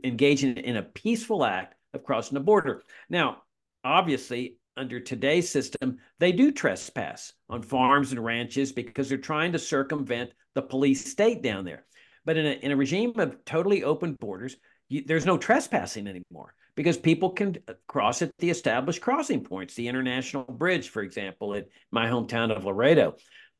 engaging 0.03 0.57
in 0.57 0.77
a 0.77 0.83
peaceful 0.83 1.45
act 1.45 1.75
of 1.93 2.03
crossing 2.03 2.35
the 2.35 2.39
border. 2.39 2.81
Now, 3.09 3.43
obviously, 3.83 4.57
under 4.77 4.99
today's 4.99 5.49
system, 5.49 5.97
they 6.19 6.31
do 6.31 6.51
trespass 6.51 7.33
on 7.49 7.61
farms 7.61 8.11
and 8.11 8.23
ranches 8.23 8.71
because 8.71 9.09
they're 9.09 9.17
trying 9.17 9.51
to 9.51 9.59
circumvent 9.59 10.31
the 10.55 10.61
police 10.61 11.05
state 11.05 11.43
down 11.43 11.65
there. 11.65 11.85
But 12.25 12.37
in 12.37 12.45
a, 12.45 12.51
in 12.51 12.71
a 12.71 12.75
regime 12.75 13.13
of 13.17 13.43
totally 13.45 13.83
open 13.83 14.13
borders, 14.13 14.57
you, 14.87 15.03
there's 15.05 15.25
no 15.25 15.37
trespassing 15.37 16.07
anymore 16.07 16.53
because 16.75 16.97
people 16.97 17.31
can 17.31 17.57
uh, 17.67 17.73
cross 17.87 18.21
at 18.21 18.31
the 18.39 18.49
established 18.49 19.01
crossing 19.01 19.43
points, 19.43 19.75
the 19.75 19.87
International 19.87 20.43
Bridge, 20.43 20.89
for 20.89 21.01
example, 21.01 21.53
at 21.53 21.67
my 21.91 22.07
hometown 22.07 22.55
of 22.55 22.65
Laredo. 22.65 23.15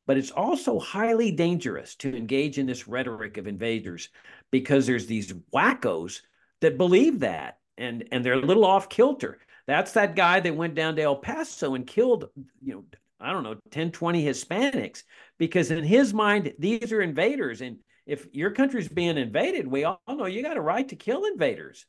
But 0.06 0.16
it's 0.16 0.30
also 0.30 0.78
highly 0.78 1.30
dangerous 1.30 1.94
to 1.96 2.16
engage 2.16 2.58
in 2.58 2.66
this 2.66 2.88
rhetoric 2.88 3.36
of 3.36 3.46
invaders 3.46 4.08
because 4.50 4.86
there's 4.86 5.06
these 5.06 5.32
wackos 5.54 6.20
that 6.60 6.78
believe 6.78 7.20
that 7.20 7.58
and, 7.78 8.08
and 8.12 8.24
they're 8.24 8.34
a 8.34 8.40
little 8.40 8.64
off 8.64 8.88
kilter. 8.88 9.38
That's 9.66 9.92
that 9.92 10.16
guy 10.16 10.40
that 10.40 10.56
went 10.56 10.74
down 10.74 10.96
to 10.96 11.02
El 11.02 11.16
Paso 11.16 11.74
and 11.74 11.86
killed, 11.86 12.28
you 12.62 12.74
know, 12.74 12.84
I 13.20 13.32
don't 13.32 13.42
know, 13.42 13.56
10, 13.70 13.92
20 13.92 14.24
Hispanics 14.24 15.02
because 15.38 15.70
in 15.70 15.84
his 15.84 16.14
mind, 16.14 16.54
these 16.58 16.90
are 16.90 17.02
invaders. 17.02 17.60
And 17.60 17.78
if 18.10 18.26
your 18.32 18.50
country's 18.50 18.88
being 18.88 19.16
invaded, 19.16 19.68
we 19.68 19.84
all 19.84 20.00
know 20.08 20.26
you 20.26 20.42
got 20.42 20.56
a 20.56 20.60
right 20.60 20.88
to 20.88 20.96
kill 20.96 21.24
invaders. 21.26 21.86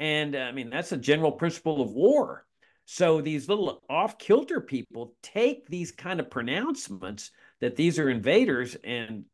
And 0.00 0.34
uh, 0.34 0.40
I 0.40 0.52
mean, 0.52 0.68
that's 0.68 0.90
a 0.90 0.96
general 0.96 1.30
principle 1.30 1.80
of 1.80 1.92
war. 1.92 2.44
So 2.86 3.20
these 3.20 3.48
little 3.48 3.80
off 3.88 4.18
kilter 4.18 4.60
people 4.60 5.14
take 5.22 5.68
these 5.68 5.92
kind 5.92 6.18
of 6.18 6.28
pronouncements 6.28 7.30
that 7.60 7.76
these 7.76 8.00
are 8.00 8.10
invaders 8.10 8.76
and 8.82 9.26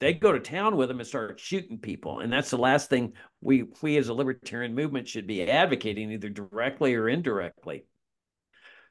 they 0.00 0.14
go 0.14 0.32
to 0.32 0.40
town 0.40 0.76
with 0.76 0.88
them 0.88 0.98
and 0.98 1.06
start 1.06 1.38
shooting 1.38 1.78
people. 1.78 2.20
And 2.20 2.32
that's 2.32 2.50
the 2.50 2.58
last 2.58 2.90
thing 2.90 3.12
we 3.40 3.66
we 3.80 3.96
as 3.98 4.08
a 4.08 4.14
libertarian 4.14 4.74
movement 4.74 5.06
should 5.06 5.28
be 5.28 5.48
advocating, 5.48 6.10
either 6.10 6.28
directly 6.28 6.96
or 6.96 7.08
indirectly. 7.08 7.84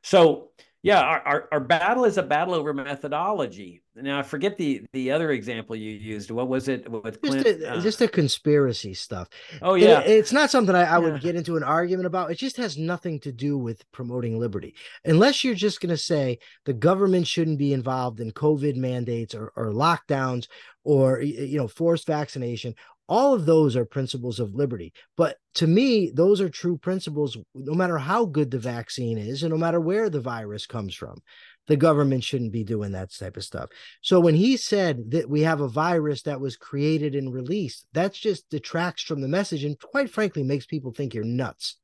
So 0.04 0.52
yeah, 0.84 1.02
our, 1.02 1.20
our, 1.20 1.50
our, 1.52 1.60
battle 1.60 2.06
is 2.06 2.18
a 2.18 2.24
battle 2.24 2.54
over 2.54 2.74
methodology. 2.74 3.84
Now 4.02 4.20
I 4.20 4.24
forget 4.24 4.58
the 4.58 4.84
the 4.94 5.12
other 5.12 5.32
example 5.32 5.76
you 5.76 5.92
used. 5.92 6.32
What 6.32 6.48
was 6.48 6.68
it 6.68 6.90
with 6.90 7.22
Clint? 7.22 7.46
Just 7.46 7.62
a, 7.62 7.72
uh, 7.72 7.82
just 7.82 8.02
a 8.02 8.08
conspiracy 8.08 8.94
stuff. 8.94 9.28
Oh 9.62 9.76
yeah, 9.76 10.02
it, 10.02 10.12
it's 10.12 10.32
not 10.32 10.52
something 10.52 10.76
I, 10.76 10.84
I 10.84 10.98
would 10.98 11.22
get 11.22 11.36
into 11.36 11.58
an 11.58 11.64
argument 11.64 12.06
about. 12.06 12.32
It 12.32 12.38
just 12.38 12.58
has 12.58 12.78
nothing 12.78 13.20
to 13.22 13.32
do 13.32 13.58
with 13.58 13.90
promoting 13.92 14.40
liberty, 14.40 14.76
unless 15.06 15.44
you're 15.44 15.56
just 15.56 15.82
going 15.82 15.90
to 15.90 15.98
say 15.98 16.40
the 16.66 16.74
government 16.74 17.28
shouldn't 17.28 17.58
be 17.58 17.74
involved 17.74 18.20
in 18.20 18.32
COVID 18.32 18.76
mandates 18.76 19.34
or, 19.34 19.52
or 19.56 19.72
lockdowns 19.72 20.48
or 20.88 21.22
you 21.22 21.58
know 21.58 21.68
forced 21.68 22.08
vaccination 22.08 22.74
all 23.10 23.34
of 23.34 23.46
those 23.46 23.76
are 23.76 23.86
principles 23.86 24.40
of 24.40 24.56
liberty 24.56 24.94
but 25.18 25.38
to 25.54 25.68
me 25.68 26.12
those 26.14 26.40
are 26.40 26.50
true 26.50 26.78
principles 26.78 27.38
no 27.54 27.74
matter 27.74 27.98
how 27.98 28.26
good 28.26 28.50
the 28.52 28.60
vaccine 28.60 29.18
is 29.18 29.44
and 29.44 29.52
no 29.52 29.58
matter 29.58 29.82
where 29.82 30.10
the 30.10 30.22
virus 30.22 30.66
comes 30.66 30.96
from 30.96 31.22
the 31.68 31.78
government 31.78 32.24
shouldn't 32.24 32.52
be 32.52 32.64
doing 32.64 32.92
that 32.94 33.14
type 33.14 33.38
of 33.38 33.44
stuff. 33.44 33.70
So 34.02 34.20
when 34.20 34.36
he 34.36 34.58
said 34.58 35.12
that 35.12 35.30
we 35.30 35.42
have 35.42 35.62
a 35.62 35.68
virus 35.68 36.24
that 36.24 36.42
was 36.42 36.56
created 36.56 37.16
and 37.16 37.34
released 37.34 37.86
that 37.94 38.14
just 38.14 38.50
detracts 38.50 39.04
from 39.04 39.22
the 39.22 39.28
message 39.28 39.64
and 39.64 39.80
quite 39.80 40.10
frankly 40.10 40.44
makes 40.44 40.66
people 40.66 40.92
think 40.92 41.14
you're 41.14 41.24
nuts. 41.24 41.78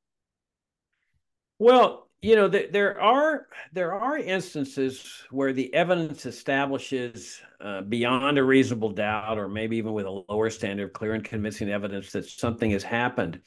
Well 1.60 2.04
you 2.24 2.38
know 2.38 2.48
there 2.48 3.00
are 3.02 3.48
there 3.74 3.94
are 3.94 4.18
instances 4.18 5.24
where 5.30 5.52
the 5.52 5.72
evidence 5.74 6.26
establishes 6.26 7.42
uh, 7.60 7.82
beyond 7.82 8.38
a 8.38 8.44
reasonable 8.44 8.92
doubt 8.92 9.38
or 9.38 9.50
maybe 9.50 9.76
even 9.76 9.92
with 9.92 10.06
a 10.06 10.24
lower 10.30 10.50
standard 10.50 10.86
of 10.86 10.94
clear 10.94 11.14
and 11.14 11.26
convincing 11.26 11.70
evidence 11.70 12.14
that 12.14 12.26
something 12.26 12.72
has 12.72 12.82
happened. 12.82 13.42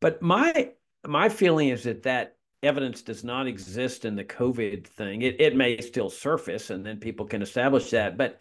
But 0.00 0.20
my 0.20 0.72
my 1.06 1.30
feeling 1.30 1.70
is 1.70 1.84
that 1.84 2.02
that 2.02 2.36
evidence 2.62 3.02
does 3.02 3.22
not 3.24 3.46
exist 3.46 4.04
in 4.04 4.16
the 4.16 4.24
covid 4.24 4.86
thing 4.86 5.22
it, 5.22 5.40
it 5.40 5.56
may 5.56 5.80
still 5.80 6.10
surface 6.10 6.70
and 6.70 6.84
then 6.84 6.98
people 6.98 7.26
can 7.26 7.42
establish 7.42 7.90
that 7.90 8.16
but 8.16 8.40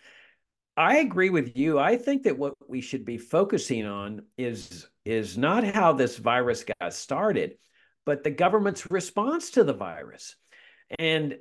i 0.75 0.97
agree 0.97 1.29
with 1.29 1.55
you 1.55 1.77
i 1.77 1.95
think 1.95 2.23
that 2.23 2.37
what 2.37 2.53
we 2.67 2.81
should 2.81 3.05
be 3.05 3.17
focusing 3.17 3.85
on 3.85 4.21
is 4.37 4.87
is 5.05 5.37
not 5.37 5.63
how 5.63 5.93
this 5.93 6.17
virus 6.17 6.65
got 6.79 6.93
started 6.93 7.57
but 8.07 8.23
the 8.23 8.31
government's 8.31 8.89
response 8.89 9.51
to 9.51 9.65
the 9.65 9.73
virus. 9.73 10.37
And 10.97 11.39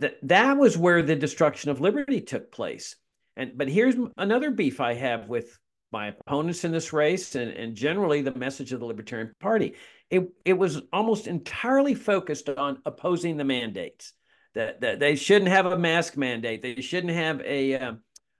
th- 0.00 0.16
that 0.22 0.56
was 0.56 0.78
where 0.78 1.02
the 1.02 1.14
destruction 1.14 1.70
of 1.70 1.82
liberty 1.82 2.22
took 2.22 2.50
place. 2.50 2.96
And 3.36 3.52
but 3.54 3.68
here's 3.68 3.96
another 4.16 4.50
beef 4.50 4.80
I 4.80 4.94
have 4.94 5.28
with 5.28 5.58
my 5.92 6.06
opponents 6.06 6.64
in 6.64 6.72
this 6.72 6.94
race 6.94 7.34
and, 7.34 7.50
and 7.50 7.76
generally 7.76 8.22
the 8.22 8.34
message 8.34 8.72
of 8.72 8.80
the 8.80 8.86
Libertarian 8.86 9.34
Party. 9.40 9.74
It 10.10 10.28
it 10.44 10.54
was 10.54 10.82
almost 10.92 11.26
entirely 11.26 11.94
focused 11.94 12.48
on 12.48 12.82
opposing 12.84 13.36
the 13.36 13.44
mandates. 13.44 14.12
That, 14.54 14.80
that 14.80 14.98
they 14.98 15.14
shouldn't 15.14 15.50
have 15.52 15.66
a 15.66 15.78
mask 15.78 16.16
mandate. 16.16 16.60
They 16.60 16.80
shouldn't 16.80 17.12
have 17.12 17.40
a 17.42 17.74
uh, 17.74 17.92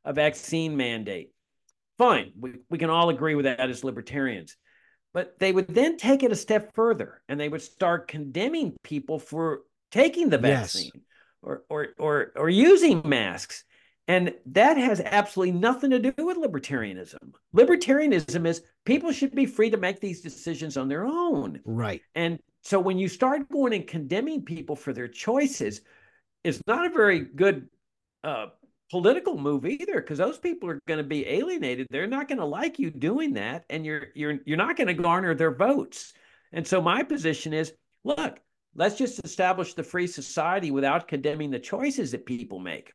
a 0.04 0.12
vaccine 0.12 0.76
mandate. 0.76 1.30
Fine, 1.98 2.32
we, 2.38 2.54
we 2.70 2.78
can 2.78 2.90
all 2.90 3.10
agree 3.10 3.34
with 3.34 3.44
that 3.44 3.60
as 3.60 3.84
libertarians. 3.84 4.56
But 5.12 5.38
they 5.38 5.52
would 5.52 5.68
then 5.68 5.96
take 5.96 6.22
it 6.22 6.32
a 6.32 6.36
step 6.36 6.74
further 6.74 7.20
and 7.28 7.38
they 7.38 7.48
would 7.48 7.62
start 7.62 8.08
condemning 8.08 8.76
people 8.82 9.18
for 9.18 9.62
taking 9.90 10.30
the 10.30 10.38
vaccine 10.38 10.92
yes. 10.94 11.02
or, 11.42 11.64
or, 11.68 11.88
or, 11.98 12.32
or 12.36 12.48
using 12.48 13.02
masks. 13.04 13.64
And 14.10 14.34
that 14.46 14.76
has 14.76 15.00
absolutely 15.04 15.56
nothing 15.56 15.90
to 15.90 16.00
do 16.00 16.12
with 16.18 16.36
libertarianism. 16.36 17.32
Libertarianism 17.54 18.44
is 18.44 18.60
people 18.84 19.12
should 19.12 19.36
be 19.36 19.46
free 19.46 19.70
to 19.70 19.76
make 19.76 20.00
these 20.00 20.20
decisions 20.20 20.76
on 20.76 20.88
their 20.88 21.06
own. 21.06 21.60
Right. 21.64 22.02
And 22.16 22.40
so 22.62 22.80
when 22.80 22.98
you 22.98 23.06
start 23.06 23.48
going 23.48 23.72
and 23.72 23.86
condemning 23.86 24.42
people 24.42 24.74
for 24.74 24.92
their 24.92 25.06
choices, 25.06 25.82
it's 26.42 26.60
not 26.66 26.86
a 26.86 26.90
very 26.90 27.20
good 27.20 27.68
uh, 28.24 28.46
political 28.90 29.38
move 29.38 29.64
either 29.64 30.00
because 30.00 30.18
those 30.18 30.38
people 30.38 30.68
are 30.68 30.80
going 30.88 30.98
to 30.98 31.04
be 31.04 31.24
alienated 31.28 31.86
they're 31.90 32.08
not 32.08 32.26
going 32.26 32.38
to 32.38 32.44
like 32.44 32.80
you 32.80 32.90
doing 32.90 33.34
that 33.34 33.64
and 33.70 33.86
you're 33.86 34.08
you're 34.16 34.40
you're 34.44 34.56
not 34.56 34.76
going 34.76 34.88
to 34.88 34.94
garner 34.94 35.32
their 35.32 35.54
votes 35.54 36.12
and 36.52 36.66
so 36.66 36.82
my 36.82 37.04
position 37.04 37.52
is 37.54 37.72
look 38.02 38.40
let's 38.74 38.98
just 38.98 39.24
establish 39.24 39.74
the 39.74 39.84
free 39.84 40.08
society 40.08 40.72
without 40.72 41.06
condemning 41.06 41.52
the 41.52 41.58
choices 41.60 42.10
that 42.10 42.26
people 42.26 42.58
make 42.58 42.92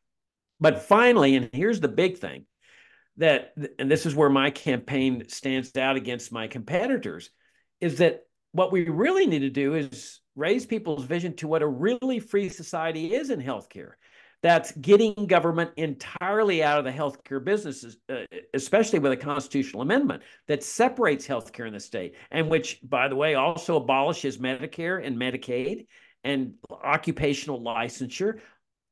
but 0.60 0.82
finally 0.82 1.36
and 1.36 1.50
here's 1.54 1.80
the 1.80 1.88
big 1.88 2.18
thing 2.18 2.46
that 3.18 3.54
and 3.80 3.90
this 3.90 4.06
is 4.06 4.16
where 4.16 4.30
my 4.30 4.50
campaign 4.50 5.28
stands 5.28 5.76
out 5.78 5.96
against 5.96 6.32
my 6.32 6.48
competitors 6.48 7.30
is 7.82 7.98
that 7.98 8.22
what 8.52 8.72
we 8.72 8.88
really 8.90 9.26
need 9.26 9.40
to 9.40 9.50
do 9.50 9.76
is 9.76 10.22
raise 10.36 10.66
people's 10.66 11.06
vision 11.06 11.36
to 11.36 11.48
what 11.48 11.62
a 11.62 11.68
really 11.68 12.20
free 12.20 12.50
society 12.50 13.14
is 13.14 13.30
in 13.30 13.42
healthcare 13.42 13.94
that's 14.46 14.72
getting 14.74 15.14
government 15.26 15.72
entirely 15.76 16.62
out 16.62 16.78
of 16.78 16.86
the 16.86 16.92
healthcare 16.92 17.44
businesses, 17.44 17.98
uh, 18.10 18.18
especially 18.54 19.00
with 19.00 19.12
a 19.12 19.18
constitutional 19.18 19.82
amendment 19.82 20.22
that 20.48 20.64
separates 20.64 21.28
healthcare 21.28 21.66
in 21.66 21.74
the 21.74 21.80
state, 21.80 22.14
and 22.30 22.48
which, 22.48 22.80
by 22.84 23.08
the 23.08 23.16
way, 23.16 23.34
also 23.34 23.78
abolishes 23.78 24.38
Medicare 24.38 25.04
and 25.04 25.18
Medicaid 25.18 25.88
and 26.24 26.54
occupational 26.70 27.60
licensure. 27.60 28.40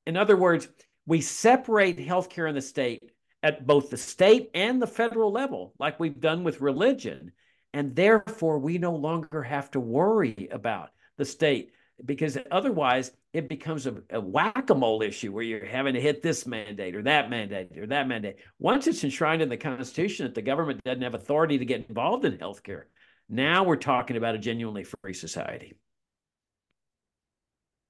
In 0.07 0.18
other 0.18 0.36
words, 0.36 0.68
we 1.06 1.22
separate 1.22 1.97
healthcare 1.97 2.47
in 2.47 2.56
the 2.56 2.62
state 2.62 3.12
at 3.41 3.68
both 3.68 3.89
the 3.89 3.97
state 3.97 4.49
and 4.54 4.82
the 4.82 4.88
federal 4.88 5.32
level, 5.32 5.74
like 5.80 5.99
we've 5.99 6.20
done 6.20 6.43
with 6.43 6.62
religion. 6.62 7.32
And 7.74 7.95
therefore, 7.95 8.60
we 8.60 8.78
no 8.78 8.95
longer 8.95 9.43
have 9.43 9.72
to 9.72 9.80
worry 9.80 10.47
about 10.51 10.91
the 11.18 11.26
state 11.26 11.72
because 12.04 12.38
otherwise 12.51 13.12
it 13.34 13.49
becomes 13.49 13.88
a, 13.88 13.95
a 14.10 14.20
whack-a-mole 14.20 15.01
issue 15.01 15.32
where 15.32 15.43
you're 15.43 15.66
having 15.66 15.93
to 15.93 16.01
hit 16.01 16.22
this 16.22 16.45
mandate 16.45 16.95
or 16.95 17.01
that 17.04 17.30
mandate 17.30 17.78
or 17.78 17.88
that 17.88 18.08
mandate. 18.08 18.38
Once 18.60 18.88
it's 18.88 19.04
enshrined 19.04 19.41
in 19.41 19.49
the 19.49 19.58
Constitution 19.58 20.26
that 20.26 20.36
the 20.36 20.41
government 20.41 20.84
doesn't 20.84 21.01
have 21.01 21.16
authority 21.16 21.58
to 21.58 21.66
get 21.66 21.88
involved 21.89 22.26
in 22.26 22.38
healthcare, 22.38 22.84
now 23.30 23.64
we're 23.64 23.76
talking 23.76 24.18
about 24.18 24.36
a 24.36 24.39
genuinely 24.39 24.84
free 24.84 25.14
society. 25.14 25.74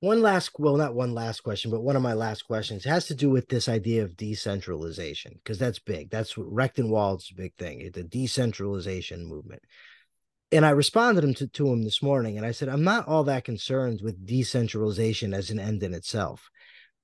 One 0.03 0.21
last, 0.21 0.51
well, 0.59 0.75
not 0.75 0.95
one 0.95 1.13
last 1.13 1.43
question, 1.43 1.71
but 1.71 1.81
one 1.81 1.95
of 1.95 2.01
my 2.01 2.13
last 2.13 2.41
questions 2.41 2.83
has 2.83 3.05
to 3.05 3.15
do 3.15 3.29
with 3.29 3.47
this 3.47 3.69
idea 3.69 4.03
of 4.03 4.17
decentralization, 4.17 5.35
because 5.35 5.57
that's 5.57 5.79
big. 5.79 6.09
That's 6.09 6.37
what 6.37 6.53
Rectenwald's 6.53 7.31
big 7.31 7.55
thing, 7.55 7.89
the 7.93 8.03
decentralization 8.03 9.25
movement 9.25 9.63
and 10.53 10.65
I 10.65 10.69
responded 10.69 11.23
him 11.23 11.33
to, 11.35 11.47
to 11.47 11.67
him 11.67 11.83
this 11.83 12.03
morning, 12.03 12.37
and 12.37 12.45
I 12.45 12.51
said, 12.51 12.69
I'm 12.69 12.83
not 12.83 13.07
all 13.07 13.23
that 13.23 13.43
concerned 13.43 14.01
with 14.03 14.25
decentralization 14.25 15.33
as 15.33 15.49
an 15.49 15.59
end 15.59 15.81
in 15.81 15.95
itself. 15.95 16.49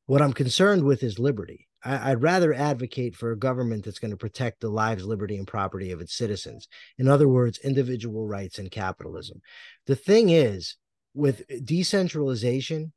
What 0.06 0.22
I'm 0.22 0.34
concerned 0.34 0.84
with 0.84 1.02
is 1.02 1.18
liberty. 1.18 1.68
I, 1.84 2.12
would 2.12 2.22
rather 2.22 2.54
advocate 2.54 3.16
for 3.16 3.32
a 3.32 3.40
government 3.40 3.86
that's 3.86 4.00
going 4.00 4.12
to 4.12 4.18
protect 4.18 4.60
the 4.60 4.70
lives, 4.70 5.06
liberty, 5.06 5.38
and 5.38 5.48
property 5.48 5.92
of 5.92 6.02
its 6.02 6.14
citizens. 6.14 6.68
In 6.98 7.08
other 7.08 7.28
words, 7.28 7.58
individual 7.64 8.28
rights 8.28 8.60
and 8.60 8.70
capitalism. 8.70 9.42
The 9.88 9.96
thing 9.96 10.30
is, 10.30 10.76
with 11.14 11.44
decentralization, 11.66 12.92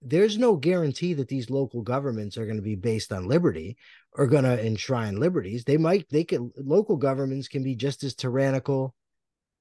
there's 0.00 0.38
no 0.38 0.56
guarantee 0.56 1.14
that 1.14 1.28
these 1.28 1.50
local 1.50 1.82
governments 1.82 2.36
are 2.36 2.44
going 2.44 2.56
to 2.56 2.62
be 2.62 2.76
based 2.76 3.12
on 3.12 3.26
liberty 3.28 3.76
or 4.12 4.26
going 4.26 4.44
to 4.44 4.64
enshrine 4.64 5.16
liberties. 5.16 5.64
They 5.64 5.76
might, 5.76 6.06
they 6.10 6.24
can, 6.24 6.52
local 6.56 6.96
governments 6.96 7.48
can 7.48 7.62
be 7.62 7.74
just 7.74 8.04
as 8.04 8.14
tyrannical 8.14 8.94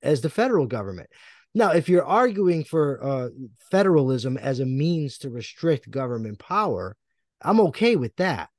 as 0.01 0.22
the 0.22 0.30
federal 0.30 0.68
government. 0.68 1.09
Now, 1.55 1.72
if 1.72 1.89
you're 1.89 2.05
arguing 2.05 2.63
for 2.63 3.03
uh, 3.03 3.30
federalism 3.72 4.38
as 4.38 4.59
a 4.59 4.65
means 4.65 5.18
to 5.20 5.30
restrict 5.32 5.89
government 5.89 6.38
power, 6.38 6.95
I'm 7.41 7.59
okay 7.61 7.95
with 7.95 8.15
that. 8.18 8.49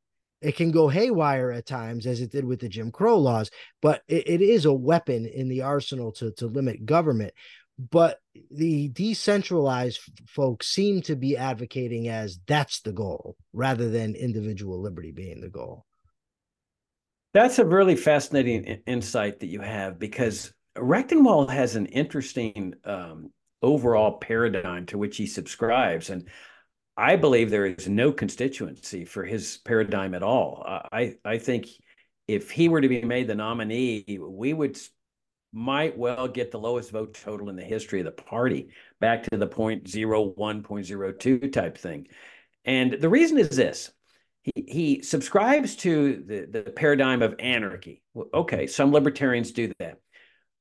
It 0.41 0.57
can 0.57 0.71
go 0.71 0.89
haywire 0.89 1.51
at 1.51 1.67
times, 1.67 2.07
as 2.07 2.21
it 2.21 2.31
did 2.31 2.45
with 2.45 2.61
the 2.61 2.69
Jim 2.69 2.93
Crow 2.93 3.19
laws, 3.19 3.51
but 3.83 4.03
it, 4.09 4.29
it 4.29 4.41
is 4.41 4.65
a 4.65 4.73
weapon 4.73 5.27
in 5.27 5.49
the 5.49 5.63
arsenal 5.63 6.13
to, 6.13 6.33
to 6.33 6.47
limit 6.47 6.87
government. 6.87 7.35
But 7.79 8.18
the 8.51 8.89
decentralized 8.89 10.01
folks 10.26 10.66
seem 10.66 11.01
to 11.03 11.14
be 11.14 11.37
advocating 11.37 12.09
as 12.09 12.41
that's 12.47 12.81
the 12.81 12.93
goal 12.93 13.37
rather 13.53 13.89
than 13.89 14.16
individual 14.16 14.83
liberty 14.83 15.12
being 15.12 15.41
the 15.41 15.49
goal. 15.49 15.85
That's 17.35 17.59
a 17.59 17.64
really 17.64 17.95
fascinating 17.95 18.64
insight 18.87 19.41
that 19.41 19.47
you 19.47 19.61
have 19.61 19.99
because 19.99 20.53
Rectenwald 20.76 21.51
has 21.51 21.76
an 21.76 21.87
interesting 21.87 22.74
um, 22.85 23.31
overall 23.62 24.18
paradigm 24.18 24.87
to 24.87 24.99
which 24.99 25.16
he 25.16 25.26
subscribes, 25.26 26.11
and 26.11 26.29
I 26.97 27.16
believe 27.16 27.51
there 27.51 27.66
is 27.66 27.89
no 27.89 28.12
constituency 28.12 29.05
for 29.05 29.24
his 29.24 29.59
paradigm 29.64 30.14
at 30.14 30.22
all. 30.22 30.64
I 30.66 31.14
I 31.24 31.39
think 31.39 31.68
if 32.26 32.51
he 32.51 32.68
were 32.68 32.81
to 32.81 32.89
be 32.89 33.03
made 33.03 33.29
the 33.29 33.35
nominee, 33.35 34.18
we 34.20 34.53
would 34.53 34.79
might 35.53 35.97
well 35.97 36.29
get 36.29 36.51
the 36.51 36.59
lowest 36.59 36.91
vote 36.91 37.15
total 37.15 37.49
in 37.49 37.57
the 37.57 37.65
history 37.65 38.01
of 38.01 38.07
the 38.07 38.13
party, 38.13 38.69
back 39.01 39.23
to 39.25 39.37
the 39.39 39.47
point 39.47 39.89
zero 39.89 40.23
one 40.37 40.63
point 40.63 40.87
zero 40.87 41.13
two 41.13 41.39
type 41.39 41.79
thing. 41.79 42.09
And 42.65 42.93
the 42.95 43.09
reason 43.09 43.39
is 43.39 43.51
this: 43.51 43.91
he, 44.43 44.53
he 44.69 45.03
subscribes 45.03 45.77
to 45.77 46.23
the, 46.27 46.47
the 46.47 46.71
paradigm 46.71 47.23
of 47.23 47.35
anarchy. 47.39 48.03
Okay, 48.35 48.67
some 48.67 48.93
libertarians 48.93 49.53
do 49.53 49.73
that. 49.79 49.99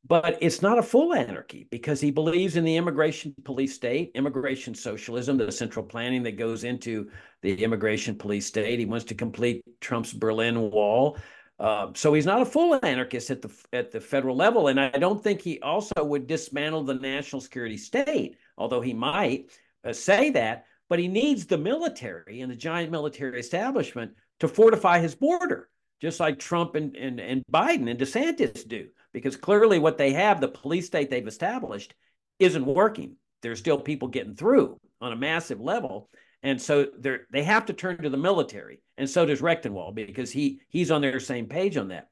but 0.08 0.38
it's 0.42 0.62
not 0.62 0.78
a 0.78 0.84
full 0.84 1.14
anarchy 1.14 1.68
because 1.70 2.00
he 2.00 2.12
believes 2.12 2.56
in 2.56 2.64
the 2.64 2.78
immigration 2.78 3.36
police 3.44 3.74
state, 3.74 4.12
immigration 4.16 4.74
socialism, 4.74 5.38
the 5.38 5.52
central 5.52 5.86
planning 5.86 6.24
that 6.24 6.38
goes 6.38 6.64
into 6.64 7.10
the 7.42 7.62
immigration 7.64 8.16
police 8.16 8.46
state. 8.46 8.80
He 8.80 8.86
wants 8.86 9.06
to 9.06 9.16
complete 9.16 9.64
Trump's 9.82 10.14
Berlin 10.14 10.72
Wall. 10.72 11.18
Uh, 11.60 11.88
so 11.96 12.14
he's 12.14 12.26
not 12.26 12.42
a 12.42 12.46
full 12.46 12.80
anarchist 12.84 13.32
at 13.32 13.42
the 13.42 13.52
at 13.74 13.92
the 13.92 14.00
federal 14.00 14.36
level, 14.36 14.68
and 14.68 14.80
I 14.80 14.90
don't 14.90 15.24
think 15.24 15.42
he 15.42 15.60
also 15.62 16.04
would 16.04 16.28
dismantle 16.28 16.84
the 16.84 16.94
national 16.94 17.42
security 17.42 17.78
state, 17.78 18.38
although 18.58 18.82
he 18.82 18.94
might 18.94 19.50
uh, 19.84 19.94
say 19.94 20.30
that. 20.32 20.66
But 20.90 21.00
he 21.00 21.10
needs 21.10 21.46
the 21.46 21.58
military 21.58 22.40
and 22.42 22.50
the 22.50 22.56
giant 22.56 22.92
military 22.92 23.40
establishment 23.40 24.14
to 24.40 24.48
fortify 24.48 25.00
his 25.00 25.16
border, 25.16 25.68
just 26.00 26.20
like 26.20 26.40
Trump 26.40 26.76
and, 26.76 26.96
and, 26.96 27.20
and 27.20 27.44
Biden 27.52 27.90
and 27.90 28.00
DeSantis 28.00 28.66
do 28.66 28.88
because 29.18 29.36
clearly 29.36 29.80
what 29.80 29.98
they 29.98 30.14
have, 30.14 30.40
the 30.40 30.48
police 30.48 30.86
state 30.86 31.10
they've 31.10 31.28
established, 31.28 31.96
isn't 32.38 32.66
working. 32.66 33.16
There's 33.42 33.58
still 33.58 33.80
people 33.80 34.08
getting 34.08 34.36
through 34.36 34.80
on 35.02 35.12
a 35.12 35.16
massive 35.16 35.60
level. 35.60 36.10
And 36.44 36.62
so 36.62 36.88
they 36.98 37.18
they 37.32 37.44
have 37.44 37.66
to 37.68 37.74
turn 37.74 38.02
to 38.04 38.10
the 38.10 38.18
military. 38.18 38.82
And 38.98 39.10
so 39.10 39.26
does 39.26 39.42
Rectenwald 39.42 39.96
because 39.96 40.32
he 40.32 40.62
he's 40.70 40.92
on 40.92 41.02
their 41.02 41.20
same 41.20 41.48
page 41.48 41.78
on 41.78 41.90
that. 41.90 42.10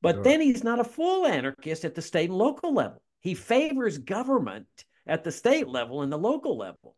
But 0.00 0.16
sure. 0.16 0.24
then 0.24 0.40
he's 0.40 0.64
not 0.64 0.80
a 0.80 0.84
full 0.84 1.26
anarchist 1.26 1.84
at 1.84 1.94
the 1.94 2.02
state 2.02 2.30
and 2.30 2.38
local 2.38 2.72
level. 2.72 3.02
He 3.20 3.34
favors 3.34 3.98
government 3.98 4.66
at 5.06 5.24
the 5.24 5.32
state 5.32 5.68
level 5.68 6.02
and 6.02 6.12
the 6.12 6.18
local 6.18 6.56
level. 6.56 6.94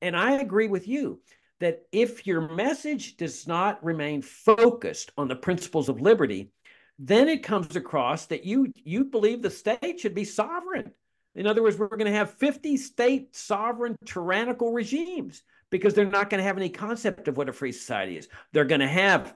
And 0.00 0.16
I 0.16 0.32
agree 0.32 0.68
with 0.68 0.88
you 0.88 1.20
that 1.60 1.82
if 1.92 2.26
your 2.26 2.54
message 2.54 3.16
does 3.16 3.46
not 3.46 3.82
remain 3.84 4.22
focused 4.22 5.10
on 5.18 5.28
the 5.28 5.36
principles 5.36 5.88
of 5.88 6.00
liberty, 6.00 6.50
then 6.98 7.28
it 7.28 7.42
comes 7.42 7.76
across 7.76 8.26
that 8.26 8.44
you 8.44 8.72
you 8.74 9.04
believe 9.04 9.42
the 9.42 9.50
state 9.50 10.00
should 10.00 10.14
be 10.14 10.24
sovereign. 10.24 10.92
In 11.34 11.46
other 11.46 11.62
words, 11.62 11.78
we're 11.78 11.88
going 11.88 12.10
to 12.10 12.18
have 12.18 12.34
50 12.34 12.76
state 12.76 13.36
sovereign 13.36 13.96
tyrannical 14.04 14.72
regimes 14.72 15.42
because 15.70 15.94
they're 15.94 16.04
not 16.04 16.30
going 16.30 16.38
to 16.38 16.46
have 16.46 16.56
any 16.56 16.68
concept 16.68 17.28
of 17.28 17.36
what 17.36 17.48
a 17.48 17.52
free 17.52 17.72
society 17.72 18.16
is. 18.16 18.28
They're 18.52 18.64
going 18.64 18.80
to 18.80 18.88
have 18.88 19.34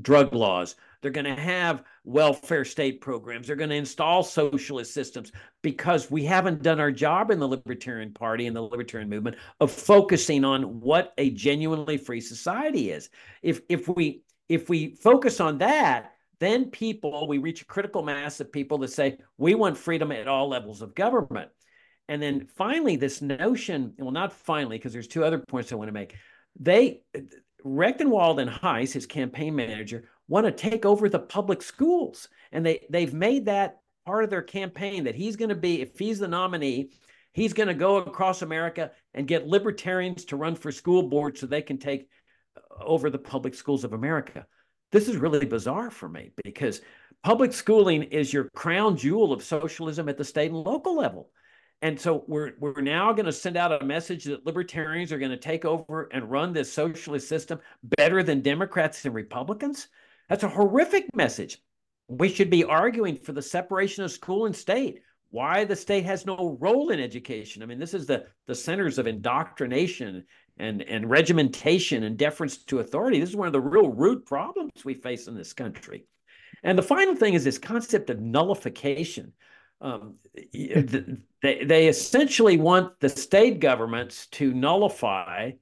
drug 0.00 0.34
laws. 0.34 0.76
They're 1.02 1.10
going 1.10 1.24
to 1.24 1.40
have 1.40 1.82
welfare 2.04 2.64
state 2.64 3.00
programs. 3.00 3.46
They're 3.46 3.56
going 3.56 3.70
to 3.70 3.76
install 3.76 4.22
socialist 4.22 4.92
systems 4.92 5.32
because 5.62 6.10
we 6.10 6.24
haven't 6.24 6.62
done 6.62 6.78
our 6.78 6.92
job 6.92 7.30
in 7.30 7.38
the 7.38 7.48
Libertarian 7.48 8.12
Party 8.12 8.46
and 8.46 8.54
the 8.54 8.62
Libertarian 8.62 9.08
movement 9.08 9.36
of 9.60 9.70
focusing 9.70 10.44
on 10.44 10.80
what 10.80 11.14
a 11.18 11.30
genuinely 11.30 11.96
free 11.96 12.20
society 12.20 12.90
is. 12.90 13.08
If 13.42 13.62
if 13.68 13.88
we 13.88 14.22
if 14.48 14.68
we 14.68 14.94
focus 14.96 15.40
on 15.40 15.58
that, 15.58 16.12
then 16.40 16.70
people, 16.70 17.28
we 17.28 17.38
reach 17.38 17.62
a 17.62 17.66
critical 17.66 18.02
mass 18.02 18.40
of 18.40 18.50
people 18.50 18.78
that 18.78 18.88
say, 18.88 19.18
we 19.38 19.54
want 19.54 19.76
freedom 19.76 20.10
at 20.10 20.26
all 20.26 20.48
levels 20.48 20.82
of 20.82 20.94
government. 20.94 21.50
And 22.10 22.20
then 22.20 22.44
finally, 22.56 22.96
this 22.96 23.22
notion, 23.22 23.94
well, 23.96 24.10
not 24.10 24.32
finally, 24.32 24.76
because 24.76 24.92
there's 24.92 25.06
two 25.06 25.24
other 25.24 25.38
points 25.38 25.70
I 25.70 25.76
want 25.76 25.86
to 25.86 25.92
make. 25.92 26.16
They, 26.58 27.02
Rectenwald 27.64 28.42
and 28.42 28.50
Heiss, 28.50 28.92
his 28.92 29.06
campaign 29.06 29.54
manager, 29.54 30.08
want 30.26 30.44
to 30.44 30.50
take 30.50 30.84
over 30.84 31.08
the 31.08 31.20
public 31.20 31.62
schools. 31.62 32.28
And 32.50 32.66
they, 32.66 32.84
they've 32.90 33.14
made 33.14 33.44
that 33.44 33.78
part 34.04 34.24
of 34.24 34.30
their 34.30 34.42
campaign 34.42 35.04
that 35.04 35.14
he's 35.14 35.36
going 35.36 35.50
to 35.50 35.54
be, 35.54 35.82
if 35.82 35.96
he's 35.96 36.18
the 36.18 36.26
nominee, 36.26 36.90
he's 37.32 37.52
going 37.52 37.68
to 37.68 37.74
go 37.74 37.98
across 37.98 38.42
America 38.42 38.90
and 39.14 39.28
get 39.28 39.46
libertarians 39.46 40.24
to 40.24 40.36
run 40.36 40.56
for 40.56 40.72
school 40.72 41.04
boards 41.04 41.38
so 41.38 41.46
they 41.46 41.62
can 41.62 41.78
take 41.78 42.08
uh, 42.56 42.82
over 42.82 43.08
the 43.08 43.18
public 43.18 43.54
schools 43.54 43.84
of 43.84 43.92
America. 43.92 44.48
This 44.90 45.08
is 45.08 45.16
really 45.16 45.46
bizarre 45.46 45.92
for 45.92 46.08
me 46.08 46.32
because 46.42 46.80
public 47.22 47.52
schooling 47.52 48.02
is 48.02 48.32
your 48.32 48.50
crown 48.56 48.96
jewel 48.96 49.32
of 49.32 49.44
socialism 49.44 50.08
at 50.08 50.18
the 50.18 50.24
state 50.24 50.50
and 50.50 50.58
local 50.58 50.96
level. 50.96 51.30
And 51.82 51.98
so 51.98 52.24
we're 52.26 52.52
we're 52.58 52.82
now 52.82 53.12
going 53.12 53.26
to 53.26 53.32
send 53.32 53.56
out 53.56 53.80
a 53.80 53.84
message 53.84 54.24
that 54.24 54.44
libertarians 54.44 55.12
are 55.12 55.18
going 55.18 55.30
to 55.30 55.36
take 55.36 55.64
over 55.64 56.08
and 56.12 56.30
run 56.30 56.52
this 56.52 56.72
socialist 56.72 57.28
system 57.28 57.58
better 57.82 58.22
than 58.22 58.42
Democrats 58.42 59.04
and 59.04 59.14
Republicans. 59.14 59.88
That's 60.28 60.44
a 60.44 60.48
horrific 60.48 61.06
message. 61.14 61.58
We 62.08 62.28
should 62.28 62.50
be 62.50 62.64
arguing 62.64 63.16
for 63.16 63.32
the 63.32 63.42
separation 63.42 64.04
of 64.04 64.10
school 64.10 64.46
and 64.46 64.54
state. 64.54 65.00
Why 65.30 65.64
the 65.64 65.76
state 65.76 66.04
has 66.04 66.26
no 66.26 66.58
role 66.60 66.90
in 66.90 67.00
education. 67.00 67.62
I 67.62 67.66
mean, 67.66 67.78
this 67.78 67.94
is 67.94 68.04
the 68.04 68.26
the 68.46 68.54
centers 68.54 68.98
of 68.98 69.06
indoctrination 69.06 70.24
and, 70.58 70.82
and 70.82 71.08
regimentation 71.08 72.02
and 72.02 72.18
deference 72.18 72.58
to 72.64 72.80
authority. 72.80 73.20
This 73.20 73.30
is 73.30 73.36
one 73.36 73.46
of 73.46 73.52
the 73.52 73.60
real 73.60 73.88
root 73.88 74.26
problems 74.26 74.84
we 74.84 74.94
face 74.94 75.28
in 75.28 75.34
this 75.34 75.54
country. 75.54 76.04
And 76.62 76.76
the 76.76 76.82
final 76.82 77.14
thing 77.14 77.34
is 77.34 77.44
this 77.44 77.58
concept 77.58 78.10
of 78.10 78.20
nullification. 78.20 79.32
Um, 79.80 80.16
they, 81.42 81.64
they 81.64 81.88
essentially 81.88 82.58
want 82.58 83.00
the 83.00 83.08
state 83.08 83.60
governments 83.60 84.26
to 84.32 84.52
nullify 84.52 85.52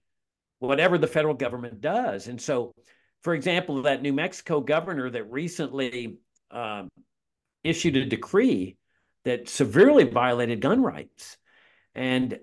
whatever 0.59 0.99
the 0.99 1.07
federal 1.07 1.35
government 1.35 1.81
does. 1.81 2.27
And 2.27 2.41
so, 2.41 2.75
for 3.23 3.35
example, 3.35 3.83
that 3.83 4.03
New 4.03 4.13
Mexico 4.13 4.61
governor 4.61 5.09
that 5.11 5.31
recently 5.31 6.19
um, 6.51 6.89
issued 7.63 7.97
a 7.97 8.07
decree 8.07 8.77
that 9.25 9.49
severely 9.49 10.05
violated 10.05 10.61
gun 10.61 10.83
rights. 10.83 11.37
And 11.95 12.41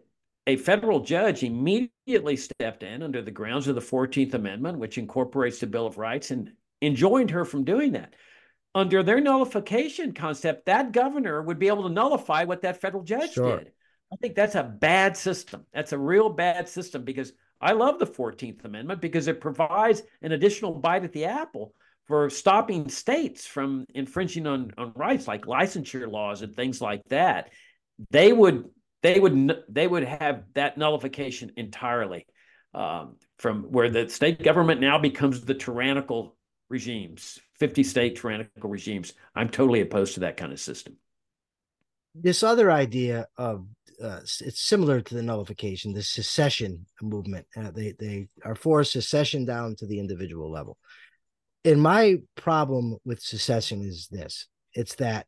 a 0.47 0.57
federal 0.57 0.99
judge 1.01 1.43
immediately 1.43 2.37
stepped 2.37 2.83
in 2.83 3.01
under 3.01 3.21
the 3.21 3.31
grounds 3.31 3.67
of 3.67 3.75
the 3.75 3.81
14th 3.81 4.33
Amendment, 4.33 4.77
which 4.77 4.97
incorporates 4.97 5.59
the 5.59 5.67
Bill 5.67 5.87
of 5.87 5.97
Rights, 5.97 6.31
and 6.31 6.51
enjoined 6.81 7.31
her 7.31 7.45
from 7.45 7.63
doing 7.63 7.93
that. 7.93 8.13
Under 8.75 9.01
their 9.01 9.21
nullification 9.21 10.13
concept, 10.13 10.65
that 10.65 10.91
governor 10.91 11.41
would 11.41 11.57
be 11.57 11.69
able 11.69 11.83
to 11.83 11.89
nullify 11.89 12.43
what 12.43 12.61
that 12.63 12.81
federal 12.81 13.03
judge 13.03 13.33
sure. 13.33 13.59
did. 13.59 13.71
I 14.11 14.17
think 14.17 14.35
that's 14.35 14.55
a 14.55 14.63
bad 14.63 15.17
system. 15.17 15.65
That's 15.73 15.93
a 15.93 15.97
real 15.97 16.29
bad 16.29 16.69
system 16.69 17.03
because 17.03 17.33
I 17.61 17.71
love 17.71 17.99
the 17.99 18.05
14th 18.05 18.65
Amendment 18.65 19.01
because 19.01 19.27
it 19.27 19.41
provides 19.41 20.03
an 20.21 20.33
additional 20.33 20.73
bite 20.73 21.05
at 21.05 21.13
the 21.13 21.25
apple 21.25 21.73
for 22.05 22.29
stopping 22.29 22.89
states 22.89 23.47
from 23.47 23.85
infringing 23.95 24.45
on, 24.45 24.71
on 24.77 24.91
rights 24.95 25.27
like 25.27 25.45
licensure 25.45 26.11
laws 26.11 26.41
and 26.41 26.55
things 26.55 26.81
like 26.81 27.01
that. 27.09 27.51
They 28.11 28.31
would 28.31 28.65
they 29.01 29.19
would 29.19 29.63
they 29.69 29.87
would 29.87 30.03
have 30.03 30.43
that 30.53 30.77
nullification 30.77 31.51
entirely 31.57 32.25
um, 32.73 33.15
from 33.37 33.63
where 33.63 33.89
the 33.89 34.09
state 34.09 34.43
government 34.43 34.81
now 34.81 34.97
becomes 34.99 35.41
the 35.41 35.53
tyrannical 35.53 36.34
regimes 36.69 37.39
50 37.59 37.83
state 37.83 38.15
tyrannical 38.19 38.69
regimes. 38.69 39.13
I'm 39.35 39.49
totally 39.49 39.81
opposed 39.81 40.15
to 40.15 40.21
that 40.21 40.37
kind 40.37 40.51
of 40.51 40.59
system. 40.59 40.97
This 42.13 42.43
other 42.43 42.71
idea 42.71 43.27
of 43.37 43.65
uh, 44.01 44.19
it's 44.21 44.61
similar 44.61 44.99
to 45.01 45.15
the 45.15 45.21
nullification 45.21 45.93
the 45.93 46.01
secession 46.01 46.85
movement. 47.01 47.45
Uh, 47.55 47.71
they 47.71 47.93
they 47.99 48.27
are 48.43 48.55
for 48.55 48.83
secession 48.83 49.45
down 49.45 49.75
to 49.77 49.85
the 49.85 49.99
individual 49.99 50.51
level. 50.51 50.77
And 51.63 51.81
my 51.81 52.17
problem 52.35 52.97
with 53.05 53.21
secession 53.21 53.81
is 53.83 54.07
this 54.09 54.47
it's 54.73 54.95
that 54.95 55.27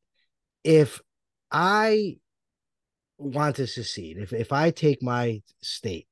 if 0.64 1.02
i 1.52 2.18
want 3.18 3.56
to 3.58 3.68
secede, 3.68 4.18
if 4.18 4.34
if 4.34 4.52
I 4.52 4.72
take 4.72 5.02
my 5.02 5.42
state 5.62 6.08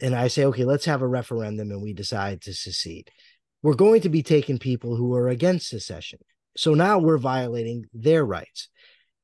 and 0.00 0.14
I 0.14 0.28
say, 0.28 0.44
okay, 0.46 0.64
let's 0.64 0.84
have 0.84 1.02
a 1.02 1.08
referendum 1.08 1.70
and 1.70 1.82
we 1.82 1.92
decide 1.92 2.42
to 2.42 2.54
secede, 2.54 3.10
we're 3.64 3.72
going 3.72 4.02
to 4.02 4.10
be 4.10 4.22
taking 4.22 4.58
people 4.58 4.94
who 4.94 5.14
are 5.14 5.28
against 5.28 5.70
secession. 5.70 6.18
So 6.54 6.74
now 6.74 6.98
we're 6.98 7.16
violating 7.16 7.86
their 7.94 8.22
rights. 8.22 8.68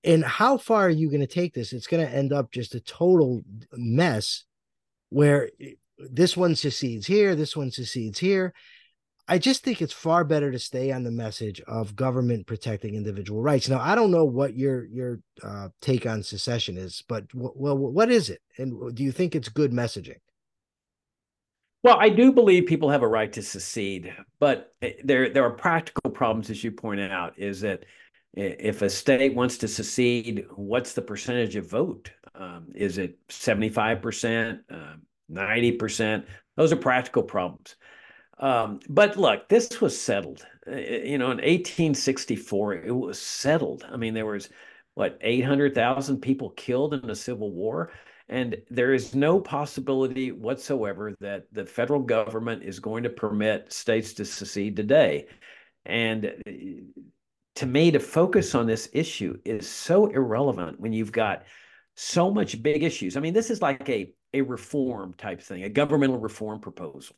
And 0.02 0.24
how 0.24 0.56
far 0.56 0.86
are 0.86 0.88
you 0.88 1.10
going 1.10 1.20
to 1.20 1.26
take 1.26 1.52
this? 1.52 1.74
It's 1.74 1.86
going 1.86 2.04
to 2.04 2.12
end 2.12 2.32
up 2.32 2.50
just 2.50 2.74
a 2.74 2.80
total 2.80 3.42
mess 3.74 4.44
where 5.10 5.50
this 5.98 6.38
one 6.38 6.56
secedes 6.56 7.06
here, 7.06 7.34
this 7.34 7.54
one 7.54 7.70
secedes 7.70 8.18
here. 8.18 8.54
I 9.28 9.36
just 9.36 9.62
think 9.62 9.82
it's 9.82 9.92
far 9.92 10.24
better 10.24 10.50
to 10.50 10.58
stay 10.58 10.90
on 10.90 11.04
the 11.04 11.10
message 11.10 11.60
of 11.68 11.94
government 11.94 12.46
protecting 12.46 12.94
individual 12.94 13.42
rights. 13.42 13.68
Now, 13.68 13.80
I 13.80 13.94
don't 13.94 14.10
know 14.10 14.24
what 14.24 14.56
your 14.56 14.86
your 14.86 15.20
uh, 15.42 15.68
take 15.82 16.06
on 16.06 16.22
secession 16.22 16.78
is, 16.78 17.04
but 17.06 17.28
w- 17.28 17.52
well, 17.54 17.76
what 17.76 18.10
is 18.10 18.30
it, 18.30 18.40
and 18.56 18.92
do 18.96 19.04
you 19.04 19.12
think 19.12 19.36
it's 19.36 19.50
good 19.50 19.70
messaging? 19.70 20.16
Well, 21.82 21.96
I 21.98 22.10
do 22.10 22.32
believe 22.32 22.66
people 22.66 22.90
have 22.90 23.02
a 23.02 23.08
right 23.08 23.32
to 23.32 23.42
secede, 23.42 24.14
but 24.38 24.74
eh, 24.82 24.94
there 25.02 25.30
there 25.30 25.44
are 25.44 25.50
practical 25.50 26.10
problems, 26.10 26.50
as 26.50 26.62
you 26.62 26.70
pointed 26.72 27.10
out. 27.10 27.38
Is 27.38 27.62
that 27.62 27.84
if 28.34 28.82
a 28.82 28.90
state 28.90 29.34
wants 29.34 29.58
to 29.58 29.68
secede, 29.68 30.46
what's 30.54 30.92
the 30.92 31.02
percentage 31.02 31.56
of 31.56 31.68
vote? 31.70 32.10
Um, 32.34 32.68
is 32.74 32.98
it 32.98 33.18
seventy 33.30 33.70
five 33.70 34.02
percent, 34.02 34.60
um, 34.70 35.02
ninety 35.28 35.72
percent? 35.72 36.26
Those 36.56 36.72
are 36.72 36.76
practical 36.76 37.22
problems. 37.22 37.76
Um, 38.38 38.80
but 38.88 39.16
look, 39.16 39.48
this 39.48 39.80
was 39.80 40.00
settled. 40.00 40.46
Uh, 40.66 40.76
you 40.76 41.18
know, 41.18 41.30
in 41.30 41.40
1864, 41.42 42.74
it 42.74 42.90
was 42.92 43.20
settled. 43.20 43.84
I 43.90 43.96
mean, 43.96 44.14
there 44.14 44.26
was 44.26 44.48
what 44.94 45.18
800,000 45.20 46.20
people 46.20 46.50
killed 46.50 46.94
in 46.94 47.06
the 47.06 47.14
Civil 47.14 47.52
War, 47.52 47.92
and 48.30 48.56
there 48.70 48.94
is 48.94 49.12
no 49.12 49.40
possibility 49.40 50.30
whatsoever 50.30 51.14
that 51.20 51.52
the 51.52 51.66
federal 51.66 52.00
government 52.00 52.62
is 52.62 52.78
going 52.78 53.02
to 53.02 53.10
permit 53.10 53.72
states 53.72 54.14
to 54.14 54.24
secede 54.24 54.76
today. 54.76 55.26
And 55.84 56.26
uh, 56.26 56.50
to 57.56 57.66
me, 57.66 57.90
to 57.90 57.98
focus 57.98 58.54
on 58.54 58.68
this 58.68 58.88
issue 58.92 59.36
is 59.44 59.68
so 59.68 60.06
irrelevant 60.06 60.78
when 60.78 60.92
you've 60.92 61.10
got 61.10 61.42
so 61.96 62.30
much 62.30 62.62
big 62.62 62.84
issues. 62.84 63.16
I 63.16 63.20
mean, 63.20 63.34
this 63.34 63.50
is 63.50 63.60
like 63.60 63.86
a 63.88 64.14
a 64.32 64.42
reform 64.42 65.12
type 65.14 65.42
thing, 65.42 65.64
a 65.64 65.68
governmental 65.68 66.18
reform 66.18 66.60
proposal. 66.60 67.16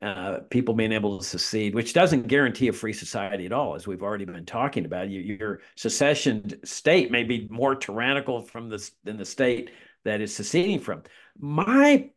Uh, 0.00 0.40
people 0.50 0.74
being 0.74 0.92
able 0.92 1.18
to 1.18 1.24
secede, 1.24 1.74
which 1.74 1.92
doesn't 1.92 2.28
guarantee 2.28 2.68
a 2.68 2.72
free 2.72 2.92
society 2.92 3.46
at 3.46 3.52
all, 3.52 3.74
as 3.74 3.86
we've 3.86 4.02
already 4.02 4.26
been 4.26 4.44
talking 4.44 4.84
about. 4.84 5.10
Your, 5.10 5.22
your 5.22 5.60
secession 5.74 6.64
state 6.64 7.10
may 7.10 7.24
be 7.24 7.48
more 7.50 7.74
tyrannical 7.74 8.42
from 8.42 8.68
the 8.68 8.90
than 9.04 9.16
the 9.16 9.24
state 9.24 9.70
that 10.06 10.20
is 10.20 10.34
seceding 10.34 10.80
from. 10.80 11.02
My 11.38 12.10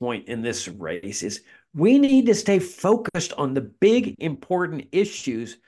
point 0.00 0.28
in 0.28 0.42
this 0.42 0.68
race 0.68 1.22
is 1.22 1.42
we 1.74 1.98
need 1.98 2.26
to 2.26 2.34
stay 2.34 2.58
focused 2.58 3.32
on 3.34 3.54
the 3.54 3.60
big 3.60 4.16
important 4.18 4.86
issues 4.92 5.58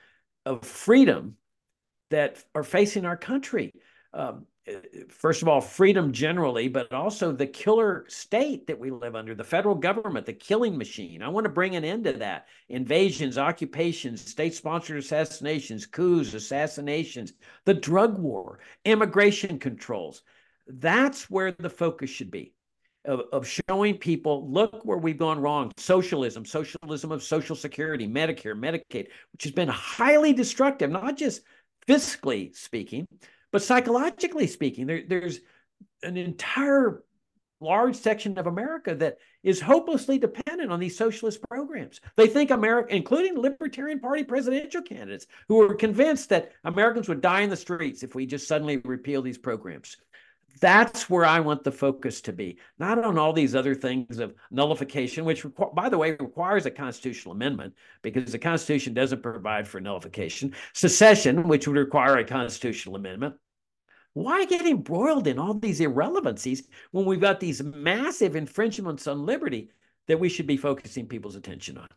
of 0.45 0.63
freedom 0.63 1.35
that 2.11 2.43
are 2.53 2.63
facing 2.63 3.05
our 3.05 3.17
country. 3.17 3.73
Um, 4.13 4.45
first 5.09 5.41
of 5.41 5.47
all, 5.47 5.61
freedom 5.61 6.11
generally, 6.11 6.67
but 6.67 6.91
also 6.91 7.31
the 7.31 7.45
killer 7.45 8.05
state 8.07 8.67
that 8.67 8.79
we 8.79 8.89
live 8.89 9.15
under, 9.15 9.35
the 9.35 9.43
federal 9.43 9.75
government, 9.75 10.25
the 10.25 10.33
killing 10.33 10.77
machine. 10.77 11.21
I 11.21 11.29
want 11.29 11.45
to 11.45 11.51
bring 11.51 11.75
an 11.75 11.83
end 11.83 12.05
to 12.05 12.13
that. 12.13 12.47
Invasions, 12.69 13.37
occupations, 13.37 14.25
state 14.25 14.55
sponsored 14.55 14.97
assassinations, 14.97 15.85
coups, 15.85 16.33
assassinations, 16.33 17.33
the 17.65 17.73
drug 17.73 18.17
war, 18.17 18.59
immigration 18.85 19.59
controls. 19.59 20.23
That's 20.67 21.29
where 21.29 21.51
the 21.51 21.69
focus 21.69 22.09
should 22.09 22.31
be. 22.31 22.53
Of, 23.05 23.21
of 23.31 23.47
showing 23.47 23.97
people, 23.97 24.51
look 24.51 24.83
where 24.83 24.97
we've 24.97 25.17
gone 25.17 25.39
wrong. 25.39 25.71
Socialism, 25.77 26.43
socialism 26.43 27.11
of 27.11 27.21
Social 27.21 27.55
Security, 27.55 28.07
Medicare, 28.07 28.57
Medicaid, 28.57 29.09
which 29.31 29.43
has 29.43 29.51
been 29.51 29.67
highly 29.67 30.33
destructive, 30.33 30.89
not 30.89 31.15
just 31.15 31.41
fiscally 31.87 32.55
speaking, 32.55 33.07
but 33.51 33.61
psychologically 33.61 34.47
speaking, 34.47 34.87
there, 34.87 35.03
there's 35.07 35.39
an 36.01 36.17
entire 36.17 37.03
large 37.61 37.95
section 37.95 38.37
of 38.37 38.47
America 38.47 38.95
that 38.95 39.17
is 39.43 39.61
hopelessly 39.61 40.17
dependent 40.17 40.71
on 40.71 40.79
these 40.79 40.97
socialist 40.97 41.39
programs. 41.49 42.01
They 42.15 42.27
think 42.27 42.51
America, 42.51 42.93
including 42.93 43.37
Libertarian 43.37 43.99
Party 43.99 44.23
presidential 44.23 44.81
candidates, 44.81 45.27
who 45.47 45.61
are 45.61 45.75
convinced 45.75 46.29
that 46.29 46.51
Americans 46.63 47.07
would 47.07 47.21
die 47.21 47.41
in 47.41 47.49
the 47.49 47.55
streets 47.55 48.03
if 48.03 48.15
we 48.15 48.25
just 48.25 48.47
suddenly 48.47 48.77
repeal 48.77 49.21
these 49.21 49.37
programs. 49.37 49.97
That's 50.61 51.09
where 51.09 51.25
I 51.25 51.39
want 51.41 51.63
the 51.63 51.71
focus 51.71 52.21
to 52.21 52.33
be, 52.33 52.57
not 52.79 53.03
on 53.03 53.17
all 53.17 53.33
these 53.33 53.55
other 53.55 53.75
things 53.75 54.19
of 54.19 54.33
nullification, 54.51 55.25
which, 55.25 55.45
by 55.73 55.89
the 55.89 55.97
way, 55.97 56.11
requires 56.11 56.65
a 56.65 56.71
constitutional 56.71 57.33
amendment 57.33 57.73
because 58.01 58.31
the 58.31 58.39
Constitution 58.39 58.93
doesn't 58.93 59.21
provide 59.21 59.67
for 59.67 59.81
nullification, 59.81 60.53
secession, 60.73 61.47
which 61.47 61.67
would 61.67 61.77
require 61.77 62.17
a 62.17 62.23
constitutional 62.23 62.95
amendment, 62.95 63.35
why 64.13 64.45
get 64.45 64.65
embroiled 64.65 65.27
in 65.27 65.37
all 65.37 65.53
these 65.53 65.81
irrelevancies 65.81 66.69
when 66.91 67.03
we've 67.05 67.19
got 67.19 67.41
these 67.41 67.61
massive 67.61 68.37
infringements 68.37 69.07
on 69.07 69.25
liberty 69.25 69.71
that 70.07 70.19
we 70.19 70.29
should 70.29 70.47
be 70.47 70.55
focusing 70.55 71.05
people's 71.05 71.35
attention 71.35 71.77
on? 71.77 71.89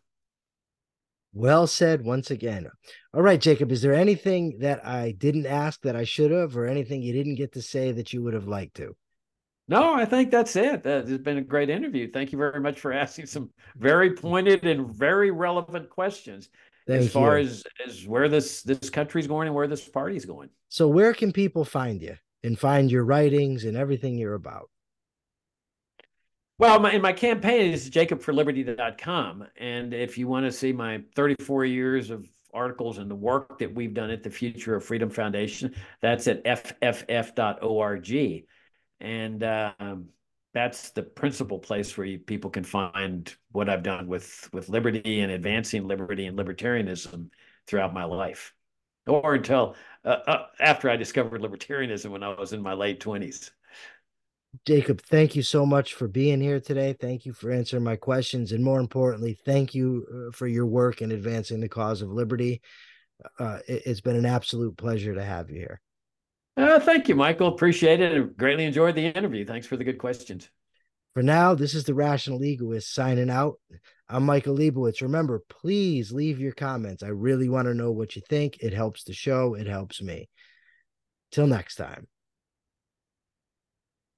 Well 1.33 1.67
said 1.67 2.05
once 2.05 2.31
again. 2.31 2.69
All 3.15 3.23
right, 3.23 3.41
Jacob, 3.41 3.71
is 3.71 3.83
there 3.83 3.95
anything 3.95 4.59
that 4.61 4.85
I 4.87 5.13
didn't 5.13 5.47
ask 5.47 5.81
that 5.83 5.97
I 5.97 6.05
should 6.05 6.31
have, 6.31 6.57
or 6.57 6.67
anything 6.67 7.03
you 7.03 7.13
didn't 7.13 7.37
get 7.37 7.53
to 7.53 7.63
say 7.63 7.93
that 7.93 8.13
you 8.13 8.23
would 8.23 8.35
have 8.35 8.49
liked 8.49 8.75
to? 8.77 8.97
No, 9.69 9.95
I 9.95 10.07
think 10.07 10.31
that's 10.31 10.57
it. 10.57 10.87
Uh, 10.87 11.03
it's 11.07 11.23
been 11.23 11.37
a 11.37 11.43
great 11.43 11.69
interview. 11.69 12.11
Thank 12.11 12.33
you 12.33 12.39
very 12.39 12.61
much 12.61 12.81
for 12.81 12.93
asking 13.05 13.27
some 13.27 13.51
very 13.77 14.15
pointed 14.15 14.65
and 14.65 14.95
very 14.95 15.31
relevant 15.31 15.91
questions. 15.91 16.49
Thank 16.87 17.01
as 17.03 17.13
far 17.13 17.39
you. 17.39 17.47
as 17.47 17.65
as 17.87 18.07
where 18.07 18.31
this 18.31 18.63
this 18.63 18.89
country's 18.89 19.27
going 19.27 19.47
and 19.47 19.55
where 19.55 19.69
this 19.69 19.87
party's 19.87 20.25
going. 20.25 20.49
So 20.71 20.89
where 20.89 21.13
can 21.13 21.33
people 21.33 21.67
find 21.67 22.01
you 22.01 22.17
and 22.43 22.59
find 22.59 22.91
your 22.91 23.05
writings 23.05 23.65
and 23.65 23.77
everything 23.77 24.17
you're 24.17 24.35
about? 24.35 24.71
Well, 26.59 26.81
my, 26.81 26.93
in 26.93 27.03
my 27.03 27.13
campaign 27.13 27.73
is 27.73 27.89
jacobforliberty.com. 27.89 29.47
And 29.57 29.95
if 29.95 30.19
you 30.19 30.27
want 30.27 30.47
to 30.47 30.53
see 30.53 30.73
my 30.73 31.03
34 31.15 31.65
years 31.65 32.11
of 32.11 32.27
articles 32.53 32.99
and 32.99 33.09
the 33.09 33.15
work 33.15 33.59
that 33.61 33.73
we've 33.73 33.95
done 33.95 34.11
at 34.11 34.25
the 34.25 34.31
Future 34.31 34.75
of 34.75 34.85
Freedom 34.85 35.09
Foundation, 35.09 35.75
that's 36.01 36.27
at 36.27 36.45
fff.org. 36.45 38.09
And 39.01 39.45
um, 39.45 40.09
that's 40.53 40.91
the 40.91 41.03
principal 41.05 41.61
place 41.61 41.97
where 41.97 42.09
you, 42.09 42.19
people 42.19 42.51
can 42.51 42.65
find 42.65 43.33
what 43.53 43.69
I've 43.69 43.85
done 43.85 44.09
with 44.09 44.49
with 44.53 44.69
liberty 44.69 45.21
and 45.21 45.31
advancing 45.31 45.87
liberty 45.87 46.27
and 46.27 46.37
libertarianism 46.37 47.29
throughout 47.69 47.95
my 47.95 48.03
life, 48.03 48.55
or 49.07 49.35
until 49.35 49.77
uh, 50.05 50.17
uh, 50.27 50.47
after 50.59 50.91
I 50.91 50.97
discovered 50.97 51.43
libertarianism 51.43 52.11
when 52.11 52.25
I 52.25 52.35
was 52.35 52.53
in 52.53 52.61
my 52.61 52.73
late 52.73 52.99
twenties. 52.99 53.53
Jacob, 54.67 55.01
thank 55.03 55.37
you 55.37 55.43
so 55.43 55.65
much 55.65 55.95
for 55.95 56.09
being 56.09 56.41
here 56.41 56.61
today. 56.61 56.95
Thank 56.99 57.27
you 57.27 57.33
for 57.33 57.51
answering 57.51 57.85
my 57.85 57.97
questions, 57.97 58.53
and 58.53 58.63
more 58.63 58.81
importantly, 58.81 59.39
thank 59.45 59.75
you 59.75 60.07
uh, 60.29 60.33
for 60.33 60.47
your 60.47 60.67
work 60.67 61.03
in 61.03 61.13
advancing 61.13 61.61
the 61.61 61.69
cause 61.69 62.03
of 62.03 62.11
liberty. 62.11 62.61
Uh, 63.39 63.59
it, 63.67 63.87
has 63.87 64.01
been 64.01 64.17
an 64.17 64.27
absolute 64.27 64.77
pleasure 64.77 65.15
to 65.15 65.25
have 65.25 65.51
you 65.51 65.57
here. 65.57 65.81
Uh, 66.57 66.79
thank 66.81 67.09
you, 67.09 67.15
Michael. 67.15 67.49
Appreciate 67.49 68.01
it 68.01 68.13
and 68.13 68.37
greatly 68.37 68.65
enjoyed 68.65 68.95
the 68.95 69.07
interview. 69.07 69.45
Thanks 69.45 69.67
for 69.67 69.77
the 69.77 69.85
good 69.85 69.99
questions. 69.99 70.49
For 71.15 71.23
now, 71.23 71.55
this 71.55 71.75
is 71.75 71.85
the 71.85 71.95
Rational 71.95 72.45
Egoist 72.45 72.93
signing 72.95 73.31
out. 73.31 73.59
I'm 74.09 74.25
Michael 74.25 74.57
Liebowitz. 74.57 75.03
Remember, 75.03 75.43
please 75.49 76.13
leave 76.13 76.41
your 76.41 76.53
comments. 76.53 77.03
I 77.03 77.09
really 77.09 77.49
want 77.49 77.67
to 77.67 77.75
know 77.75 77.91
what 77.91 78.17
you 78.17 78.23
think. 78.29 78.59
It 78.61 78.73
helps 78.73 79.05
the 79.05 79.13
show, 79.13 79.55
it 79.55 79.67
helps 79.67 80.01
me. 80.01 80.29
Till 81.31 81.47
next 81.47 81.75
time. 81.77 82.07